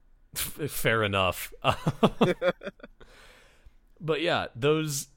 fair 0.34 1.03
enough. 1.03 1.53
but 4.01 4.20
yeah, 4.20 4.46
those. 4.55 5.09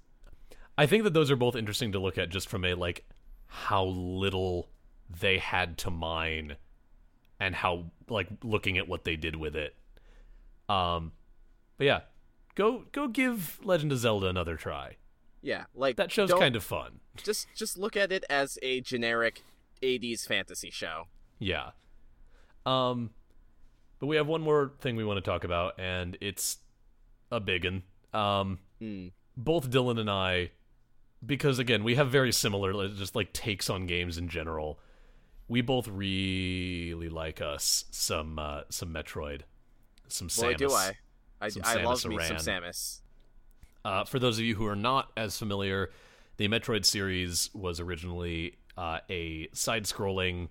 I 0.77 0.85
think 0.87 1.03
that 1.03 1.13
those 1.13 1.29
are 1.29 1.35
both 1.35 1.55
interesting 1.55 1.91
to 1.91 1.99
look 1.99 2.17
at 2.17 2.29
just 2.29 2.49
from 2.49 2.65
a 2.65 2.73
like 2.73 3.05
how 3.45 3.85
little 3.85 4.69
they 5.21 5.37
had 5.37 5.77
to 5.79 5.91
mine 5.91 6.55
and 7.39 7.53
how 7.53 7.85
like 8.09 8.27
looking 8.43 8.79
at 8.79 8.87
what 8.87 9.03
they 9.03 9.15
did 9.15 9.35
with 9.35 9.55
it. 9.55 9.75
Um 10.67 11.11
but 11.77 11.85
yeah, 11.85 11.99
go 12.55 12.85
go 12.91 13.07
give 13.07 13.59
Legend 13.63 13.91
of 13.91 13.99
Zelda 13.99 14.27
another 14.27 14.55
try. 14.55 14.95
Yeah, 15.43 15.65
like 15.75 15.97
That 15.97 16.11
show's 16.11 16.33
kind 16.33 16.55
of 16.55 16.63
fun. 16.63 17.01
just 17.17 17.47
just 17.53 17.77
look 17.77 17.95
at 17.95 18.11
it 18.11 18.23
as 18.29 18.57
a 18.63 18.79
generic 18.81 19.43
80s 19.83 20.25
fantasy 20.25 20.71
show. 20.71 21.03
Yeah. 21.37 21.71
Um 22.65 23.11
but 23.99 24.07
we 24.07 24.15
have 24.15 24.27
one 24.27 24.41
more 24.41 24.71
thing 24.79 24.95
we 24.95 25.03
want 25.03 25.17
to 25.23 25.29
talk 25.29 25.43
about 25.43 25.79
and 25.79 26.17
it's 26.21 26.57
a 27.31 27.39
biggin. 27.39 27.83
Um 28.13 28.59
Hmm. 28.79 29.07
both 29.37 29.69
Dylan 29.69 29.99
and 29.99 30.09
I, 30.09 30.51
because 31.25 31.57
again, 31.59 31.83
we 31.83 31.95
have 31.95 32.09
very 32.09 32.31
similar 32.33 32.89
just 32.89 33.15
like 33.15 33.31
takes 33.33 33.69
on 33.69 33.85
games 33.85 34.17
in 34.17 34.27
general. 34.29 34.79
We 35.47 35.61
both 35.61 35.87
really 35.87 37.09
like 37.09 37.41
us 37.41 37.85
some 37.91 38.39
uh, 38.39 38.61
some 38.69 38.93
Metroid, 38.93 39.41
some 40.07 40.27
Boy, 40.27 40.53
Samus. 40.53 40.57
do 40.57 40.71
I. 40.71 40.97
I, 41.41 41.49
I 41.63 41.83
love 41.83 41.99
Samus 42.01 42.07
me 42.07 42.23
some 42.25 42.37
Samus. 42.37 43.01
Uh, 43.85 44.03
for 44.05 44.19
those 44.19 44.37
of 44.39 44.45
you 44.45 44.55
who 44.55 44.65
are 44.65 44.75
not 44.75 45.11
as 45.17 45.37
familiar, 45.37 45.91
the 46.37 46.47
Metroid 46.47 46.85
series 46.85 47.49
was 47.53 47.79
originally 47.79 48.55
uh, 48.77 48.99
a 49.09 49.47
side-scrolling 49.53 50.47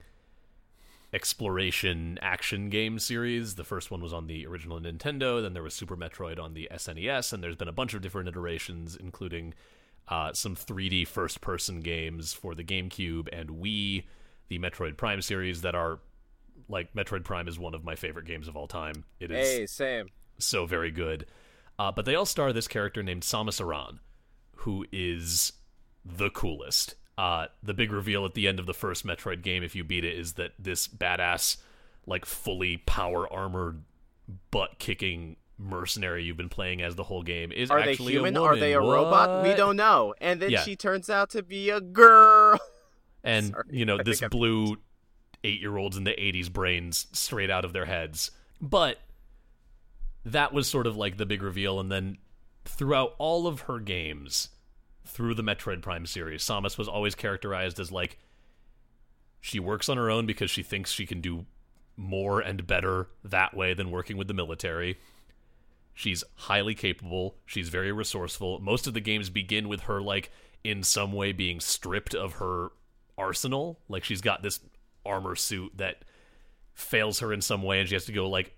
exploration 1.12 2.18
action 2.22 2.68
game 2.70 2.98
series. 2.98 3.54
The 3.56 3.64
first 3.64 3.90
one 3.90 4.00
was 4.02 4.12
on 4.12 4.26
the 4.26 4.46
original 4.46 4.80
Nintendo, 4.80 5.42
then 5.42 5.52
there 5.54 5.62
was 5.62 5.74
Super 5.74 5.96
Metroid 5.96 6.38
on 6.38 6.54
the 6.54 6.68
SNES, 6.72 7.32
and 7.32 7.42
there's 7.42 7.56
been 7.56 7.68
a 7.68 7.72
bunch 7.72 7.94
of 7.94 8.00
different 8.02 8.28
iterations, 8.28 8.96
including 8.96 9.54
uh, 10.08 10.32
some 10.32 10.56
3D 10.56 11.06
first-person 11.06 11.80
games 11.80 12.32
for 12.32 12.54
the 12.54 12.64
GameCube 12.64 13.28
and 13.32 13.50
Wii, 13.50 14.04
the 14.48 14.58
Metroid 14.58 14.96
Prime 14.96 15.22
series 15.22 15.62
that 15.62 15.74
are 15.74 16.00
like 16.68 16.94
Metroid 16.94 17.24
Prime 17.24 17.48
is 17.48 17.58
one 17.58 17.74
of 17.74 17.84
my 17.84 17.94
favorite 17.94 18.26
games 18.26 18.48
of 18.48 18.56
all 18.56 18.66
time. 18.66 19.04
It 19.20 19.30
is 19.30 19.48
Hey, 19.48 19.66
same. 19.66 20.08
so 20.38 20.64
very 20.66 20.90
good. 20.90 21.26
Uh, 21.82 21.90
but 21.90 22.04
they 22.04 22.14
all 22.14 22.24
star 22.24 22.52
this 22.52 22.68
character 22.68 23.02
named 23.02 23.22
Samus 23.22 23.60
Aran, 23.60 23.98
who 24.58 24.86
is 24.92 25.52
the 26.04 26.30
coolest. 26.30 26.94
Uh, 27.18 27.46
the 27.60 27.74
big 27.74 27.90
reveal 27.90 28.24
at 28.24 28.34
the 28.34 28.46
end 28.46 28.60
of 28.60 28.66
the 28.66 28.72
first 28.74 29.04
Metroid 29.04 29.42
game, 29.42 29.64
if 29.64 29.74
you 29.74 29.82
beat 29.82 30.04
it, 30.04 30.16
is 30.16 30.34
that 30.34 30.52
this 30.60 30.86
badass, 30.86 31.56
like 32.06 32.24
fully 32.24 32.76
power 32.76 33.30
armored, 33.32 33.82
butt 34.52 34.78
kicking 34.78 35.34
mercenary 35.58 36.22
you've 36.22 36.36
been 36.36 36.48
playing 36.48 36.82
as 36.82 36.94
the 36.94 37.02
whole 37.02 37.22
game 37.24 37.50
is 37.50 37.68
Are 37.68 37.84
they 37.84 37.94
human? 37.94 38.36
Are 38.36 38.56
they 38.56 38.74
a 38.74 38.80
robot? 38.80 39.42
We 39.42 39.52
don't 39.54 39.76
know. 39.76 40.14
And 40.20 40.40
then 40.40 40.50
Yeah. 40.50 40.62
she 40.62 40.76
turns 40.76 41.10
out 41.10 41.30
to 41.30 41.42
be 41.42 41.68
a 41.70 41.80
girl. 41.80 42.60
and 43.24 43.48
Sorry, 43.48 43.64
you 43.70 43.84
know 43.84 43.98
I 43.98 44.04
this 44.04 44.20
blew 44.20 44.76
eight 45.42 45.60
year 45.60 45.76
olds 45.76 45.96
in 45.96 46.04
the 46.04 46.12
80s 46.12 46.52
brains 46.52 47.08
straight 47.12 47.50
out 47.50 47.64
of 47.64 47.72
their 47.72 47.86
heads 47.86 48.30
but 48.60 48.98
that 50.24 50.52
was 50.52 50.68
sort 50.68 50.86
of 50.86 50.96
like 50.96 51.16
the 51.16 51.26
big 51.26 51.42
reveal 51.42 51.80
and 51.80 51.90
then 51.90 52.18
throughout 52.64 53.14
all 53.18 53.46
of 53.46 53.62
her 53.62 53.78
games 53.78 54.50
through 55.04 55.34
the 55.34 55.42
metroid 55.42 55.82
prime 55.82 56.06
series 56.06 56.42
samus 56.42 56.78
was 56.78 56.88
always 56.88 57.14
characterized 57.14 57.80
as 57.80 57.90
like 57.90 58.18
she 59.40 59.58
works 59.58 59.88
on 59.88 59.96
her 59.96 60.08
own 60.10 60.26
because 60.26 60.50
she 60.50 60.62
thinks 60.62 60.92
she 60.92 61.06
can 61.06 61.20
do 61.20 61.44
more 61.96 62.40
and 62.40 62.66
better 62.66 63.08
that 63.24 63.54
way 63.54 63.74
than 63.74 63.90
working 63.90 64.16
with 64.16 64.28
the 64.28 64.34
military 64.34 64.96
She's 65.94 66.24
highly 66.34 66.74
capable. 66.74 67.36
She's 67.44 67.68
very 67.68 67.92
resourceful. 67.92 68.60
Most 68.60 68.86
of 68.86 68.94
the 68.94 69.00
games 69.00 69.28
begin 69.28 69.68
with 69.68 69.82
her 69.82 70.00
like 70.00 70.30
in 70.64 70.82
some 70.82 71.12
way 71.12 71.32
being 71.32 71.60
stripped 71.60 72.14
of 72.14 72.34
her 72.34 72.70
arsenal. 73.18 73.78
Like 73.88 74.04
she's 74.04 74.20
got 74.20 74.42
this 74.42 74.60
armor 75.04 75.36
suit 75.36 75.72
that 75.76 76.04
fails 76.72 77.20
her 77.20 77.32
in 77.32 77.42
some 77.42 77.62
way 77.62 77.80
and 77.80 77.88
she 77.88 77.94
has 77.94 78.06
to 78.06 78.12
go 78.12 78.28
like 78.28 78.54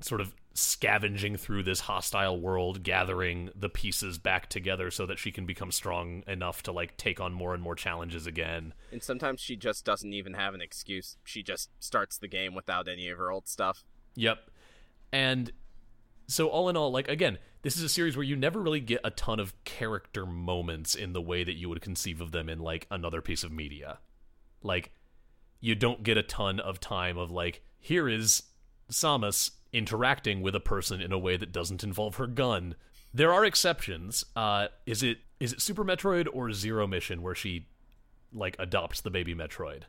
sort 0.00 0.20
of 0.20 0.34
scavenging 0.56 1.36
through 1.36 1.62
this 1.62 1.80
hostile 1.80 2.40
world 2.40 2.82
gathering 2.82 3.50
the 3.54 3.68
pieces 3.68 4.18
back 4.18 4.48
together 4.48 4.90
so 4.90 5.04
that 5.06 5.18
she 5.18 5.30
can 5.30 5.44
become 5.44 5.70
strong 5.70 6.22
enough 6.26 6.62
to 6.62 6.72
like 6.72 6.96
take 6.96 7.20
on 7.20 7.32
more 7.32 7.52
and 7.52 7.62
more 7.62 7.74
challenges 7.74 8.26
again. 8.26 8.72
And 8.90 9.02
sometimes 9.02 9.40
she 9.40 9.54
just 9.54 9.84
doesn't 9.84 10.12
even 10.12 10.34
have 10.34 10.54
an 10.54 10.62
excuse. 10.62 11.18
She 11.24 11.42
just 11.42 11.70
starts 11.78 12.16
the 12.16 12.28
game 12.28 12.54
without 12.54 12.88
any 12.88 13.08
of 13.08 13.18
her 13.18 13.30
old 13.30 13.48
stuff. 13.48 13.84
Yep. 14.14 14.50
And 15.12 15.52
so 16.26 16.48
all 16.48 16.68
in 16.68 16.76
all, 16.76 16.90
like 16.90 17.08
again, 17.08 17.38
this 17.62 17.76
is 17.76 17.82
a 17.82 17.88
series 17.88 18.16
where 18.16 18.24
you 18.24 18.36
never 18.36 18.60
really 18.60 18.80
get 18.80 19.00
a 19.04 19.10
ton 19.10 19.38
of 19.38 19.52
character 19.64 20.24
moments 20.24 20.94
in 20.94 21.12
the 21.12 21.20
way 21.20 21.44
that 21.44 21.56
you 21.56 21.68
would 21.68 21.80
conceive 21.82 22.20
of 22.20 22.32
them 22.32 22.48
in 22.48 22.60
like 22.60 22.86
another 22.90 23.20
piece 23.20 23.44
of 23.44 23.52
media. 23.52 23.98
Like 24.62 24.92
you 25.60 25.74
don't 25.74 26.02
get 26.02 26.16
a 26.16 26.22
ton 26.22 26.60
of 26.60 26.80
time 26.80 27.18
of 27.18 27.30
like 27.30 27.62
here 27.78 28.08
is 28.08 28.44
Samus 28.90 29.50
interacting 29.76 30.40
with 30.42 30.54
a 30.54 30.60
person 30.60 31.00
in 31.00 31.12
a 31.12 31.18
way 31.18 31.36
that 31.36 31.52
doesn't 31.52 31.84
involve 31.84 32.16
her 32.16 32.26
gun. 32.26 32.74
There 33.12 33.32
are 33.32 33.44
exceptions. 33.44 34.24
Uh 34.34 34.68
is 34.86 35.02
it 35.02 35.18
is 35.38 35.52
it 35.52 35.60
Super 35.60 35.84
Metroid 35.84 36.26
or 36.32 36.52
Zero 36.52 36.86
Mission 36.86 37.22
where 37.22 37.34
she 37.34 37.66
like 38.32 38.56
adopts 38.58 39.00
the 39.00 39.10
baby 39.10 39.34
Metroid? 39.34 39.82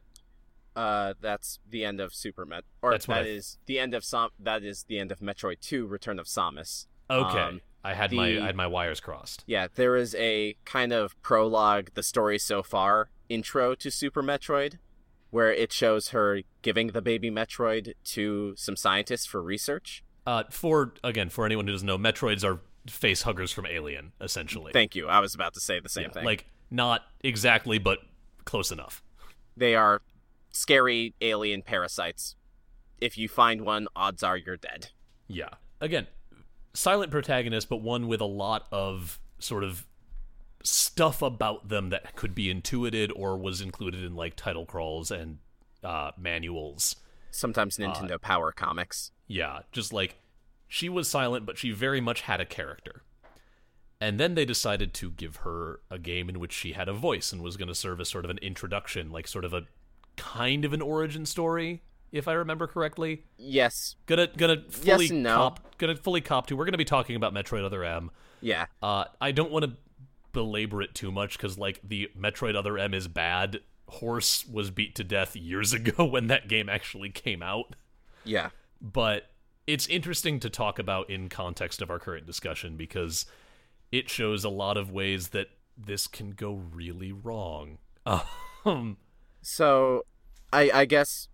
Uh, 0.76 1.16
that's 1.20 1.58
the 1.68 1.84
end 1.84 2.00
of 2.00 2.14
Super 2.14 2.46
Met, 2.46 2.64
or 2.84 2.92
That's 2.92 3.08
that 3.08 3.24
I- 3.24 3.28
is 3.28 3.58
the 3.66 3.80
end 3.80 3.96
of 3.96 4.06
Sam. 4.06 4.30
That 4.40 4.64
is 4.64 4.84
the 4.84 5.00
end 5.00 5.12
of 5.12 5.20
Metroid 5.20 5.60
Two: 5.60 5.88
Return 5.88 6.20
of 6.20 6.28
Samus. 6.28 6.86
Okay. 7.10 7.40
Um, 7.40 7.62
I 7.84 7.94
had 7.96 8.12
my 8.12 8.28
I 8.28 8.46
had 8.46 8.56
my 8.56 8.68
wires 8.68 9.00
crossed. 9.00 9.44
Yeah, 9.48 9.68
there 9.74 9.96
is 9.96 10.14
a 10.20 10.56
kind 10.66 10.94
of 10.94 11.20
prologue, 11.24 11.90
the 11.96 12.04
story 12.04 12.38
so 12.38 12.62
far 12.62 13.10
intro 13.28 13.74
to 13.76 13.90
Super 13.90 14.22
Metroid, 14.22 14.78
where 15.30 15.52
it 15.54 15.72
shows 15.74 16.10
her 16.10 16.42
giving 16.62 16.88
the 16.88 17.02
baby 17.02 17.30
Metroid 17.30 17.94
to 18.06 18.54
some 18.56 18.76
scientists 18.76 19.26
for 19.26 19.42
research. 19.42 20.04
Uh, 20.26 20.44
for 20.50 20.94
again, 21.04 21.30
for 21.30 21.46
anyone 21.46 21.66
who 21.68 21.74
doesn't 21.74 21.86
know, 21.88 21.98
Metroids 21.98 22.44
are 22.44 22.60
face 22.90 23.24
huggers 23.24 23.52
from 23.52 23.66
Alien, 23.66 24.12
essentially. 24.22 24.72
Thank 24.72 24.96
you. 24.96 25.08
I 25.08 25.20
was 25.20 25.36
about 25.36 25.54
to 25.56 25.60
say 25.60 25.80
the 25.80 25.90
same 25.90 26.06
Yeah, 26.06 26.12
thing. 26.12 26.26
Like 26.26 26.46
not 26.72 27.02
exactly, 27.22 27.78
but 27.78 28.00
close 28.46 28.72
enough. 28.72 29.04
they 29.56 29.76
are 29.76 30.02
scary 30.52 31.14
alien 31.22 31.62
parasites. 31.62 32.36
If 33.00 33.18
you 33.18 33.28
find 33.28 33.62
one, 33.62 33.88
odds 33.96 34.24
are 34.24 34.38
you're 34.38 34.58
dead. 34.58 34.90
Yeah. 35.28 35.50
Again, 35.82 36.08
silent 36.74 37.12
protagonist, 37.12 37.70
but 37.70 37.78
one 37.82 38.08
with 38.08 38.22
a 38.22 38.26
lot 38.26 38.66
of 38.72 39.20
sort 39.40 39.64
of 39.64 39.86
stuff 40.64 41.22
about 41.22 41.70
them 41.70 41.90
that 41.90 42.16
could 42.16 42.36
be 42.36 42.50
intuited 42.50 43.12
or 43.16 43.38
was 43.38 43.62
included 43.62 44.04
in 44.04 44.16
like 44.16 44.36
title 44.36 44.66
crawls 44.66 45.12
and 45.12 45.38
uh, 45.84 46.12
manuals. 46.18 46.96
Sometimes 47.32 47.78
Nintendo 47.78 48.20
Power 48.20 48.52
Comics. 48.52 49.12
Yeah, 49.28 49.60
just 49.72 49.94
like 49.94 50.16
she 50.68 50.90
was 50.90 51.08
silent, 51.08 51.46
but 51.46 51.58
she 51.58 51.72
very 51.72 52.02
much 52.02 52.22
had 52.22 52.42
a 52.42 52.46
character. 52.46 53.04
And 54.00 54.20
then 54.20 54.36
they 54.36 54.46
decided 54.46 54.94
to 54.96 55.10
give 55.12 55.38
her 55.38 55.80
a 55.90 55.98
game 55.98 56.30
in 56.30 56.40
which 56.40 56.54
she 56.54 56.74
had 56.74 56.88
a 56.88 56.94
voice 56.94 57.32
and 57.34 57.42
was 57.42 57.58
going 57.58 57.68
to 57.68 57.76
serve 57.76 58.00
as 58.00 58.10
sort 58.10 58.26
of 58.26 58.32
an 58.32 58.38
introduction, 58.40 59.12
like 59.12 59.28
sort 59.28 59.44
of 59.44 59.54
a 59.54 59.64
kind 60.18 60.66
of 60.66 60.74
an 60.74 60.82
origin 60.82 61.26
story, 61.26 61.82
if 62.12 62.28
I 62.28 62.34
remember 62.34 62.68
correctly. 62.68 63.24
Yes. 63.38 63.96
Gonna 64.06 64.28
gonna 64.28 64.64
fully 64.70 65.06
Yes 65.06 65.12
no. 65.12 65.36
cop 65.36 65.78
gonna 65.78 65.96
fully 65.96 66.22
cop 66.22 66.48
to. 66.48 66.56
We're 66.56 66.66
gonna 66.66 66.78
be 66.78 66.86
talking 66.86 67.16
about 67.16 67.34
Metroid 67.34 67.64
Other 67.64 67.84
M. 67.84 68.12
Yeah. 68.42 68.66
Uh, 68.84 69.06
I 69.20 69.32
don't 69.32 69.52
want 69.52 69.66
to 69.66 69.72
belabor 70.34 70.82
it 70.82 70.94
too 70.96 71.12
much 71.12 71.38
because 71.38 71.58
like 71.58 71.80
the 71.84 72.10
Metroid 72.20 72.56
Other 72.56 72.78
M 72.78 72.94
is 72.94 73.08
bad. 73.08 73.62
Horse 73.90 74.46
was 74.48 74.70
beat 74.70 74.96
to 74.96 75.04
death 75.04 75.36
years 75.36 75.74
ago 75.80 76.06
when 76.06 76.28
that 76.28 76.48
game 76.48 76.68
actually 76.70 77.10
came 77.10 77.42
out 77.42 77.76
Yeah. 78.26 78.50
but 78.82 79.32
it's 79.66 79.88
interesting 79.88 80.40
to 80.42 80.50
talk 80.50 80.80
about 80.80 81.10
in 81.10 81.28
context 81.30 81.82
of 81.82 81.90
our 81.90 82.00
current 82.00 82.26
discussion 82.26 82.78
because 82.78 83.26
it 83.92 84.10
shows 84.10 84.44
a 84.46 84.50
lot 84.50 84.78
of 84.78 84.92
ways 84.92 85.30
that 85.30 85.48
this 85.78 86.08
can 86.08 86.32
go 86.32 86.54
really 86.54 87.12
wrong. 87.12 87.78
Um, 88.66 88.98
So, 89.42 90.04
I 90.52 90.70
I 90.74 90.86
guess 90.86 91.30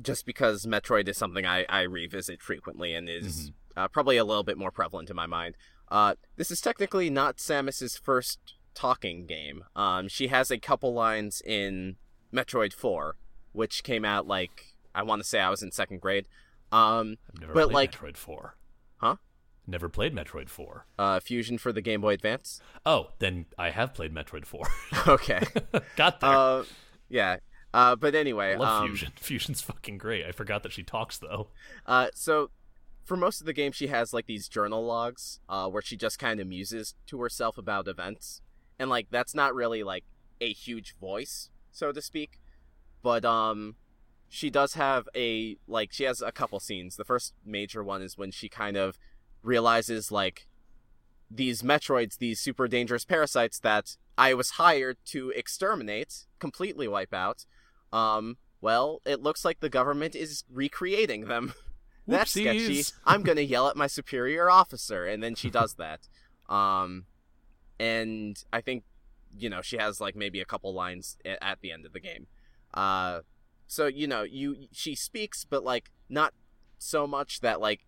just 0.00 0.24
because 0.24 0.64
Metroid 0.66 1.08
is 1.08 1.18
something 1.18 1.44
I 1.44 1.66
I 1.68 1.82
revisit 1.82 2.40
frequently 2.42 2.94
and 2.94 3.08
is 3.10 3.52
uh, 3.76 3.88
probably 3.88 4.16
a 4.16 4.24
little 4.24 4.42
bit 4.42 4.56
more 4.58 4.70
prevalent 4.70 5.10
in 5.10 5.16
my 5.16 5.26
mind. 5.26 5.54
Uh, 5.92 6.14
this 6.36 6.50
is 6.50 6.60
technically 6.60 7.10
not 7.10 7.36
Samus's 7.36 7.98
first 7.98 8.38
talking 8.74 9.26
game. 9.26 9.64
Um, 9.76 10.08
she 10.08 10.28
has 10.28 10.50
a 10.50 10.58
couple 10.58 10.94
lines 10.94 11.42
in 11.44 11.96
Metroid 12.32 12.72
Four, 12.72 13.16
which 13.52 13.82
came 13.84 14.04
out 14.04 14.26
like 14.26 14.74
I 14.94 15.02
want 15.02 15.22
to 15.22 15.28
say 15.28 15.38
I 15.38 15.50
was 15.50 15.62
in 15.62 15.70
second 15.70 16.00
grade. 16.00 16.26
Um, 16.72 17.16
I've 17.34 17.40
never 17.40 17.52
But, 17.52 17.64
played 17.70 17.74
like- 17.74 17.92
Metroid 17.92 18.16
4. 18.16 18.56
Huh? 18.96 19.16
Never 19.66 19.88
played 19.90 20.14
Metroid 20.14 20.48
4. 20.48 20.86
uh, 20.98 21.20
Fusion 21.20 21.58
for 21.58 21.72
the 21.72 21.82
Game 21.82 22.00
Boy 22.00 22.14
Advance. 22.14 22.60
Oh, 22.86 23.10
then 23.18 23.44
I 23.58 23.70
have 23.70 23.92
played 23.94 24.14
Metroid 24.14 24.46
4. 24.46 24.66
okay. 25.08 25.42
Got 25.96 26.20
there. 26.20 26.30
Uh, 26.30 26.64
yeah. 27.10 27.36
Uh, 27.74 27.94
but 27.96 28.14
anyway, 28.14 28.54
I 28.54 28.56
love 28.56 28.82
um, 28.82 28.88
Fusion. 28.88 29.12
Fusion's 29.20 29.60
fucking 29.60 29.98
great. 29.98 30.24
I 30.24 30.32
forgot 30.32 30.62
that 30.62 30.72
she 30.72 30.82
talks 30.82 31.18
though. 31.18 31.48
Uh, 31.86 32.08
so 32.14 32.50
for 33.04 33.16
most 33.16 33.40
of 33.40 33.46
the 33.46 33.52
game, 33.52 33.72
she 33.72 33.88
has 33.88 34.12
like 34.12 34.26
these 34.26 34.48
journal 34.48 34.84
logs, 34.84 35.40
uh, 35.48 35.68
where 35.68 35.82
she 35.82 35.96
just 35.96 36.18
kind 36.18 36.40
of 36.40 36.46
muses 36.46 36.94
to 37.06 37.20
herself 37.20 37.58
about 37.58 37.88
events, 37.88 38.40
and 38.78 38.88
like 38.88 39.08
that's 39.10 39.34
not 39.34 39.54
really 39.54 39.82
like 39.82 40.04
a 40.40 40.52
huge 40.52 40.96
voice, 40.98 41.50
so 41.70 41.92
to 41.92 42.02
speak, 42.02 42.40
but 43.02 43.24
um, 43.24 43.76
she 44.28 44.50
does 44.50 44.74
have 44.74 45.08
a 45.16 45.56
like 45.66 45.92
she 45.92 46.04
has 46.04 46.22
a 46.22 46.32
couple 46.32 46.60
scenes. 46.60 46.96
The 46.96 47.04
first 47.04 47.34
major 47.44 47.82
one 47.82 48.02
is 48.02 48.16
when 48.16 48.30
she 48.30 48.48
kind 48.48 48.76
of 48.76 48.98
realizes 49.42 50.10
like 50.10 50.46
these 51.30 51.62
Metroids, 51.62 52.18
these 52.18 52.40
super 52.40 52.68
dangerous 52.68 53.04
parasites 53.04 53.58
that 53.60 53.96
I 54.16 54.34
was 54.34 54.50
hired 54.50 54.98
to 55.06 55.30
exterminate, 55.30 56.26
completely 56.38 56.86
wipe 56.86 57.14
out. 57.14 57.46
Um, 57.92 58.36
well, 58.60 59.00
it 59.04 59.20
looks 59.20 59.44
like 59.44 59.60
the 59.60 59.68
government 59.68 60.14
is 60.14 60.44
recreating 60.50 61.26
them. 61.26 61.54
That's 62.06 62.30
sketchy. 62.32 62.84
I'm 63.04 63.22
gonna 63.22 63.40
yell 63.54 63.68
at 63.68 63.76
my 63.76 63.86
superior 63.86 64.50
officer, 64.50 65.06
and 65.06 65.22
then 65.22 65.34
she 65.34 65.50
does 65.50 65.74
that. 65.74 66.08
Um, 66.48 67.06
and 67.78 68.42
I 68.52 68.60
think, 68.60 68.84
you 69.36 69.48
know, 69.48 69.62
she 69.62 69.76
has 69.78 70.00
like 70.00 70.14
maybe 70.16 70.40
a 70.40 70.44
couple 70.44 70.72
lines 70.74 71.16
at 71.24 71.60
the 71.60 71.72
end 71.72 71.86
of 71.86 71.92
the 71.92 72.00
game. 72.00 72.26
Uh, 72.74 73.20
so 73.66 73.86
you 73.86 74.06
know, 74.06 74.22
you 74.22 74.66
she 74.72 74.94
speaks, 74.94 75.44
but 75.44 75.64
like 75.64 75.90
not 76.08 76.34
so 76.78 77.06
much 77.06 77.40
that 77.40 77.60
like 77.60 77.86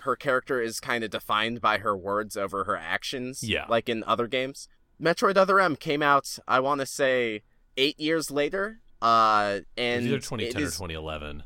her 0.00 0.16
character 0.16 0.60
is 0.60 0.78
kind 0.80 1.02
of 1.04 1.10
defined 1.10 1.60
by 1.60 1.78
her 1.78 1.96
words 1.96 2.36
over 2.36 2.64
her 2.64 2.76
actions. 2.76 3.42
Yeah. 3.42 3.66
like 3.68 3.88
in 3.88 4.04
other 4.04 4.26
games. 4.26 4.68
Metroid 5.02 5.36
Other 5.36 5.60
M 5.60 5.76
came 5.76 6.02
out, 6.02 6.38
I 6.48 6.60
want 6.60 6.80
to 6.80 6.86
say, 6.86 7.42
eight 7.76 7.98
years 8.00 8.30
later. 8.30 8.80
Uh, 9.02 9.58
It 9.58 9.66
and 9.76 10.04
was 10.04 10.06
either 10.06 10.16
it 10.16 10.22
2010 10.52 10.62
or 10.62 10.66
2011. 10.66 11.42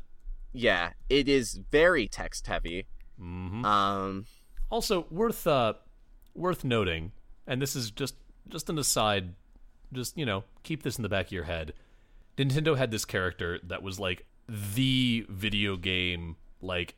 Yeah, 0.53 0.91
it 1.09 1.27
is 1.29 1.59
very 1.71 2.07
text 2.07 2.47
heavy. 2.47 2.85
hmm 3.17 3.63
Um, 3.65 4.25
Also, 4.69 5.05
worth 5.09 5.45
uh, 5.47 5.73
worth 6.33 6.63
noting, 6.63 7.11
and 7.47 7.61
this 7.61 7.75
is 7.75 7.91
just 7.91 8.15
just 8.49 8.69
an 8.69 8.77
aside. 8.77 9.33
Just 9.93 10.17
you 10.17 10.25
know, 10.25 10.43
keep 10.63 10.83
this 10.83 10.97
in 10.97 11.03
the 11.03 11.09
back 11.09 11.27
of 11.27 11.31
your 11.33 11.43
head. 11.43 11.73
Nintendo 12.37 12.77
had 12.77 12.91
this 12.91 13.03
character 13.05 13.59
that 13.63 13.83
was 13.83 13.99
like 13.99 14.25
the 14.47 15.25
video 15.29 15.75
game 15.77 16.37
like 16.61 16.95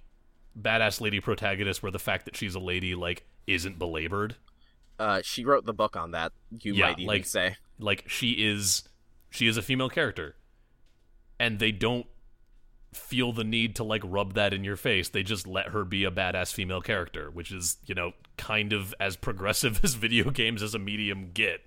badass 0.60 1.01
lady 1.01 1.20
protagonist, 1.20 1.82
where 1.82 1.91
the 1.91 1.99
fact 1.99 2.26
that 2.26 2.36
she's 2.36 2.54
a 2.56 2.60
lady 2.60 2.93
like 2.95 3.26
isn't 3.47 3.78
belabored. 3.80 4.36
uh, 4.99 5.22
she 5.24 5.43
wrote 5.43 5.66
the 5.66 5.74
book 5.74 5.95
on 5.95 6.12
that. 6.12 6.32
You 6.62 6.76
Yeah, 6.76 6.86
might 6.89 6.99
even 6.99 7.08
like- 7.08 7.26
say. 7.26 7.56
like 7.80 8.08
she 8.08 8.32
is 8.34 8.84
she 9.32 9.47
is 9.47 9.58
a 9.58 9.62
female 9.64 9.89
character 9.89 10.36
and 11.39 11.58
they 11.58 11.72
don't 11.72 12.06
feel 12.96 13.32
the 13.32 13.44
need 13.44 13.76
to 13.76 13.84
like 13.84 14.02
rub 14.06 14.34
that 14.34 14.54
in 14.54 14.64
your 14.64 14.76
face 14.76 15.10
they 15.10 15.24
just 15.24 15.48
let 15.48 15.70
her 15.70 15.84
be 15.84 16.04
a 16.04 16.12
badass 16.12 16.54
female 16.54 16.82
character 16.82 17.30
which 17.32 17.52
is 17.52 17.78
you 17.86 17.96
know 17.96 18.14
kind 18.38 18.74
of 18.74 18.94
as 19.00 19.16
progressive 19.16 19.80
as 19.84 19.96
video 19.96 20.30
games 20.30 20.62
as 20.64 20.74
a 20.74 20.80
medium 20.80 21.32
get 21.34 21.62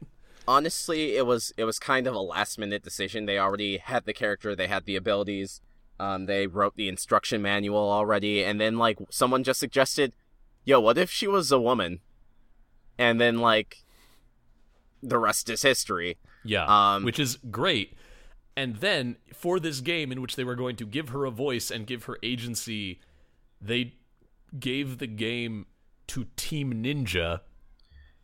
Honestly, 0.49 1.16
it 1.16 1.27
was 1.27 1.53
it 1.57 1.64
was 1.64 1.79
kind 1.79 2.07
of 2.07 2.14
a 2.14 2.20
last 2.20 2.59
minute 2.59 2.83
decision. 2.83 3.27
They 3.27 3.39
already 3.39 3.79
had 3.79 4.05
the 4.05 4.12
character, 4.12 4.55
they 4.55 4.68
had 4.68 4.85
the 4.85 4.95
abilities. 4.97 5.61
Um, 5.99 6.27
they 6.27 6.47
wrote 6.47 6.77
the 6.77 6.89
instruction 6.89 7.43
manual 7.43 7.91
already, 7.91 8.45
and 8.45 8.61
then 8.61 8.79
like 8.79 8.99
someone 9.11 9.43
just 9.43 9.59
suggested, 9.59 10.14
"Yo, 10.64 10.79
what 10.79 10.99
if 10.99 11.11
she 11.11 11.27
was 11.27 11.51
a 11.51 11.61
woman?" 11.61 12.01
And 12.99 13.20
then 13.20 13.39
like, 13.39 13.85
the 15.03 15.18
rest 15.18 15.51
is 15.51 15.62
history. 15.62 16.16
yeah 16.45 16.64
Um, 16.66 17.03
which 17.03 17.18
is 17.18 17.39
great 17.51 17.95
and 18.57 18.77
then 18.77 19.17
for 19.35 19.61
this 19.61 19.81
game 19.81 20.11
in 20.11 20.21
which 20.23 20.37
they 20.37 20.45
were 20.45 20.55
going 20.55 20.77
to 20.77 20.87
give 20.87 21.11
her 21.11 21.25
a 21.25 21.31
voice 21.31 21.71
and 21.71 21.87
give 21.87 22.05
her 22.05 22.19
agency 22.23 23.01
they 23.61 23.95
gave 24.59 24.99
the 24.99 25.07
game 25.07 25.67
to 26.07 26.27
team 26.37 26.83
ninja 26.83 27.41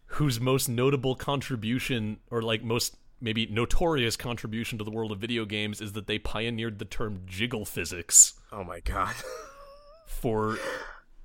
whose 0.06 0.40
most 0.40 0.68
notable 0.68 1.14
contribution 1.14 2.18
or 2.30 2.42
like 2.42 2.62
most 2.62 2.96
maybe 3.20 3.46
notorious 3.46 4.16
contribution 4.16 4.78
to 4.78 4.84
the 4.84 4.90
world 4.90 5.12
of 5.12 5.18
video 5.18 5.44
games 5.44 5.80
is 5.80 5.92
that 5.92 6.06
they 6.06 6.18
pioneered 6.18 6.78
the 6.78 6.84
term 6.84 7.20
jiggle 7.26 7.64
physics 7.64 8.34
Oh 8.52 8.62
my 8.64 8.80
god. 8.80 9.14
for 10.06 10.58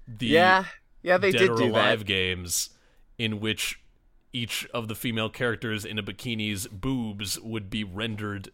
the 0.08 0.28
yeah, 0.28 0.64
yeah, 1.04 1.18
they 1.18 1.32
Dead 1.32 1.40
did 1.40 1.50
or 1.52 1.58
do 1.58 1.66
Alive 1.66 2.00
that. 2.00 2.06
games 2.06 2.70
in 3.18 3.40
which 3.40 3.82
each 4.32 4.66
of 4.74 4.88
the 4.88 4.96
female 4.96 5.30
characters 5.30 5.84
in 5.84 5.98
a 6.00 6.04
bikini's 6.04 6.68
boobs 6.68 7.40
would 7.42 7.70
be 7.70 7.84
rendered 7.84 8.50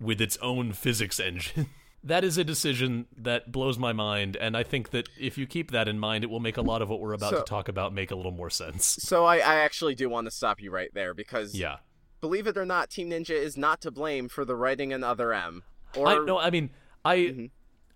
with 0.00 0.20
its 0.20 0.36
own 0.38 0.72
physics 0.72 1.18
engine. 1.20 1.66
that 2.04 2.22
is 2.24 2.38
a 2.38 2.44
decision 2.44 3.06
that 3.16 3.50
blows 3.50 3.78
my 3.78 3.92
mind, 3.92 4.36
and 4.36 4.56
I 4.56 4.62
think 4.62 4.90
that 4.90 5.08
if 5.18 5.36
you 5.36 5.46
keep 5.46 5.70
that 5.72 5.88
in 5.88 5.98
mind, 5.98 6.22
it 6.24 6.28
will 6.30 6.40
make 6.40 6.56
a 6.56 6.62
lot 6.62 6.82
of 6.82 6.88
what 6.88 7.00
we're 7.00 7.12
about 7.14 7.30
So- 7.32 7.38
to 7.38 7.44
talk 7.44 7.68
about 7.68 7.92
make 7.92 8.10
a 8.10 8.14
little 8.14 8.30
more 8.32 8.50
sense. 8.50 8.84
So 9.00 9.24
I, 9.24 9.36
I 9.36 9.56
actually 9.56 9.94
do 9.94 10.08
want 10.08 10.26
to 10.26 10.30
stop 10.30 10.60
you 10.62 10.70
right 10.70 10.90
there 10.94 11.14
because 11.14 11.54
Yeah. 11.54 11.78
believe 12.20 12.46
it 12.46 12.56
or 12.56 12.64
not, 12.66 12.90
Team 12.90 13.10
Ninja 13.10 13.30
is 13.30 13.56
not 13.56 13.80
to 13.82 13.90
blame 13.90 14.28
for 14.28 14.44
the 14.44 14.54
writing 14.54 14.92
in 14.92 15.02
Other 15.02 15.32
M. 15.32 15.62
Or 15.96 16.06
I 16.06 16.24
no, 16.24 16.38
I 16.38 16.50
mean, 16.50 16.70
I 17.04 17.16
Mm-hmm. 17.16 17.46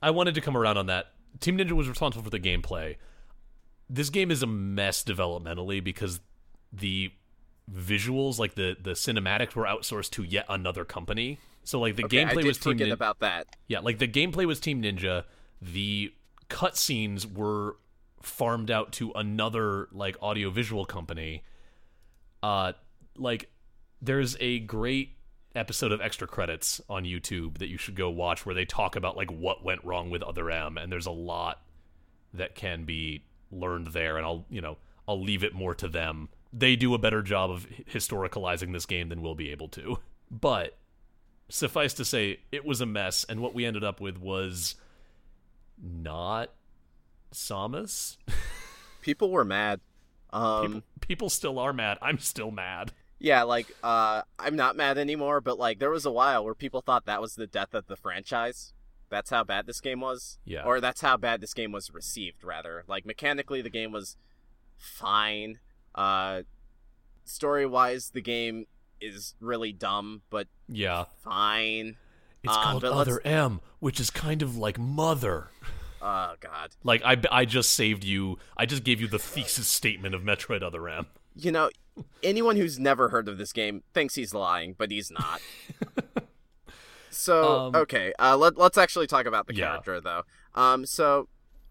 I 0.02 0.10
wanted 0.10 0.34
to 0.34 0.40
come 0.40 0.56
around 0.56 0.78
on 0.78 0.86
that. 0.86 1.12
Team 1.38 1.56
Ninja 1.58 1.72
was 1.72 1.88
responsible 1.88 2.24
for 2.24 2.30
the 2.30 2.40
gameplay. 2.40 2.96
This 3.88 4.10
game 4.10 4.30
is 4.32 4.42
a 4.42 4.46
mess 4.46 5.04
developmentally 5.04 5.82
because 5.84 6.18
the 6.72 7.12
visuals, 7.72 8.38
like 8.38 8.54
the 8.54 8.76
the 8.80 8.92
cinematics, 8.92 9.54
were 9.54 9.64
outsourced 9.64 10.10
to 10.12 10.22
yet 10.24 10.46
another 10.48 10.84
company. 10.84 11.38
So 11.64 11.80
like 11.80 11.96
the 11.96 12.04
Okay, 12.04 12.24
gameplay 12.24 12.44
was 12.44 12.58
Team 12.58 12.78
Ninja. 12.78 12.92
about 12.92 13.20
that. 13.20 13.46
yeah, 13.68 13.80
like 13.80 13.98
the 13.98 14.08
gameplay 14.08 14.46
was 14.46 14.58
Team 14.60 14.82
Ninja. 14.82 15.24
The 15.60 16.12
cutscenes 16.50 17.30
were 17.32 17.76
farmed 18.20 18.70
out 18.70 18.92
to 18.92 19.12
another 19.12 19.88
like 19.92 20.16
audiovisual 20.22 20.84
company. 20.84 21.42
Uh, 22.42 22.72
like 23.16 23.50
there's 24.00 24.36
a 24.40 24.58
great 24.60 25.16
episode 25.54 25.92
of 25.92 26.00
extra 26.00 26.26
credits 26.26 26.80
on 26.88 27.04
YouTube 27.04 27.58
that 27.58 27.68
you 27.68 27.76
should 27.78 27.94
go 27.94 28.08
watch 28.10 28.44
where 28.46 28.54
they 28.54 28.64
talk 28.64 28.96
about 28.96 29.16
like 29.16 29.30
what 29.30 29.64
went 29.64 29.84
wrong 29.84 30.10
with 30.10 30.22
Other 30.22 30.50
M, 30.50 30.76
and 30.78 30.90
there's 30.90 31.06
a 31.06 31.10
lot 31.12 31.62
that 32.34 32.54
can 32.54 32.84
be 32.84 33.24
learned 33.50 33.88
there. 33.88 34.16
And 34.16 34.26
I'll 34.26 34.44
you 34.50 34.60
know 34.60 34.78
I'll 35.06 35.22
leave 35.22 35.44
it 35.44 35.54
more 35.54 35.74
to 35.76 35.86
them. 35.88 36.28
They 36.52 36.74
do 36.76 36.92
a 36.94 36.98
better 36.98 37.22
job 37.22 37.50
of 37.50 37.66
historicalizing 37.90 38.72
this 38.72 38.84
game 38.86 39.08
than 39.08 39.22
we'll 39.22 39.34
be 39.36 39.50
able 39.50 39.68
to. 39.68 39.98
But 40.30 40.78
suffice 41.52 41.92
to 41.94 42.04
say, 42.04 42.40
it 42.50 42.64
was 42.64 42.80
a 42.80 42.86
mess, 42.86 43.24
and 43.28 43.40
what 43.40 43.54
we 43.54 43.64
ended 43.64 43.84
up 43.84 44.00
with 44.00 44.18
was 44.18 44.74
not 45.80 46.50
Samus. 47.32 48.16
People 49.02 49.30
were 49.30 49.44
mad. 49.44 49.80
Um, 50.32 50.62
People, 50.66 50.82
people 51.00 51.30
still 51.30 51.58
are 51.58 51.72
mad. 51.72 51.98
I'm 52.00 52.18
still 52.18 52.50
mad. 52.50 52.92
yeah, 53.18 53.42
like 53.42 53.66
uh, 53.82 54.22
I'm 54.38 54.56
not 54.56 54.76
mad 54.76 54.96
anymore, 54.96 55.40
but 55.40 55.58
like 55.58 55.78
there 55.78 55.90
was 55.90 56.06
a 56.06 56.10
while 56.10 56.44
where 56.44 56.54
people 56.54 56.80
thought 56.80 57.04
that 57.06 57.20
was 57.20 57.34
the 57.34 57.46
death 57.46 57.74
of 57.74 57.86
the 57.86 57.96
franchise. 57.96 58.72
That's 59.10 59.28
how 59.28 59.44
bad 59.44 59.66
this 59.66 59.80
game 59.82 60.00
was. 60.00 60.38
Yeah. 60.46 60.62
Or 60.64 60.80
that's 60.80 61.02
how 61.02 61.18
bad 61.18 61.42
this 61.42 61.52
game 61.52 61.70
was 61.70 61.92
received, 61.92 62.42
rather. 62.44 62.82
Like 62.88 63.04
mechanically, 63.04 63.60
the 63.60 63.68
game 63.68 63.92
was 63.92 64.16
fine. 64.78 65.58
Uh, 65.94 66.42
story 67.24 67.66
wise, 67.66 68.10
the 68.14 68.22
game 68.22 68.64
is 69.02 69.34
really 69.40 69.72
dumb, 69.72 70.22
but 70.30 70.48
Yeah. 70.68 71.04
fine. 71.22 71.96
It's 72.42 72.56
Um, 72.56 72.62
called 72.62 72.82
but 72.82 72.94
let's- 72.94 73.08
Other 73.10 73.20
M, 73.26 73.60
which 73.78 74.00
is 74.00 74.10
kind 74.10 74.42
of 74.42 74.56
like 74.56 74.78
Mother. 74.78 75.50
Oh 76.00 76.34
god. 76.40 76.74
Like 76.82 77.02
I, 77.04 77.16
I 77.30 77.44
just 77.44 77.72
saved 77.72 78.02
you. 78.04 78.38
I 78.56 78.66
just 78.66 78.82
gave 78.82 79.00
you 79.00 79.06
the 79.06 79.18
thesis 79.20 79.68
statement 79.68 80.14
of 80.14 80.22
Metroid 80.22 80.62
Other 80.62 80.88
M. 80.88 81.06
You 81.36 81.52
know, 81.52 81.70
anyone 82.22 82.56
who's 82.56 82.78
never 82.78 83.08
heard 83.10 83.28
of 83.28 83.38
this 83.38 83.52
game 83.52 83.82
thinks 83.94 84.16
he's 84.16 84.34
lying, 84.34 84.74
but 84.76 84.90
he's 84.90 85.10
not. 85.12 85.40
so 87.10 87.66
Um, 87.66 87.76
okay, 87.76 88.12
uh, 88.18 88.36
let 88.36 88.56
let's 88.56 88.78
actually 88.78 89.06
talk 89.06 89.26
about 89.26 89.46
the 89.46 89.54
Yeah. 89.54 89.68
character 89.70 90.00
though. 90.00 90.22
Um, 90.54 90.86
so 90.86 91.28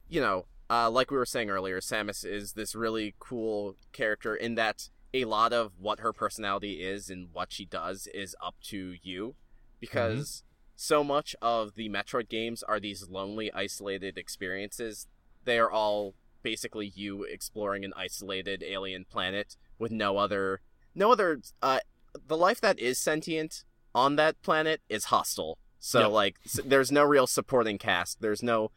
you 0.07 0.21
know, 0.21 0.45
uh, 0.69 0.89
like 0.89 1.09
we 1.11 1.17
were 1.17 1.25
saying 1.25 1.49
earlier, 1.49 1.79
Samus 1.79 2.25
is 2.25 2.53
this 2.53 2.75
really 2.75 3.15
cool 3.19 3.75
character 3.91 4.35
in 4.35 4.55
that 4.55 4.89
a 5.13 5.25
lot 5.25 5.53
of 5.53 5.73
what 5.79 5.99
her 5.99 6.13
personality 6.13 6.83
is 6.83 7.09
and 7.09 7.29
what 7.33 7.51
she 7.51 7.65
does 7.65 8.07
is 8.13 8.35
up 8.41 8.55
to 8.63 8.95
you. 9.01 9.35
because 9.81 10.27
mm-hmm. 10.27 10.73
so 10.75 11.03
much 11.03 11.35
of 11.41 11.75
the 11.75 11.89
Metroid 11.89 12.29
games 12.29 12.63
are 12.63 12.79
these 12.79 13.09
lonely, 13.09 13.51
isolated 13.51 14.17
experiences. 14.17 15.07
They 15.43 15.59
are 15.59 15.71
all 15.71 16.13
basically 16.43 16.91
you 16.95 17.23
exploring 17.23 17.83
an 17.83 17.93
isolated 17.97 18.63
alien 18.63 19.05
planet 19.09 19.57
with 19.77 19.91
no 19.91 20.17
other 20.17 20.61
no 20.95 21.11
other 21.11 21.39
uh 21.61 21.79
the 22.27 22.37
life 22.37 22.59
that 22.61 22.79
is 22.79 22.97
sentient 22.97 23.63
on 23.93 24.15
that 24.15 24.41
planet 24.41 24.81
is 24.89 25.05
hostile. 25.05 25.57
So 25.79 26.01
yep. 26.01 26.11
like 26.11 26.35
there's 26.65 26.91
no 26.91 27.03
real 27.03 27.27
supporting 27.27 27.77
cast. 27.77 28.21
There's 28.21 28.43
no 28.43 28.71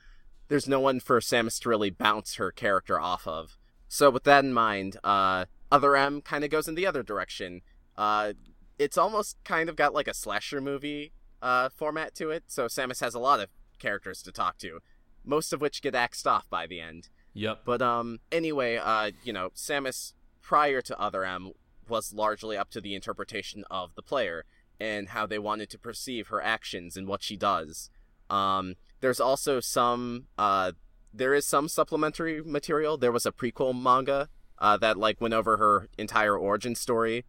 there's 0.49 0.69
no 0.69 0.81
one 0.81 1.01
for 1.01 1.21
Samus 1.21 1.61
to 1.63 1.69
really 1.69 1.91
bounce 1.91 2.35
her 2.35 2.51
character 2.51 3.01
off 3.01 3.27
of. 3.27 3.57
So 3.89 4.11
with 4.11 4.25
that 4.25 4.45
in 4.45 4.53
mind, 4.53 4.99
uh 5.05 5.47
Other 5.71 5.97
M 5.97 6.21
kind 6.21 6.45
of 6.45 6.51
goes 6.51 6.69
in 6.69 6.75
the 6.75 6.87
other 6.87 7.03
direction. 7.03 7.63
Uh 7.97 8.33
it's 8.79 8.99
almost 8.99 9.37
kind 9.45 9.69
of 9.69 9.77
got 9.77 9.95
like 9.95 10.09
a 10.09 10.15
slasher 10.15 10.61
movie 10.61 11.13
uh 11.43 11.69
format 11.69 12.15
to 12.17 12.31
it. 12.31 12.45
So 12.47 12.67
Samus 12.67 13.01
has 13.01 13.15
a 13.15 13.19
lot 13.19 13.41
of 13.41 13.49
characters 13.79 14.23
to 14.23 14.33
talk 14.33 14.59
to, 14.59 14.81
most 15.25 15.53
of 15.53 15.61
which 15.61 15.83
get 15.83 15.95
axed 15.95 16.27
off 16.27 16.49
by 16.49 16.67
the 16.67 16.81
end. 16.81 17.09
Yep. 17.35 17.63
But 17.65 17.83
um 17.83 18.19
anyway, 18.31 18.77
uh 18.77 19.13
you 19.23 19.33
know, 19.33 19.51
Samus 19.55 20.13
prior 20.41 20.81
to 20.83 20.99
Other 20.99 21.25
M 21.25 21.53
was 21.89 22.13
largely 22.13 22.57
up 22.57 22.71
to 22.71 22.81
the 22.81 22.95
interpretation 22.95 23.65
of 23.71 23.95
the 23.95 24.03
player 24.03 24.45
and 24.81 25.11
how 25.11 25.27
they 25.27 25.39
wanted 25.39 25.71
to 25.71 25.79
perceive 25.79 26.29
her 26.29 26.43
actions 26.43 26.97
and 26.97 27.07
what 27.07 27.23
she 27.23 27.37
does. 27.37 27.91
Um 28.31 28.75
there's 29.01 29.21
also 29.21 29.61
some 29.61 30.27
uh 30.39 30.73
there 31.13 31.35
is 31.35 31.47
some 31.47 31.69
supplementary 31.69 32.43
material. 32.43 32.97
There 32.97 33.13
was 33.13 33.27
a 33.27 33.31
prequel 33.33 33.81
manga 33.81 34.29
uh, 34.59 34.77
that 34.79 34.97
like 34.97 35.21
went 35.21 35.35
over 35.35 35.57
her 35.57 35.89
entire 35.99 36.37
origin 36.37 36.75
story 36.75 37.25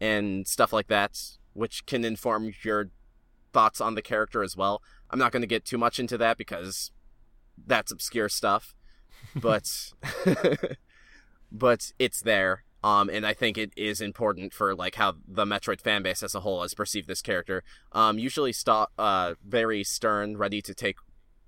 and 0.00 0.46
stuff 0.46 0.72
like 0.72 0.88
that, 0.88 1.18
which 1.52 1.84
can 1.86 2.04
inform 2.04 2.52
your 2.62 2.90
thoughts 3.52 3.80
on 3.80 3.94
the 3.94 4.02
character 4.02 4.42
as 4.42 4.56
well. 4.56 4.82
I'm 5.10 5.18
not 5.18 5.32
going 5.32 5.42
to 5.42 5.48
get 5.48 5.64
too 5.64 5.78
much 5.78 5.98
into 5.98 6.16
that 6.18 6.36
because 6.38 6.92
that's 7.66 7.92
obscure 7.92 8.28
stuff 8.28 8.74
but 9.34 9.92
but 11.52 11.92
it's 11.98 12.20
there. 12.20 12.64
Um, 12.82 13.10
and 13.10 13.26
I 13.26 13.34
think 13.34 13.58
it 13.58 13.72
is 13.76 14.00
important 14.00 14.54
for 14.54 14.74
like 14.74 14.94
how 14.94 15.16
the 15.28 15.44
Metroid 15.44 15.82
fan 15.82 16.02
base 16.02 16.22
as 16.22 16.34
a 16.34 16.40
whole 16.40 16.62
has 16.62 16.72
perceived 16.72 17.08
this 17.08 17.20
character. 17.20 17.62
Um, 17.92 18.18
usually, 18.18 18.52
st- 18.52 18.88
uh, 18.98 19.34
very 19.46 19.84
stern, 19.84 20.38
ready 20.38 20.62
to 20.62 20.72
take, 20.72 20.96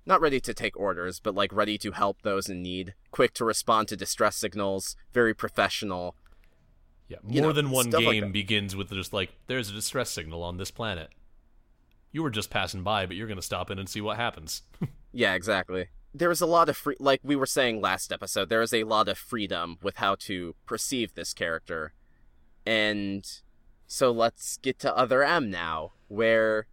not 0.05 0.21
ready 0.21 0.39
to 0.39 0.53
take 0.53 0.77
orders, 0.77 1.19
but 1.19 1.35
like 1.35 1.53
ready 1.53 1.77
to 1.79 1.91
help 1.91 2.21
those 2.21 2.49
in 2.49 2.61
need, 2.61 2.93
quick 3.11 3.33
to 3.35 3.45
respond 3.45 3.87
to 3.89 3.97
distress 3.97 4.35
signals, 4.35 4.95
very 5.13 5.33
professional. 5.33 6.15
Yeah, 7.07 7.17
more 7.23 7.33
you 7.33 7.41
know, 7.41 7.51
than 7.51 7.69
one 7.69 7.89
game 7.89 8.23
like 8.23 8.33
begins 8.33 8.75
with 8.75 8.89
just 8.89 9.13
like, 9.13 9.31
"There's 9.47 9.69
a 9.69 9.73
distress 9.73 10.09
signal 10.09 10.43
on 10.43 10.57
this 10.57 10.71
planet." 10.71 11.09
You 12.11 12.23
were 12.23 12.29
just 12.29 12.49
passing 12.49 12.83
by, 12.83 13.05
but 13.05 13.15
you're 13.15 13.27
going 13.27 13.37
to 13.37 13.41
stop 13.41 13.71
in 13.71 13.79
and 13.79 13.89
see 13.89 14.01
what 14.01 14.17
happens. 14.17 14.61
yeah, 15.11 15.33
exactly 15.33 15.87
there's 16.13 16.41
a 16.41 16.45
lot 16.45 16.69
of 16.69 16.77
free 16.77 16.95
like 16.99 17.19
we 17.23 17.35
were 17.35 17.45
saying 17.45 17.81
last 17.81 18.11
episode 18.11 18.49
there 18.49 18.61
is 18.61 18.73
a 18.73 18.83
lot 18.83 19.07
of 19.07 19.17
freedom 19.17 19.77
with 19.81 19.97
how 19.97 20.15
to 20.15 20.55
perceive 20.65 21.13
this 21.15 21.33
character 21.33 21.93
and 22.65 23.41
so 23.87 24.11
let's 24.11 24.57
get 24.57 24.79
to 24.79 24.95
other 24.95 25.23
m 25.23 25.49
now 25.49 25.91
where 26.07 26.67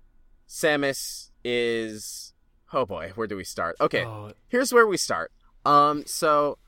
samus 0.49 1.31
is 1.43 2.30
oh 2.73 2.87
boy 2.87 3.13
where 3.15 3.27
do 3.27 3.37
we 3.37 3.45
start 3.45 3.77
okay 3.81 4.05
oh. 4.05 4.33
here's 4.49 4.73
where 4.73 4.87
we 4.87 4.97
start 4.97 5.33
um 5.65 6.05
so 6.07 6.59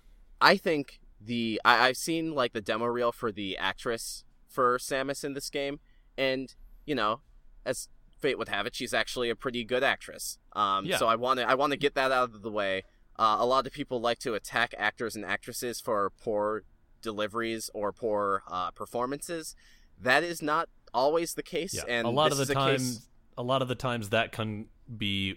i 0.40 0.57
think 0.57 1.00
the 1.20 1.61
I, 1.64 1.88
i've 1.88 1.96
seen 1.96 2.34
like 2.34 2.53
the 2.53 2.61
demo 2.61 2.86
reel 2.86 3.12
for 3.12 3.32
the 3.32 3.57
actress 3.57 4.24
for 4.48 4.78
samus 4.78 5.24
in 5.24 5.34
this 5.34 5.48
game 5.48 5.80
and 6.18 6.55
you 6.84 6.94
know 6.94 7.20
as 7.64 7.88
fate 8.22 8.38
would 8.38 8.48
have 8.48 8.66
it, 8.66 8.74
she's 8.74 8.94
actually 8.94 9.28
a 9.28 9.36
pretty 9.36 9.64
good 9.64 9.82
actress. 9.82 10.38
Um, 10.55 10.86
yeah. 10.86 10.96
So 10.96 11.07
I 11.07 11.16
want 11.16 11.40
to 11.40 11.48
I 11.48 11.55
want 11.55 11.72
to 11.72 11.76
get 11.76 11.94
that 11.96 12.12
out 12.12 12.30
of 12.30 12.42
the 12.42 12.50
way. 12.50 12.84
Uh, 13.18 13.36
a 13.38 13.44
lot 13.44 13.66
of 13.66 13.72
people 13.72 14.00
like 14.00 14.18
to 14.20 14.32
attack 14.32 14.74
actors 14.78 15.14
and 15.14 15.24
actresses 15.24 15.80
for 15.80 16.11
poor 16.22 16.62
deliveries 17.03 17.68
or 17.74 17.92
poor 17.92 18.42
uh, 18.48 18.70
performances. 18.70 19.55
That 20.00 20.22
is 20.22 20.40
not 20.40 20.70
always 20.94 21.34
the 21.34 21.42
case, 21.42 21.74
yeah. 21.74 21.82
and 21.86 22.07
a 22.07 22.11
lot 22.11 22.32
of 22.32 22.38
the 22.38 22.55
time, 22.55 22.78
case... 22.78 23.07
a 23.36 23.42
lot 23.42 23.61
of 23.61 23.68
the 23.68 23.74
times 23.74 24.09
that 24.09 24.32
can 24.32 24.66
be, 24.96 25.36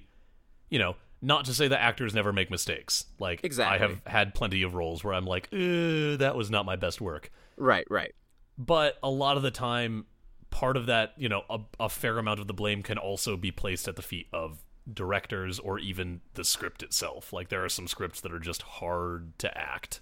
you 0.69 0.79
know, 0.79 0.95
not 1.21 1.45
to 1.45 1.53
say 1.53 1.67
that 1.67 1.81
actors 1.81 2.13
never 2.13 2.31
make 2.31 2.51
mistakes. 2.51 3.05
Like 3.19 3.43
exactly. 3.43 3.75
I 3.75 3.79
have 3.79 4.01
had 4.05 4.33
plenty 4.33 4.61
of 4.63 4.75
roles 4.75 5.03
where 5.03 5.13
I'm 5.13 5.25
like, 5.25 5.49
that 5.49 6.33
was 6.35 6.49
not 6.49 6.65
my 6.65 6.75
best 6.75 7.01
work. 7.01 7.31
Right, 7.57 7.85
right. 7.89 8.13
But 8.57 8.97
a 9.03 9.09
lot 9.09 9.37
of 9.37 9.43
the 9.43 9.51
time, 9.51 10.05
part 10.49 10.77
of 10.77 10.85
that, 10.85 11.13
you 11.17 11.27
know, 11.29 11.43
a, 11.49 11.59
a 11.79 11.89
fair 11.89 12.17
amount 12.17 12.39
of 12.39 12.47
the 12.47 12.53
blame 12.53 12.83
can 12.83 12.97
also 12.97 13.37
be 13.37 13.51
placed 13.51 13.87
at 13.87 13.95
the 13.95 14.01
feet 14.01 14.27
of 14.31 14.59
directors 14.91 15.57
or 15.59 15.79
even 15.79 16.21
the 16.35 16.43
script 16.43 16.83
itself. 16.83 17.33
Like 17.33 17.49
there 17.49 17.63
are 17.63 17.69
some 17.69 17.87
scripts 17.87 18.21
that 18.21 18.31
are 18.31 18.39
just 18.39 18.61
hard 18.61 19.37
to 19.39 19.57
act 19.57 20.01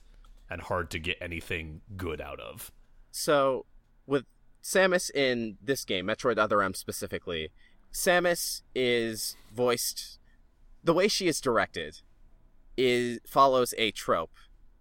and 0.50 0.62
hard 0.62 0.92
to 0.92 1.00
get 1.00 1.18
anything 1.22 1.82
good 1.96 2.22
out 2.22 2.40
of. 2.40 2.72
So, 3.12 3.66
with 4.06 4.26
Samus 4.62 5.10
in 5.12 5.58
this 5.64 5.86
game, 5.86 6.08
Metroid 6.08 6.38
Other 6.38 6.62
M 6.62 6.74
specifically, 6.74 7.52
Samus 7.94 8.62
is 8.76 9.36
voiced 9.54 10.20
the 10.84 10.94
way 10.94 11.08
she 11.08 11.28
is 11.28 11.40
directed 11.40 12.02
is 12.78 13.20
follows 13.28 13.74
a 13.78 13.92
trope 13.92 14.32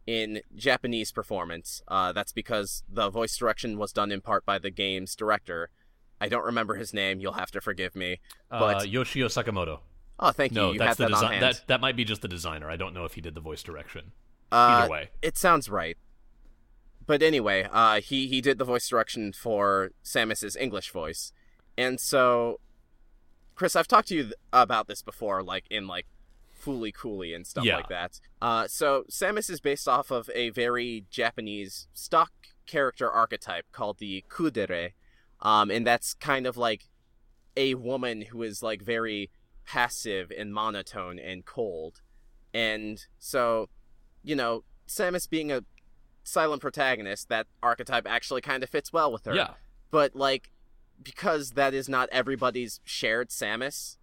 in 0.06 0.40
Japanese 0.54 1.12
performance. 1.12 1.82
Uh, 1.88 2.12
that's 2.12 2.32
because 2.32 2.82
the 2.88 3.10
voice 3.10 3.36
direction 3.36 3.78
was 3.78 3.92
done 3.92 4.10
in 4.10 4.20
part 4.20 4.44
by 4.44 4.58
the 4.58 4.70
game's 4.70 5.14
director. 5.14 5.70
I 6.20 6.28
don't 6.28 6.44
remember 6.44 6.74
his 6.74 6.94
name. 6.94 7.20
You'll 7.20 7.32
have 7.32 7.50
to 7.52 7.60
forgive 7.60 7.96
me. 7.96 8.20
But 8.48 8.82
uh, 8.82 8.84
Yoshio 8.84 9.26
Sakamoto. 9.26 9.80
Oh, 10.18 10.30
thank 10.30 10.52
you. 10.52 10.60
No, 10.60 10.72
you 10.72 10.78
that's 10.78 10.96
the 10.96 11.04
that 11.04 11.10
design. 11.10 11.40
That 11.40 11.62
that 11.66 11.80
might 11.80 11.96
be 11.96 12.04
just 12.04 12.22
the 12.22 12.28
designer. 12.28 12.70
I 12.70 12.76
don't 12.76 12.94
know 12.94 13.04
if 13.04 13.14
he 13.14 13.20
did 13.20 13.34
the 13.34 13.40
voice 13.40 13.62
direction. 13.62 14.12
Uh, 14.52 14.54
Either 14.54 14.90
way, 14.90 15.10
it 15.20 15.36
sounds 15.36 15.68
right. 15.68 15.96
But 17.04 17.22
anyway, 17.22 17.66
uh, 17.70 18.00
he 18.00 18.28
he 18.28 18.40
did 18.40 18.58
the 18.58 18.64
voice 18.64 18.88
direction 18.88 19.32
for 19.32 19.90
Samus's 20.04 20.54
English 20.54 20.92
voice, 20.92 21.32
and 21.76 21.98
so, 21.98 22.60
Chris, 23.62 23.76
I've 23.76 23.86
talked 23.86 24.08
to 24.08 24.16
you 24.16 24.32
about 24.52 24.88
this 24.88 25.02
before, 25.02 25.40
like 25.40 25.66
in 25.70 25.86
like 25.86 26.06
Fooly 26.60 26.92
Cooly 26.92 27.32
and 27.32 27.46
stuff 27.46 27.64
yeah. 27.64 27.76
like 27.76 27.88
that. 27.90 28.18
Uh, 28.40 28.66
so 28.66 29.04
Samus 29.08 29.48
is 29.48 29.60
based 29.60 29.86
off 29.86 30.10
of 30.10 30.28
a 30.34 30.50
very 30.50 31.04
Japanese 31.10 31.86
stock 31.94 32.32
character 32.66 33.08
archetype 33.08 33.66
called 33.70 34.00
the 34.00 34.24
Kuudere, 34.28 34.94
um, 35.42 35.70
and 35.70 35.86
that's 35.86 36.12
kind 36.12 36.48
of 36.48 36.56
like 36.56 36.88
a 37.56 37.76
woman 37.76 38.22
who 38.22 38.42
is 38.42 38.64
like 38.64 38.82
very 38.82 39.30
passive 39.64 40.32
and 40.36 40.52
monotone 40.52 41.20
and 41.20 41.44
cold. 41.44 42.00
And 42.52 43.06
so, 43.20 43.68
you 44.24 44.34
know, 44.34 44.64
Samus 44.88 45.30
being 45.30 45.52
a 45.52 45.62
silent 46.24 46.62
protagonist, 46.62 47.28
that 47.28 47.46
archetype 47.62 48.08
actually 48.08 48.40
kind 48.40 48.64
of 48.64 48.70
fits 48.70 48.92
well 48.92 49.12
with 49.12 49.24
her. 49.26 49.36
Yeah. 49.36 49.50
But 49.92 50.16
like 50.16 50.50
because 51.00 51.50
that 51.50 51.74
is 51.74 51.88
not 51.88 52.08
everybody's 52.12 52.80
shared 52.84 53.30
Samus, 53.30 53.96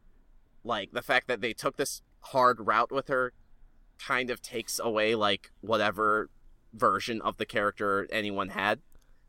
like 0.64 0.92
the 0.92 1.02
fact 1.02 1.28
that 1.28 1.42
they 1.42 1.54
took 1.54 1.78
this 1.78 2.02
hard 2.22 2.68
route 2.68 2.92
with 2.92 3.08
her 3.08 3.34
kind 3.98 4.30
of 4.30 4.42
takes 4.42 4.80
away 4.80 5.16
like 5.16 5.52
whatever 5.62 6.30
version 6.74 7.22
of 7.22 7.38
the 7.38 7.46
character 7.46 8.08
anyone 8.12 8.50
had. 8.50 8.80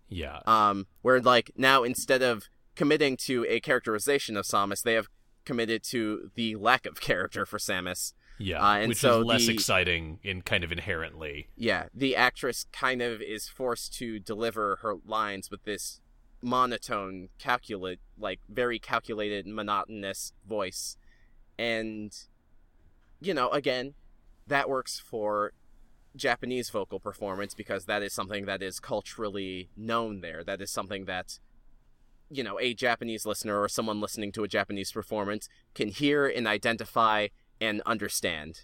Yeah. 0.08 0.40
Um 0.46 0.86
where 1.02 1.20
like 1.20 1.52
now 1.56 1.82
instead 1.82 2.22
of 2.22 2.48
committing 2.74 3.16
to 3.16 3.44
a 3.48 3.60
characterization 3.60 4.36
of 4.36 4.44
Samus, 4.44 4.82
they 4.82 4.94
have 4.94 5.08
committed 5.44 5.82
to 5.84 6.30
the 6.34 6.56
lack 6.56 6.86
of 6.86 7.00
character 7.00 7.46
for 7.46 7.58
Samus. 7.58 8.12
Yeah, 8.38 8.66
uh, 8.66 8.76
and 8.76 8.88
which 8.88 8.98
so 8.98 9.20
is 9.20 9.26
less 9.26 9.46
the, 9.46 9.52
exciting 9.52 10.18
in 10.22 10.40
kind 10.40 10.64
of 10.64 10.72
inherently. 10.72 11.50
Yeah, 11.56 11.88
the 11.92 12.16
actress 12.16 12.64
kind 12.72 13.02
of 13.02 13.20
is 13.20 13.48
forced 13.48 13.92
to 13.98 14.18
deliver 14.18 14.78
her 14.80 14.94
lines 15.04 15.50
with 15.50 15.64
this 15.64 16.00
monotone, 16.42 17.28
calculate, 17.38 18.00
like 18.18 18.40
very 18.48 18.78
calculated, 18.78 19.46
monotonous 19.46 20.32
voice, 20.46 20.96
and 21.58 22.16
you 23.20 23.34
know, 23.34 23.50
again, 23.50 23.94
that 24.46 24.68
works 24.68 24.98
for 24.98 25.52
Japanese 26.16 26.70
vocal 26.70 26.98
performance 26.98 27.54
because 27.54 27.84
that 27.84 28.02
is 28.02 28.12
something 28.12 28.46
that 28.46 28.62
is 28.62 28.80
culturally 28.80 29.70
known 29.76 30.20
there. 30.20 30.42
That 30.42 30.60
is 30.60 30.70
something 30.70 31.04
that, 31.04 31.38
you 32.30 32.42
know, 32.42 32.58
a 32.58 32.74
Japanese 32.74 33.26
listener 33.26 33.60
or 33.60 33.68
someone 33.68 34.00
listening 34.00 34.32
to 34.32 34.44
a 34.44 34.48
Japanese 34.48 34.90
performance 34.92 35.48
can 35.74 35.88
hear 35.88 36.26
and 36.26 36.46
identify 36.46 37.28
and 37.60 37.82
understand. 37.86 38.62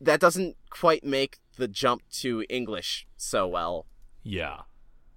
That 0.00 0.20
doesn't 0.20 0.56
quite 0.70 1.04
make 1.04 1.38
the 1.56 1.68
jump 1.68 2.02
to 2.20 2.44
English 2.48 3.06
so 3.16 3.46
well. 3.46 3.86
Yeah. 4.22 4.62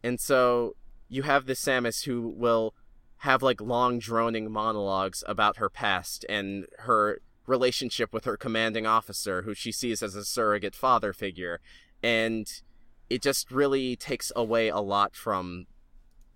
And 0.04 0.20
so 0.20 0.76
you 1.12 1.24
have 1.24 1.46
this 1.46 1.62
Samus 1.64 2.06
who 2.06 2.22
will 2.22 2.74
have 3.18 3.44
like 3.44 3.62
long 3.62 4.00
droning 4.00 4.50
monologues 4.50 5.24
about 5.28 5.58
her 5.58 5.70
past 5.70 6.26
and 6.30 6.66
her 6.80 7.20
relationship 7.46 8.14
with 8.14 8.24
her 8.24 8.38
commanding 8.38 8.88
officer, 8.88 9.42
who 9.42 9.54
she 9.54 9.74
sees 9.74 10.02
as 10.02 10.16
a 10.16 10.24
surrogate 10.24 10.74
father 10.74 11.12
figure. 11.12 11.60
And 12.02 12.48
it 13.10 13.22
just 13.22 13.52
really 13.52 13.98
takes 13.98 14.32
away 14.38 14.70
a 14.70 14.80
lot 14.80 15.14
from 15.14 15.68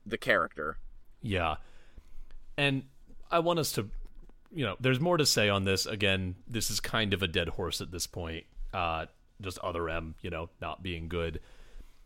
the 0.06 0.18
character. 0.18 0.78
Yeah. 1.22 1.56
And 2.58 2.84
I 3.32 3.40
want 3.40 3.60
us 3.60 3.72
to, 3.74 3.90
you 4.54 4.66
know, 4.66 4.76
there's 4.80 5.00
more 5.00 5.16
to 5.16 5.26
say 5.26 5.48
on 5.48 5.64
this. 5.64 5.86
Again, 5.86 6.36
this 6.48 6.70
is 6.70 6.82
kind 6.82 7.14
of 7.14 7.24
a 7.24 7.28
dead 7.28 7.48
horse 7.48 7.80
at 7.80 7.92
this 7.92 8.08
point. 8.08 8.44
Uh, 8.74 9.06
just 9.40 9.58
other 9.60 9.90
M, 9.90 10.16
you 10.22 10.30
know, 10.30 10.50
not 10.62 10.84
being 10.84 11.08
good. 11.08 11.40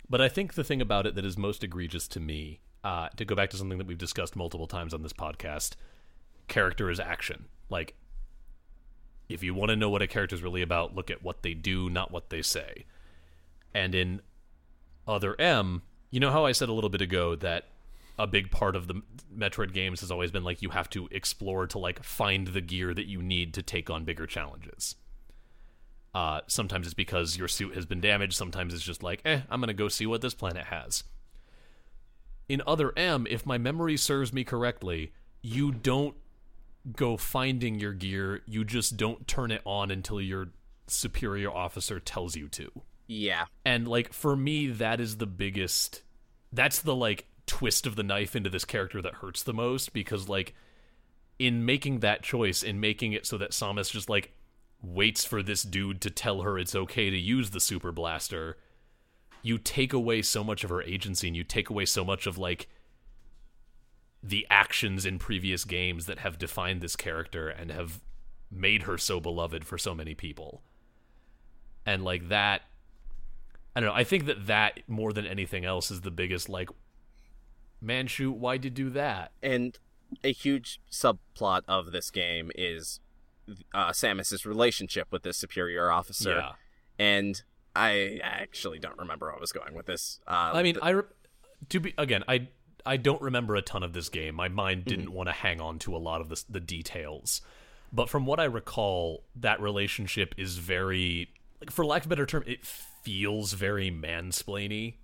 But 0.09 0.21
I 0.21 0.29
think 0.29 0.53
the 0.53 0.63
thing 0.63 0.81
about 0.81 1.05
it 1.05 1.15
that 1.15 1.25
is 1.25 1.37
most 1.37 1.63
egregious 1.63 2.07
to 2.09 2.19
me, 2.19 2.59
uh, 2.83 3.09
to 3.15 3.25
go 3.25 3.35
back 3.35 3.49
to 3.51 3.57
something 3.57 3.77
that 3.77 3.87
we've 3.87 3.97
discussed 3.97 4.35
multiple 4.35 4.67
times 4.67 4.93
on 4.93 5.03
this 5.03 5.13
podcast, 5.13 5.73
character 6.47 6.89
is 6.89 6.99
action. 6.99 7.45
Like, 7.69 7.93
if 9.27 9.43
you 9.43 9.53
want 9.53 9.69
to 9.69 9.75
know 9.75 9.89
what 9.89 10.01
a 10.01 10.07
character 10.07 10.35
is 10.35 10.41
really 10.41 10.63
about, 10.63 10.95
look 10.95 11.11
at 11.11 11.23
what 11.23 11.43
they 11.43 11.53
do, 11.53 11.89
not 11.89 12.11
what 12.11 12.31
they 12.31 12.41
say. 12.41 12.85
And 13.73 13.93
in 13.93 14.21
Other 15.07 15.39
M, 15.39 15.83
you 16.09 16.19
know 16.19 16.31
how 16.31 16.45
I 16.45 16.53
said 16.53 16.69
a 16.69 16.73
little 16.73 16.89
bit 16.89 17.01
ago 17.01 17.35
that 17.35 17.65
a 18.17 18.25
big 18.25 18.49
part 18.49 18.75
of 18.75 18.87
the 18.87 19.01
Metroid 19.35 19.73
games 19.73 20.01
has 20.01 20.11
always 20.11 20.31
been 20.31 20.43
like 20.43 20.61
you 20.61 20.71
have 20.71 20.89
to 20.89 21.07
explore 21.11 21.67
to 21.67 21.77
like 21.77 22.03
find 22.03 22.47
the 22.47 22.61
gear 22.61 22.93
that 22.93 23.05
you 23.05 23.21
need 23.21 23.53
to 23.53 23.61
take 23.61 23.89
on 23.89 24.03
bigger 24.03 24.25
challenges. 24.25 24.95
Uh, 26.13 26.41
sometimes 26.47 26.87
it's 26.87 26.93
because 26.93 27.37
your 27.37 27.47
suit 27.47 27.75
has 27.75 27.85
been 27.85 28.01
damaged. 28.01 28.33
Sometimes 28.33 28.73
it's 28.73 28.83
just 28.83 29.03
like, 29.03 29.21
eh, 29.25 29.41
I'm 29.49 29.59
gonna 29.59 29.73
go 29.73 29.87
see 29.87 30.05
what 30.05 30.21
this 30.21 30.33
planet 30.33 30.65
has. 30.65 31.03
In 32.47 32.63
Other 32.65 32.97
M, 32.97 33.27
if 33.29 33.45
my 33.45 33.57
memory 33.57 33.95
serves 33.95 34.33
me 34.33 34.43
correctly, 34.43 35.13
you 35.41 35.71
don't 35.71 36.15
go 36.95 37.15
finding 37.15 37.79
your 37.79 37.93
gear. 37.93 38.41
You 38.47 38.65
just 38.65 38.97
don't 38.97 39.27
turn 39.27 39.51
it 39.51 39.61
on 39.65 39.91
until 39.91 40.19
your 40.19 40.49
superior 40.87 41.51
officer 41.51 41.99
tells 41.99 42.35
you 42.35 42.47
to. 42.49 42.71
Yeah. 43.07 43.45
And 43.65 43.87
like 43.87 44.13
for 44.13 44.35
me, 44.35 44.67
that 44.67 44.99
is 44.99 45.17
the 45.17 45.27
biggest. 45.27 46.01
That's 46.51 46.79
the 46.79 46.95
like 46.95 47.25
twist 47.45 47.87
of 47.87 47.95
the 47.95 48.03
knife 48.03 48.35
into 48.35 48.49
this 48.49 48.65
character 48.65 49.01
that 49.01 49.15
hurts 49.15 49.43
the 49.43 49.53
most 49.53 49.93
because 49.93 50.29
like 50.29 50.53
in 51.39 51.65
making 51.65 51.99
that 52.01 52.21
choice 52.21 52.61
in 52.63 52.79
making 52.79 53.13
it 53.13 53.25
so 53.25 53.37
that 53.37 53.51
Samus 53.51 53.91
just 53.91 54.09
like 54.09 54.31
waits 54.81 55.25
for 55.25 55.43
this 55.43 55.63
dude 55.63 56.01
to 56.01 56.09
tell 56.09 56.41
her 56.41 56.57
it's 56.57 56.75
okay 56.75 57.09
to 57.09 57.17
use 57.17 57.49
the 57.49 57.59
super 57.59 57.91
blaster. 57.91 58.57
You 59.41 59.57
take 59.57 59.93
away 59.93 60.21
so 60.21 60.43
much 60.43 60.63
of 60.63 60.69
her 60.69 60.81
agency 60.81 61.27
and 61.27 61.35
you 61.35 61.43
take 61.43 61.69
away 61.69 61.85
so 61.85 62.03
much 62.03 62.27
of 62.27 62.37
like 62.37 62.67
the 64.21 64.45
actions 64.49 65.05
in 65.05 65.17
previous 65.17 65.63
games 65.65 66.05
that 66.05 66.19
have 66.19 66.37
defined 66.37 66.81
this 66.81 66.95
character 66.95 67.47
and 67.49 67.71
have 67.71 68.01
made 68.51 68.83
her 68.83 68.97
so 68.97 69.19
beloved 69.19 69.65
for 69.65 69.77
so 69.77 69.93
many 69.95 70.13
people. 70.13 70.61
And 71.85 72.03
like 72.03 72.29
that 72.29 72.63
i 73.75 73.79
don't 73.79 73.89
know 73.89 73.95
i 73.95 74.03
think 74.03 74.25
that 74.25 74.47
that 74.47 74.79
more 74.87 75.13
than 75.13 75.27
anything 75.27 75.63
else 75.63 75.91
is 75.91 76.01
the 76.01 76.09
biggest 76.09 76.49
like 76.49 76.69
man 77.81 78.07
shoot 78.07 78.33
why'd 78.33 78.63
you 78.65 78.71
do 78.71 78.89
that? 78.91 79.31
And 79.41 79.77
a 80.23 80.31
huge 80.31 80.81
subplot 80.91 81.61
of 81.67 81.91
this 81.91 82.09
game 82.09 82.51
is 82.55 82.99
uh, 83.73 83.89
Samus's 83.91 84.45
relationship 84.45 85.07
with 85.11 85.23
this 85.23 85.37
superior 85.37 85.91
officer. 85.91 86.31
yeah 86.31 86.51
And 86.97 87.41
I 87.75 88.19
actually 88.23 88.79
don't 88.79 88.97
remember 88.97 89.27
where 89.27 89.35
I 89.35 89.39
was 89.39 89.51
going 89.51 89.73
with 89.73 89.85
this. 89.85 90.19
Uh, 90.27 90.51
I 90.53 90.63
mean, 90.63 90.77
I 90.81 90.89
re- 90.89 91.03
to 91.69 91.79
be 91.79 91.93
again, 91.97 92.23
I 92.27 92.47
I 92.85 92.97
don't 92.97 93.21
remember 93.21 93.55
a 93.55 93.61
ton 93.61 93.83
of 93.83 93.93
this 93.93 94.09
game. 94.09 94.35
My 94.35 94.47
mind 94.47 94.85
didn't 94.85 95.11
want 95.11 95.29
to 95.29 95.33
hang 95.33 95.61
on 95.61 95.79
to 95.79 95.95
a 95.95 95.99
lot 95.99 96.21
of 96.21 96.29
the 96.29 96.43
the 96.49 96.59
details, 96.59 97.41
but 97.91 98.09
from 98.09 98.25
what 98.25 98.39
I 98.39 98.45
recall, 98.45 99.23
that 99.35 99.61
relationship 99.61 100.33
is 100.37 100.57
very, 100.57 101.29
like, 101.59 101.71
for 101.71 101.85
lack 101.85 102.01
of 102.01 102.07
a 102.07 102.09
better 102.09 102.25
term, 102.25 102.43
it 102.47 102.65
feels 102.65 103.53
very 103.53 103.91
mansplainy. 103.91 104.95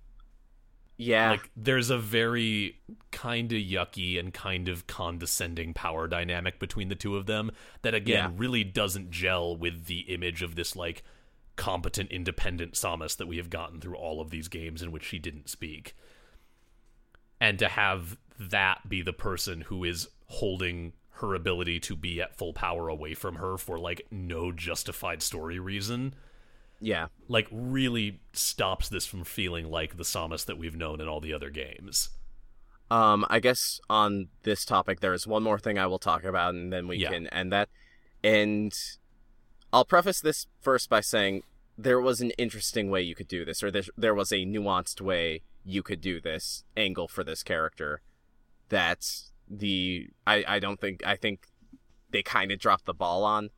Yeah, 0.96 1.32
Like 1.32 1.50
there's 1.56 1.90
a 1.90 1.98
very 1.98 2.78
kind 3.12 3.52
of 3.52 3.58
yucky 3.58 4.18
and 4.18 4.32
kind 4.32 4.68
of 4.68 4.86
condescending 4.86 5.74
power 5.74 6.08
dynamic 6.08 6.58
between 6.58 6.88
the 6.88 6.94
two 6.94 7.16
of 7.16 7.26
them 7.26 7.50
that 7.82 7.94
again 7.94 8.30
Yeah. 8.30 8.30
really 8.36 8.64
doesn't 8.64 9.10
gel 9.10 9.56
with 9.56 9.86
the 9.86 10.00
image 10.00 10.42
of 10.42 10.54
this 10.54 10.74
like 10.76 11.02
competent 11.56 12.10
independent 12.10 12.74
Samus 12.74 13.16
that 13.16 13.26
we 13.26 13.36
have 13.38 13.50
gotten 13.50 13.80
through 13.80 13.96
all 13.96 14.20
of 14.20 14.30
these 14.30 14.48
games 14.48 14.82
in 14.82 14.92
which 14.92 15.04
she 15.04 15.18
didn't 15.18 15.48
speak. 15.48 15.94
And 17.40 17.58
to 17.58 17.68
have 17.68 18.16
that 18.38 18.88
be 18.88 19.02
the 19.02 19.12
person 19.12 19.62
who 19.62 19.84
is 19.84 20.08
holding 20.28 20.92
her 21.10 21.34
ability 21.34 21.80
to 21.80 21.96
be 21.96 22.20
at 22.20 22.36
full 22.36 22.52
power 22.52 22.88
away 22.88 23.14
from 23.14 23.36
her 23.36 23.56
for 23.56 23.78
like 23.78 24.06
no 24.10 24.52
justified 24.52 25.22
story 25.22 25.58
reason 25.58 26.14
yeah. 26.80 27.06
like 27.28 27.48
really 27.50 28.20
stops 28.32 28.88
this 28.88 29.06
from 29.06 29.24
feeling 29.24 29.70
like 29.70 29.96
the 29.96 30.04
Samus 30.04 30.44
that 30.46 30.58
we've 30.58 30.76
known 30.76 31.00
in 31.00 31.08
all 31.08 31.20
the 31.20 31.32
other 31.32 31.50
games. 31.50 32.10
Um, 32.90 33.26
I 33.28 33.40
guess 33.40 33.80
on 33.90 34.28
this 34.44 34.64
topic, 34.64 35.00
there 35.00 35.12
is 35.12 35.26
one 35.26 35.42
more 35.42 35.58
thing 35.58 35.78
I 35.78 35.86
will 35.86 35.98
talk 35.98 36.22
about, 36.24 36.54
and 36.54 36.72
then 36.72 36.86
we 36.86 36.98
Yeah. 36.98 37.10
can 37.10 37.26
end 37.28 37.52
that. 37.52 37.68
And 38.22 38.72
I'll 39.72 39.84
preface 39.84 40.20
this 40.20 40.46
first 40.60 40.88
by 40.88 41.00
saying 41.00 41.42
there 41.76 42.00
was 42.00 42.20
an 42.20 42.30
interesting 42.32 42.90
way 42.90 43.02
you 43.02 43.14
could 43.14 43.28
do 43.28 43.44
this, 43.44 43.62
or 43.62 43.70
there, 43.70 43.82
there 43.96 44.14
was 44.14 44.32
a 44.32 44.46
nuanced 44.46 45.00
way 45.00 45.42
you 45.64 45.82
could 45.82 46.00
do 46.00 46.20
this 46.20 46.64
angle 46.76 47.08
for 47.08 47.24
this 47.24 47.42
character. 47.42 48.02
That 48.68 49.04
the 49.48 50.08
I 50.26 50.44
I 50.46 50.58
don't 50.58 50.80
think 50.80 51.04
I 51.04 51.16
think 51.16 51.48
they 52.10 52.22
kind 52.22 52.50
of 52.52 52.58
dropped 52.58 52.84
the 52.86 52.94
ball 52.94 53.24
on, 53.24 53.50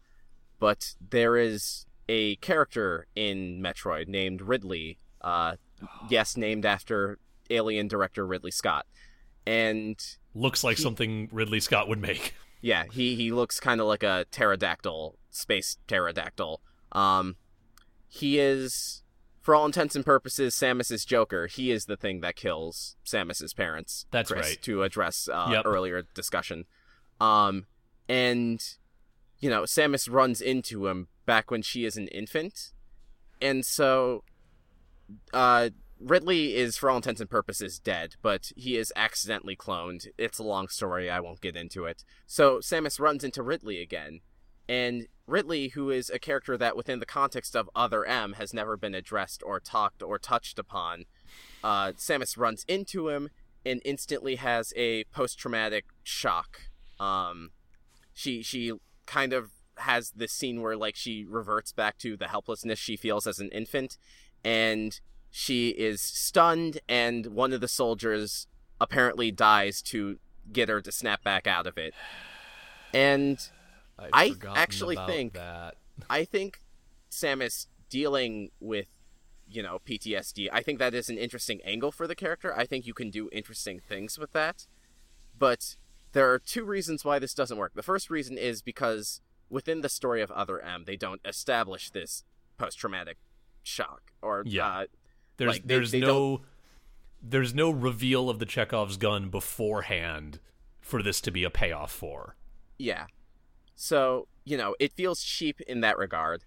but 0.59 0.95
there 1.01 1.37
is 1.37 1.87
a 2.09 2.37
character 2.37 3.07
in 3.15 3.61
Metroid 3.61 4.09
named 4.09 4.41
Ridley. 4.43 4.99
Uh, 5.21 5.57
yes, 6.11 6.37
named 6.37 6.65
after 6.67 7.19
Alien 7.51 7.89
director 7.89 8.27
Ridley 8.27 8.51
Scott, 8.51 8.87
and 9.47 9.97
Looks 10.35 10.63
like 10.63 10.77
He- 10.77 10.83
something 10.83 11.29
Ridley 11.33 11.61
Scott 11.61 11.89
would 11.89 12.01
make. 12.01 12.35
yeah, 12.61 12.85
he 12.93 13.15
he 13.15 13.33
looks 13.33 13.59
kind 13.61 13.81
of 13.81 13.87
like 13.87 14.03
a 14.03 14.27
pterodactyl, 14.31 15.17
space 15.31 15.79
pterodactyl. 15.87 16.61
Um, 16.93 17.37
he 18.09 18.39
is, 18.39 19.03
for 19.41 19.55
all 19.55 19.67
intents 19.67 19.95
and 19.97 20.05
purposes, 20.05 20.55
Samus's 20.55 21.05
Joker. 21.05 21.47
He 21.47 21.71
is 21.71 21.85
the 21.87 21.97
thing 21.97 22.21
that 22.21 22.37
kills 22.37 22.97
Samus's 23.05 23.53
parents. 23.55 24.07
That's 24.11 24.31
Chris, 24.31 24.49
right. 24.49 24.63
To 24.63 24.83
address 24.83 25.29
uh, 25.33 25.49
Yep. 25.51 25.63
earlier 25.67 26.03
discussion, 26.15 26.65
um, 27.21 27.67
and 28.09 28.63
you 29.41 29.49
know, 29.51 29.63
Samus 29.63 30.11
runs 30.11 30.41
into 30.41 30.87
him 30.87 31.09
back 31.33 31.51
when 31.53 31.63
she 31.63 31.85
is 31.85 31.97
an 31.97 32.09
infant, 32.09 32.73
and 33.41 33.65
so, 33.65 34.25
uh. 35.33 35.71
Ridley 36.01 36.55
is, 36.55 36.77
for 36.79 36.91
all 36.91 36.99
intents 36.99 37.21
and 37.21 37.29
purposes, 37.29 37.81
dead, 37.81 38.15
but 38.23 38.53
he 38.55 38.77
is 38.77 38.93
accidentally 38.95 39.57
cloned. 39.57 40.07
It's 40.17 40.39
a 40.39 40.45
long 40.45 40.69
story. 40.69 41.11
I 41.11 41.19
won't 41.19 41.41
get 41.41 41.57
into 41.57 41.87
it. 41.87 42.05
So 42.25 42.59
Samus 42.59 43.01
runs 43.01 43.25
into 43.25 43.43
Ridley 43.43 43.83
again, 43.83 44.21
and 44.69 45.09
Ridley, 45.27 45.71
who 45.75 45.91
is 45.91 46.09
a 46.09 46.21
character 46.21 46.57
that, 46.57 46.77
within 46.77 47.01
the 47.01 47.05
context 47.19 47.57
of 47.57 47.69
Other 47.75 48.05
M, 48.05 48.35
has 48.35 48.55
never 48.55 48.77
been 48.77 48.95
addressed 48.95 49.43
or 49.45 49.59
talked 49.59 50.01
or 50.01 50.21
touched 50.21 50.57
upon, 50.61 51.07
uh, 51.65 51.89
Samus 51.97 52.39
runs 52.39 52.65
into 52.69 53.09
him 53.09 53.31
and 53.67 53.83
instantly 53.85 54.37
has 54.37 54.73
a 54.77 55.03
post-traumatic 55.07 55.87
shock. 56.05 56.69
Um, 57.01 57.51
she 58.15 58.41
she 58.45 58.73
kind 59.05 59.33
of 59.33 59.51
has 59.81 60.11
this 60.11 60.33
scene 60.33 60.61
where 60.61 60.77
like 60.77 60.97
she 60.97 61.25
reverts 61.29 61.73
back 61.73 61.99
to 61.99 62.17
the 62.17 62.29
helplessness 62.29 62.79
she 62.79 62.97
feels 62.97 63.27
as 63.27 63.39
an 63.39 63.51
infant, 63.51 63.97
and 64.45 65.01
she 65.31 65.71
is 65.71 66.01
stunned, 66.01 66.81
and 66.89 67.27
one 67.27 67.53
of 67.53 67.61
the 67.61 67.69
soldiers 67.69 68.47
apparently 68.81 69.31
dies 69.31 69.83
to 69.83 70.19
get 70.53 70.69
her 70.69 70.81
to 70.81 70.93
snap 70.93 71.23
back 71.23 71.47
out 71.47 71.67
of 71.67 71.77
it. 71.77 71.95
And 72.93 73.39
I 73.99 74.35
actually 74.55 74.97
think- 75.07 75.35
that. 75.35 75.77
I 76.09 76.25
think 76.25 76.61
Samus 77.11 77.67
dealing 77.91 78.51
with, 78.61 78.87
you 79.49 79.63
know, 79.63 79.81
PTSD, 79.85 80.49
I 80.53 80.63
think 80.63 80.79
that 80.79 80.95
is 80.95 81.09
an 81.09 81.19
interesting 81.19 81.61
angle 81.65 81.91
for 81.91 82.07
the 82.07 82.15
character. 82.15 82.57
I 82.57 82.67
think 82.67 82.87
you 82.87 82.95
can 82.95 83.11
do 83.11 83.29
interesting 83.33 83.81
things 83.81 84.17
with 84.17 84.33
that. 84.33 84.67
But 85.37 85.77
there 86.13 86.33
are 86.33 86.39
two 86.39 86.65
reasons 86.65 87.05
why 87.05 87.19
this 87.19 87.35
doesn't 87.35 87.59
work. 87.59 87.75
The 87.75 87.83
first 87.83 88.11
reason 88.11 88.39
is 88.39 88.63
because 88.63 89.21
within 89.51 89.81
the 89.81 89.89
story 89.89 90.23
of 90.23 90.31
Other 90.31 90.61
M, 90.61 90.85
they 90.87 90.97
don't 90.97 91.21
establish 91.25 91.91
this 91.91 92.25
post 92.59 92.79
traumatic 92.79 93.17
shock 93.63 94.13
or 94.23 94.43
Yeah. 94.47 94.67
uh, 94.67 94.87
There's 95.37 95.53
like, 95.53 95.63
they- 95.63 95.75
there's 95.75 95.91
they 95.93 96.01
no 96.01 96.43
there's 97.21 97.53
no 97.55 97.71
reveal 97.71 98.31
of 98.31 98.39
the 98.39 98.47
Chekhov's 98.47 98.97
gun 98.97 99.29
beforehand 99.29 100.39
for 100.81 101.03
this 101.03 101.21
to 101.23 101.31
be 101.33 101.43
a 101.45 101.51
payoff 101.51 101.91
for. 101.91 102.37
Yeah. 102.79 103.07
So, 103.75 104.29
you 104.45 104.57
know, 104.57 104.77
it 104.79 104.93
feels 104.93 105.23
cheap 105.23 105.61
in 105.63 105.81
that 105.81 105.99
regard. 105.99 106.45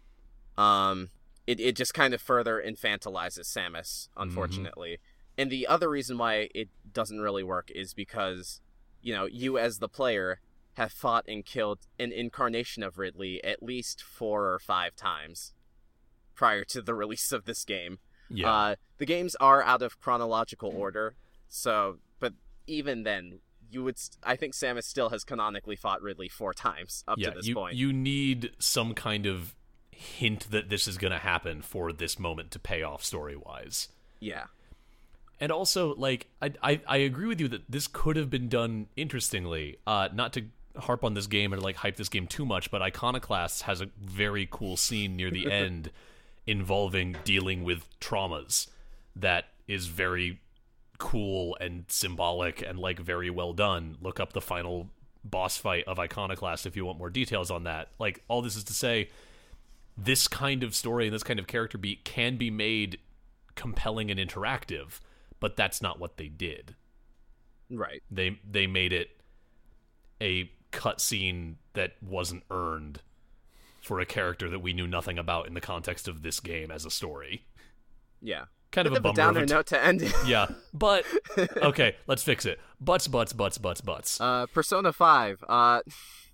Um 0.57 1.09
it, 1.47 1.59
it 1.59 1.75
just 1.75 1.93
kind 1.93 2.13
of 2.13 2.21
further 2.21 2.63
infantilizes 2.65 3.45
Samus, 3.51 4.07
unfortunately. 4.15 4.99
And 5.37 5.49
the 5.51 5.65
other 5.67 5.89
reason 5.89 6.17
why 6.17 6.49
it 6.53 6.69
doesn't 6.93 7.19
really 7.19 7.43
work 7.43 7.71
is 7.71 7.93
because, 7.93 8.61
you 9.01 9.13
know, 9.13 9.25
you 9.25 9.57
as 9.57 9.79
the 9.79 9.89
player 9.89 10.39
have 10.75 10.91
fought 10.91 11.25
and 11.27 11.45
killed 11.45 11.79
an 11.99 12.11
incarnation 12.11 12.81
of 12.83 12.97
Ridley 12.97 13.43
at 13.43 13.61
least 13.61 14.01
four 14.01 14.51
or 14.53 14.59
five 14.59 14.95
times 14.95 15.53
prior 16.35 16.63
to 16.65 16.81
the 16.81 16.93
release 17.03 17.31
of 17.31 17.45
this 17.45 17.63
game. 17.65 17.99
Yeah. 18.29 18.51
Uh, 18.51 18.75
the 18.97 19.05
games 19.05 19.35
are 19.39 19.61
out 19.63 19.81
of 19.81 19.99
chronological 19.99 20.69
order, 20.75 21.15
so 21.49 21.97
but 22.19 22.33
even 22.67 23.03
then, 23.03 23.39
you 23.69 23.83
would. 23.83 23.97
St- 23.99 24.17
I 24.23 24.35
think 24.37 24.53
Samus 24.53 24.83
still 24.85 25.09
has 25.09 25.23
canonically 25.25 25.75
fought 25.75 26.01
Ridley 26.01 26.29
four 26.29 26.53
times 26.53 27.03
up 27.07 27.17
yeah, 27.17 27.29
to 27.31 27.35
this 27.35 27.47
you, 27.47 27.55
point. 27.55 27.75
you 27.75 27.91
need 27.91 28.51
some 28.59 28.93
kind 28.93 29.25
of 29.25 29.53
hint 29.91 30.49
that 30.51 30.69
this 30.69 30.87
is 30.87 30.97
going 30.97 31.11
to 31.11 31.19
happen 31.19 31.61
for 31.61 31.91
this 31.91 32.17
moment 32.17 32.51
to 32.51 32.59
pay 32.59 32.81
off 32.83 33.03
story 33.03 33.35
wise. 33.35 33.89
yeah, 34.19 34.45
And 35.39 35.51
also, 35.51 35.93
like, 35.95 36.27
I, 36.41 36.53
I 36.63 36.81
I 36.87 36.97
agree 36.97 37.27
with 37.27 37.39
you 37.41 37.47
that 37.49 37.69
this 37.69 37.87
could 37.87 38.15
have 38.15 38.29
been 38.29 38.47
done 38.47 38.87
interestingly. 38.95 39.77
Uh, 39.85 40.07
not 40.13 40.31
to 40.33 40.45
harp 40.77 41.03
on 41.03 41.13
this 41.13 41.27
game 41.27 41.53
and 41.53 41.61
like 41.61 41.77
hype 41.77 41.95
this 41.95 42.09
game 42.09 42.27
too 42.27 42.45
much, 42.45 42.71
but 42.71 42.81
Iconoclast 42.81 43.63
has 43.63 43.81
a 43.81 43.89
very 43.99 44.47
cool 44.49 44.77
scene 44.77 45.15
near 45.15 45.31
the 45.31 45.51
end 45.51 45.91
involving 46.47 47.15
dealing 47.23 47.63
with 47.63 47.87
traumas 47.99 48.67
that 49.15 49.45
is 49.67 49.87
very 49.87 50.39
cool 50.97 51.57
and 51.59 51.85
symbolic 51.87 52.61
and 52.61 52.79
like 52.79 52.99
very 52.99 53.29
well 53.29 53.53
done. 53.53 53.97
Look 54.01 54.19
up 54.19 54.33
the 54.33 54.41
final 54.41 54.89
boss 55.23 55.57
fight 55.57 55.83
of 55.87 55.99
Iconoclast 55.99 56.65
if 56.65 56.75
you 56.75 56.85
want 56.85 56.97
more 56.97 57.09
details 57.09 57.51
on 57.51 57.63
that. 57.63 57.89
Like 57.99 58.23
all 58.27 58.41
this 58.41 58.55
is 58.55 58.63
to 58.65 58.73
say 58.73 59.09
this 59.97 60.27
kind 60.27 60.63
of 60.63 60.75
story 60.75 61.07
and 61.07 61.13
this 61.13 61.23
kind 61.23 61.39
of 61.39 61.47
character 61.47 61.77
beat 61.77 62.03
can 62.03 62.37
be 62.37 62.49
made 62.49 62.99
compelling 63.55 64.09
and 64.09 64.19
interactive, 64.19 64.99
but 65.39 65.55
that's 65.55 65.81
not 65.81 65.99
what 65.99 66.17
they 66.17 66.27
did. 66.27 66.75
right. 67.69 68.01
They 68.09 68.39
they 68.49 68.67
made 68.67 68.93
it 68.93 69.09
a 70.21 70.51
cutscene 70.71 71.55
that 71.73 71.93
wasn't 72.01 72.43
earned 72.49 73.01
for 73.81 73.99
a 73.99 74.05
character 74.05 74.49
that 74.49 74.59
we 74.59 74.73
knew 74.73 74.87
nothing 74.87 75.17
about 75.17 75.47
in 75.47 75.53
the 75.53 75.61
context 75.61 76.07
of 76.07 76.21
this 76.21 76.39
game 76.39 76.69
as 76.71 76.85
a 76.85 76.91
story. 76.91 77.45
Yeah, 78.21 78.45
Kind 78.71 78.87
of 78.87 78.93
a 78.93 78.97
of 78.97 78.99
a 78.99 79.01
bummer. 79.03 79.11
of 79.11 79.15
downer 79.15 79.39
a 79.43 79.47
t- 79.47 79.53
note 79.53 79.65
to 79.67 79.83
end 79.83 80.01
it. 80.03 80.13
yeah, 80.25 80.47
but 80.73 81.03
okay, 81.57 81.95
let's 82.07 82.23
fix 82.23 82.45
it. 82.45 82.59
Butts, 82.79 83.07
butts, 83.07 83.33
butts, 83.33 83.57
butts, 83.57 83.81
butts. 83.81 84.21
Uh, 84.21 84.45
Persona 84.53 84.93
Five. 84.93 85.43
Uh, 85.49 85.81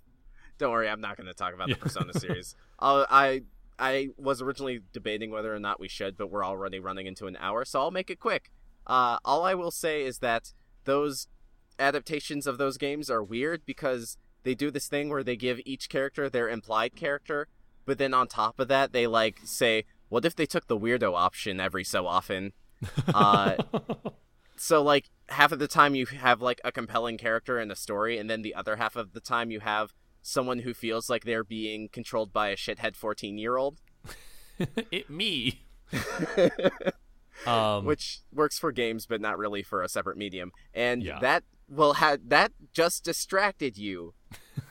don't 0.57 0.71
worry, 0.71 0.89
I'm 0.89 1.01
not 1.01 1.17
going 1.17 1.27
to 1.27 1.33
talk 1.33 1.53
about 1.53 1.69
the 1.69 1.75
Persona 1.75 2.13
series. 2.19 2.55
Uh, 2.79 3.05
I 3.09 3.43
I 3.79 4.09
was 4.17 4.41
originally 4.41 4.81
debating 4.91 5.31
whether 5.31 5.53
or 5.55 5.59
not 5.59 5.79
we 5.79 5.87
should, 5.87 6.17
but 6.17 6.29
we're 6.29 6.45
already 6.45 6.79
running 6.79 7.07
into 7.07 7.25
an 7.27 7.37
hour, 7.39 7.63
so 7.65 7.79
I'll 7.79 7.91
make 7.91 8.09
it 8.09 8.19
quick. 8.19 8.51
Uh, 8.85 9.17
all 9.25 9.43
I 9.43 9.53
will 9.53 9.71
say 9.71 10.03
is 10.03 10.19
that 10.19 10.53
those 10.83 11.27
adaptations 11.79 12.47
of 12.47 12.57
those 12.57 12.77
games 12.77 13.09
are 13.09 13.23
weird 13.23 13.65
because 13.65 14.17
they 14.47 14.55
do 14.55 14.71
this 14.71 14.87
thing 14.87 15.09
where 15.09 15.23
they 15.23 15.35
give 15.35 15.59
each 15.65 15.89
character 15.89 16.29
their 16.29 16.47
implied 16.47 16.95
character, 16.95 17.47
but 17.85 17.97
then 17.97 18.13
on 18.13 18.27
top 18.27 18.59
of 18.59 18.69
that, 18.69 18.93
they 18.93 19.05
like 19.05 19.39
say, 19.43 19.83
"What 20.07 20.23
if 20.23 20.35
they 20.35 20.45
took 20.45 20.67
the 20.67 20.77
weirdo 20.79 21.13
option 21.13 21.59
every 21.59 21.83
so 21.83 22.07
often?" 22.07 22.53
Uh, 23.13 23.57
so 24.55 24.81
like 24.81 25.09
half 25.29 25.51
of 25.51 25.59
the 25.59 25.67
time 25.67 25.95
you 25.95 26.05
have 26.05 26.41
like 26.41 26.61
a 26.63 26.71
compelling 26.71 27.17
character 27.17 27.59
in 27.59 27.69
a 27.71 27.75
story 27.75 28.17
and 28.17 28.29
then 28.29 28.41
the 28.41 28.55
other 28.55 28.77
half 28.77 28.95
of 28.95 29.11
the 29.13 29.19
time 29.19 29.51
you 29.51 29.59
have 29.59 29.93
someone 30.21 30.59
who 30.59 30.73
feels 30.73 31.09
like 31.09 31.23
they're 31.25 31.43
being 31.43 31.89
controlled 31.89 32.31
by 32.31 32.49
a 32.49 32.55
shithead 32.55 32.95
14 32.95 33.37
year 33.37 33.57
old 33.57 33.79
it 34.91 35.09
me. 35.09 35.65
um, 37.45 37.85
which 37.85 38.19
works 38.33 38.59
for 38.59 38.71
games 38.71 39.05
but 39.05 39.21
not 39.21 39.37
really 39.37 39.63
for 39.63 39.81
a 39.81 39.89
separate 39.89 40.17
medium 40.17 40.51
and 40.73 41.03
Yeah. 41.03 41.19
that 41.19 41.43
will 41.69 41.93
have 41.93 42.29
that 42.29 42.51
just 42.73 43.03
distracted 43.03 43.77
you 43.77 44.13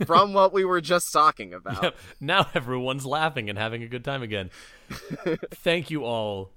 from 0.07 0.33
what 0.33 0.53
we 0.53 0.65
were 0.65 0.81
just 0.81 1.13
talking 1.13 1.53
about 1.55 1.83
Yep. 1.83 1.97
Now 2.21 2.47
everyone's 2.55 3.07
laughing 3.07 3.49
and 3.51 3.59
having 3.59 3.83
a 3.83 3.89
good 3.89 4.05
time 4.05 4.23
again. 4.23 4.51
Thank 5.51 5.91
you 5.91 6.05
all 6.05 6.53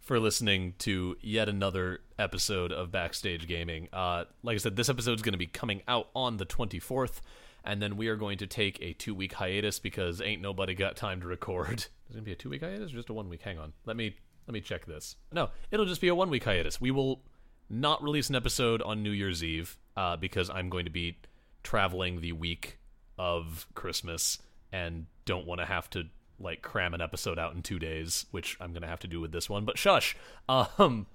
for 0.00 0.18
listening 0.18 0.74
to 0.78 1.16
yet 1.20 1.48
another 1.48 2.00
episode 2.18 2.72
of 2.72 2.90
Backstage 2.90 3.46
Gaming. 3.46 3.88
Uh, 3.92 4.24
like 4.42 4.54
I 4.54 4.58
said, 4.58 4.76
this 4.76 4.88
episode 4.88 5.14
is 5.14 5.22
going 5.22 5.34
to 5.34 5.38
be 5.38 5.46
coming 5.46 5.82
out 5.86 6.08
on 6.16 6.36
the 6.38 6.46
24th, 6.46 7.20
and 7.64 7.80
then 7.80 7.96
we 7.96 8.08
are 8.08 8.16
going 8.16 8.38
to 8.38 8.46
take 8.46 8.80
a 8.80 8.92
two 8.94 9.14
week 9.14 9.34
hiatus 9.34 9.78
because 9.78 10.20
ain't 10.20 10.42
nobody 10.42 10.74
got 10.74 10.96
time 10.96 11.20
to 11.20 11.26
record. 11.26 11.80
Is 12.10 12.14
it 12.14 12.14
going 12.14 12.24
to 12.24 12.26
be 12.26 12.32
a 12.32 12.36
two 12.36 12.50
week 12.50 12.62
hiatus 12.62 12.92
or 12.92 12.96
just 12.96 13.10
a 13.10 13.12
one 13.12 13.28
week? 13.28 13.42
Hang 13.42 13.58
on. 13.58 13.72
Let 13.86 13.96
me 13.96 14.16
let 14.46 14.52
me 14.54 14.60
check 14.60 14.84
this. 14.86 15.14
No, 15.32 15.50
it'll 15.70 15.86
just 15.86 16.00
be 16.00 16.08
a 16.08 16.14
one 16.14 16.30
week 16.30 16.42
hiatus. 16.44 16.80
We 16.80 16.90
will 16.90 17.22
not 17.68 18.02
release 18.02 18.28
an 18.28 18.34
episode 18.34 18.82
on 18.82 19.02
New 19.02 19.12
Year's 19.12 19.44
Eve 19.44 19.78
uh, 19.96 20.16
because 20.16 20.50
I'm 20.50 20.68
going 20.68 20.84
to 20.84 20.90
be 20.90 21.18
traveling 21.62 22.20
the 22.20 22.32
week 22.32 22.78
of 23.18 23.66
Christmas 23.74 24.38
and 24.72 25.06
don't 25.24 25.46
want 25.46 25.60
to 25.60 25.66
have 25.66 25.90
to 25.90 26.04
like 26.38 26.62
cram 26.62 26.94
an 26.94 27.00
episode 27.00 27.38
out 27.38 27.54
in 27.54 27.62
two 27.62 27.78
days, 27.78 28.26
which 28.30 28.56
I'm 28.60 28.72
going 28.72 28.82
to 28.82 28.88
have 28.88 29.00
to 29.00 29.08
do 29.08 29.20
with 29.20 29.32
this 29.32 29.50
one. 29.50 29.64
But 29.64 29.78
shush, 29.78 30.16
um, 30.48 31.06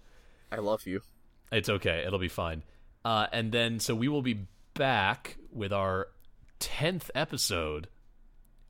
i 0.51 0.57
love 0.57 0.85
you 0.85 1.01
it's 1.51 1.69
okay. 1.69 2.03
It'll 2.05 2.19
be 2.19 2.27
fine. 2.27 2.63
Uh, 3.03 3.27
and 3.31 3.51
then 3.51 3.79
so 3.79 3.95
we 3.95 4.07
will 4.07 4.21
be 4.21 4.47
back 4.73 5.37
with 5.51 5.71
our 5.71 6.07
tenth 6.59 7.11
episode. 7.13 7.87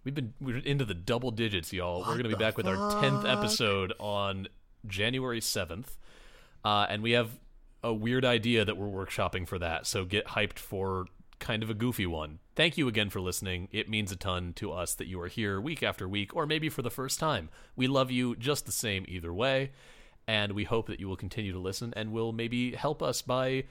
We've 0.04 0.14
been 0.14 0.34
we're 0.40 0.58
into 0.58 0.86
the 0.86 0.94
double 0.94 1.32
digits, 1.32 1.74
y'all. 1.74 2.02
we're 2.02 2.18
gonna 2.18 2.30
be 2.30 2.36
back 2.36 2.58
with 2.58 2.68
our 2.68 3.02
tenth 3.02 3.26
episode 3.26 3.94
on 4.00 4.48
January 4.86 5.42
seventh, 5.42 5.98
uh, 6.64 6.86
and 6.90 7.02
we 7.02 7.12
have 7.12 7.30
a 7.86 7.94
weird 7.94 8.26
idea 8.26 8.66
that 8.66 8.78
we're 8.78 9.06
workshopping 9.06 9.48
for 9.48 9.60
that. 9.60 9.86
So 9.86 10.06
get 10.06 10.26
hyped 10.28 10.58
for 10.58 11.06
kind 11.40 11.62
of 11.62 11.70
a 11.70 11.74
goofy 11.76 12.08
one. 12.08 12.40
Thank 12.56 12.78
you 12.78 12.88
again 12.88 13.10
for 13.12 13.22
listening. 13.22 13.68
It 13.72 13.88
means 13.90 14.12
a 14.12 14.16
ton 14.16 14.54
to 14.54 14.72
us 14.72 14.96
that 14.96 15.08
you 15.08 15.22
are 15.22 15.28
here 15.28 15.62
week 15.62 15.84
after 15.84 16.08
week, 16.10 16.36
or 16.36 16.48
maybe 16.48 16.68
for 16.70 16.82
the 16.82 16.90
first 16.90 17.20
time. 17.20 17.50
We 17.76 17.88
love 17.88 18.10
you 18.10 18.36
just 18.36 18.66
the 18.66 18.72
same 18.72 19.06
either 19.08 19.32
way, 19.34 19.72
and 20.28 20.54
we 20.54 20.64
hope 20.64 20.88
that 20.88 21.00
you 21.00 21.08
will 21.08 21.16
continue 21.16 21.52
to 21.52 21.60
listen 21.60 21.94
and 21.96 22.12
will 22.12 22.32
maybe 22.32 22.72
help 22.76 23.04
us 23.04 23.22
by 23.22 23.66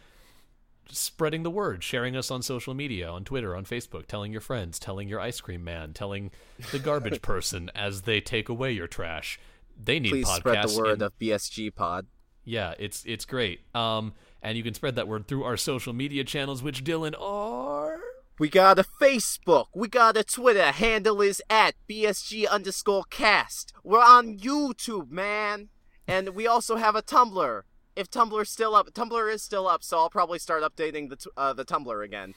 spreading 0.90 1.42
the 1.42 1.50
word, 1.50 1.82
sharing 1.82 2.14
us 2.14 2.30
on 2.30 2.42
social 2.42 2.74
media, 2.74 3.08
on 3.08 3.24
Twitter, 3.24 3.56
on 3.56 3.64
Facebook, 3.64 4.06
telling 4.06 4.30
your 4.30 4.42
friends, 4.42 4.78
telling 4.78 5.08
your 5.08 5.18
ice 5.18 5.40
cream 5.40 5.64
man, 5.64 5.92
telling 5.92 6.30
the 6.70 6.78
garbage 6.78 7.22
person 7.32 7.70
as 7.74 8.02
they 8.02 8.20
take 8.20 8.48
away 8.48 8.70
your 8.70 8.86
trash. 8.86 9.40
They 9.82 9.98
need 9.98 10.10
please 10.10 10.26
podcasts. 10.28 10.36
spread 10.38 10.68
the 10.68 10.78
word 10.78 10.98
in- 10.98 11.02
of 11.02 11.18
bsg 11.18 11.74
pod 11.74 12.06
yeah, 12.45 12.74
it's 12.78 13.05
it's 13.07 13.24
great. 13.24 13.61
Um, 13.74 14.12
and 14.42 14.57
you 14.57 14.62
can 14.62 14.74
spread 14.74 14.97
that 14.97 15.09
word 15.09 15.26
through 15.26 15.45
our 15.45 15.57
social 15.57 15.92
media 15.92 16.24
channels, 16.24 16.62
which 16.62 16.84
Dylan 16.84 17.14
are. 17.20 17.99
we 18.38 18.49
got 18.49 18.78
a 18.78 18.84
facebook. 19.01 19.66
We 19.74 19.88
got 19.88 20.16
a 20.16 20.24
twitter. 20.24 20.72
Handle 20.72 21.20
is 21.22 21.40
at 21.49 21.74
bsg 21.88 22.49
underscore 22.49 23.05
cast. 23.11 23.72
We're 23.82 24.03
on 24.03 24.38
youtube 24.38 25.11
man. 25.11 25.68
And 26.07 26.34
we 26.34 26.47
also 26.47 26.76
have 26.76 26.95
a 26.97 27.03
tumblr 27.03 27.62
if 27.97 28.11
tumblr's 28.11 28.51
still 28.51 28.74
up 28.74 28.92
tumblr 28.92 29.32
is 29.32 29.42
still 29.42 29.66
up 29.66 29.82
so 29.82 29.99
i'll 29.99 30.11
probably 30.11 30.38
start 30.38 30.62
updating 30.62 31.09
the 31.09 31.16
t- 31.16 31.30
uh, 31.36 31.53
the 31.53 31.64
tumblr 31.64 32.05
again 32.05 32.34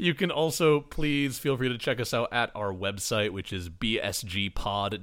You 0.00 0.14
can 0.14 0.30
also 0.30 0.80
please 0.80 1.38
feel 1.38 1.58
free 1.58 1.68
to 1.68 1.76
check 1.76 2.00
us 2.00 2.14
out 2.14 2.32
at 2.32 2.50
our 2.54 2.72
website, 2.72 3.32
which 3.32 3.52
is 3.52 3.68
bsgpod.com. 3.68 5.02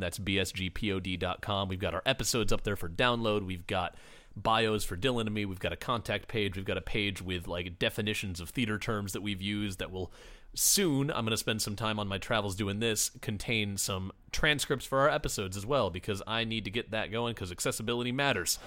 That's 0.00 0.18
bsgpod.com. 0.18 1.68
We've 1.68 1.78
got 1.78 1.94
our 1.94 2.02
episodes 2.04 2.52
up 2.52 2.62
there 2.62 2.76
for 2.76 2.90
download. 2.90 3.46
We've 3.46 3.66
got 3.66 3.94
bios 4.36 4.84
for 4.84 4.98
Dylan 4.98 5.22
and 5.22 5.32
me. 5.34 5.46
We've 5.46 5.58
got 5.58 5.72
a 5.72 5.76
contact 5.76 6.28
page. 6.28 6.56
We've 6.56 6.66
got 6.66 6.76
a 6.76 6.82
page 6.82 7.22
with 7.22 7.48
like 7.48 7.78
definitions 7.78 8.38
of 8.38 8.50
theater 8.50 8.78
terms 8.78 9.14
that 9.14 9.22
we've 9.22 9.40
used 9.40 9.78
that 9.78 9.90
will 9.90 10.12
soon, 10.54 11.10
I'm 11.10 11.24
going 11.24 11.30
to 11.30 11.38
spend 11.38 11.62
some 11.62 11.74
time 11.74 11.98
on 11.98 12.06
my 12.06 12.18
travels 12.18 12.54
doing 12.54 12.80
this, 12.80 13.10
contain 13.22 13.78
some 13.78 14.12
transcripts 14.30 14.84
for 14.84 14.98
our 14.98 15.08
episodes 15.08 15.56
as 15.56 15.64
well 15.64 15.88
because 15.88 16.22
I 16.26 16.44
need 16.44 16.64
to 16.66 16.70
get 16.70 16.90
that 16.90 17.10
going 17.10 17.32
because 17.32 17.50
accessibility 17.50 18.12
matters. 18.12 18.58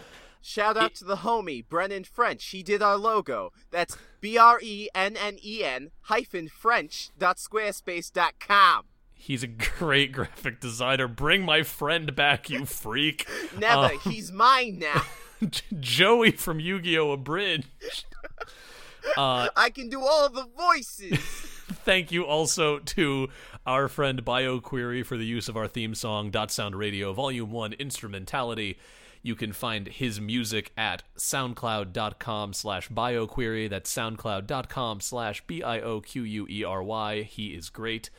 Shout 0.42 0.76
out 0.78 0.92
It- 0.92 0.96
to 0.98 1.06
the 1.06 1.18
homie, 1.18 1.66
Brennen 1.68 2.04
French. 2.04 2.46
He 2.48 2.64
did 2.64 2.82
our 2.82 2.98
logo. 2.98 3.52
That's 3.70 3.98
B 4.20 4.38
R 4.38 4.60
E 4.62 4.90
N 4.96 5.16
N 5.16 5.38
E 5.44 5.64
N 5.64 5.92
hyphen 6.04 6.48
French 6.50 7.10
dot 7.18 7.38
squarespace 7.38 8.12
dot 8.12 8.34
com. 8.40 8.86
He's 9.14 9.44
a 9.44 9.48
great 9.48 10.12
graphic 10.12 10.60
designer. 10.60 11.08
Bring 11.08 11.44
my 11.46 11.62
friend 11.62 12.16
back, 12.16 12.50
you 12.50 12.66
freak. 12.66 13.28
Never. 13.56 13.82
Uh, 13.86 13.90
He's 14.00 14.32
mine 14.32 14.80
now. 14.80 15.06
Joey 15.80 16.32
from 16.32 16.60
Yu-Gi-Oh! 16.60 17.12
Abridged. 17.12 17.68
Uh, 19.18 19.48
I 19.56 19.70
can 19.70 19.90
do 19.90 20.02
all 20.02 20.28
the 20.30 20.48
voices. 20.58 21.20
thank 21.86 22.12
you 22.12 22.24
also 22.26 22.80
to 22.80 23.30
our 23.66 23.88
friend 23.88 24.24
BioQuery 24.24 25.06
for 25.06 25.18
the 25.18 25.26
use 25.26 25.48
of 25.50 25.58
our 25.58 25.68
theme 25.68 25.94
song, 25.96 26.30
Dot 26.32 26.52
Sound 26.52 26.76
Radio, 26.76 27.14
Volume 27.14 27.52
1, 27.52 27.74
Instrumentality. 27.74 28.78
You 29.24 29.36
can 29.36 29.54
find 29.54 29.88
his 29.88 30.20
music 30.20 30.72
at 30.76 31.04
soundcloud.com 31.18 32.54
slash 32.54 32.90
bioquery. 32.90 33.70
That's 33.70 33.94
soundcloud.com 33.94 35.00
slash 35.02 35.44
B-I-O-Q-U-E-R-Y. 35.48 37.22
He 37.24 37.48
is 37.50 37.70
great. 37.70 38.10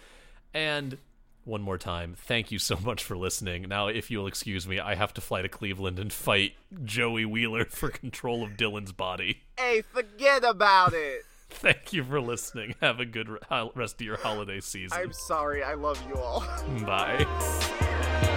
And 0.54 0.98
one 1.44 1.62
more 1.62 1.78
time, 1.78 2.14
thank 2.16 2.52
you 2.52 2.58
so 2.60 2.76
much 2.84 3.02
for 3.02 3.16
listening. 3.16 3.62
Now, 3.68 3.88
if 3.88 4.10
you'll 4.10 4.26
excuse 4.28 4.68
me, 4.68 4.78
I 4.78 4.94
have 4.94 5.12
to 5.14 5.20
fly 5.20 5.42
to 5.42 5.48
Cleveland 5.48 5.98
and 5.98 6.12
fight 6.12 6.52
Joey 6.84 7.24
Wheeler 7.24 7.64
for 7.64 7.88
control 7.88 8.44
of 8.44 8.52
Dylan's 8.52 8.92
body. 8.92 9.40
hey, 9.58 9.82
forget 9.92 10.44
about 10.44 10.92
it. 10.94 11.22
Thank 11.50 11.92
you 11.92 12.02
for 12.04 12.20
listening. 12.20 12.76
Have 12.80 12.98
a 13.00 13.04
good 13.04 13.28
re- 13.28 13.38
rest 13.74 13.96
of 14.00 14.06
your 14.06 14.16
holiday 14.16 14.60
season. 14.60 14.96
I'm 14.96 15.12
sorry. 15.12 15.62
I 15.62 15.74
love 15.74 16.02
you 16.08 16.14
all. 16.14 16.40
Bye. 16.86 18.28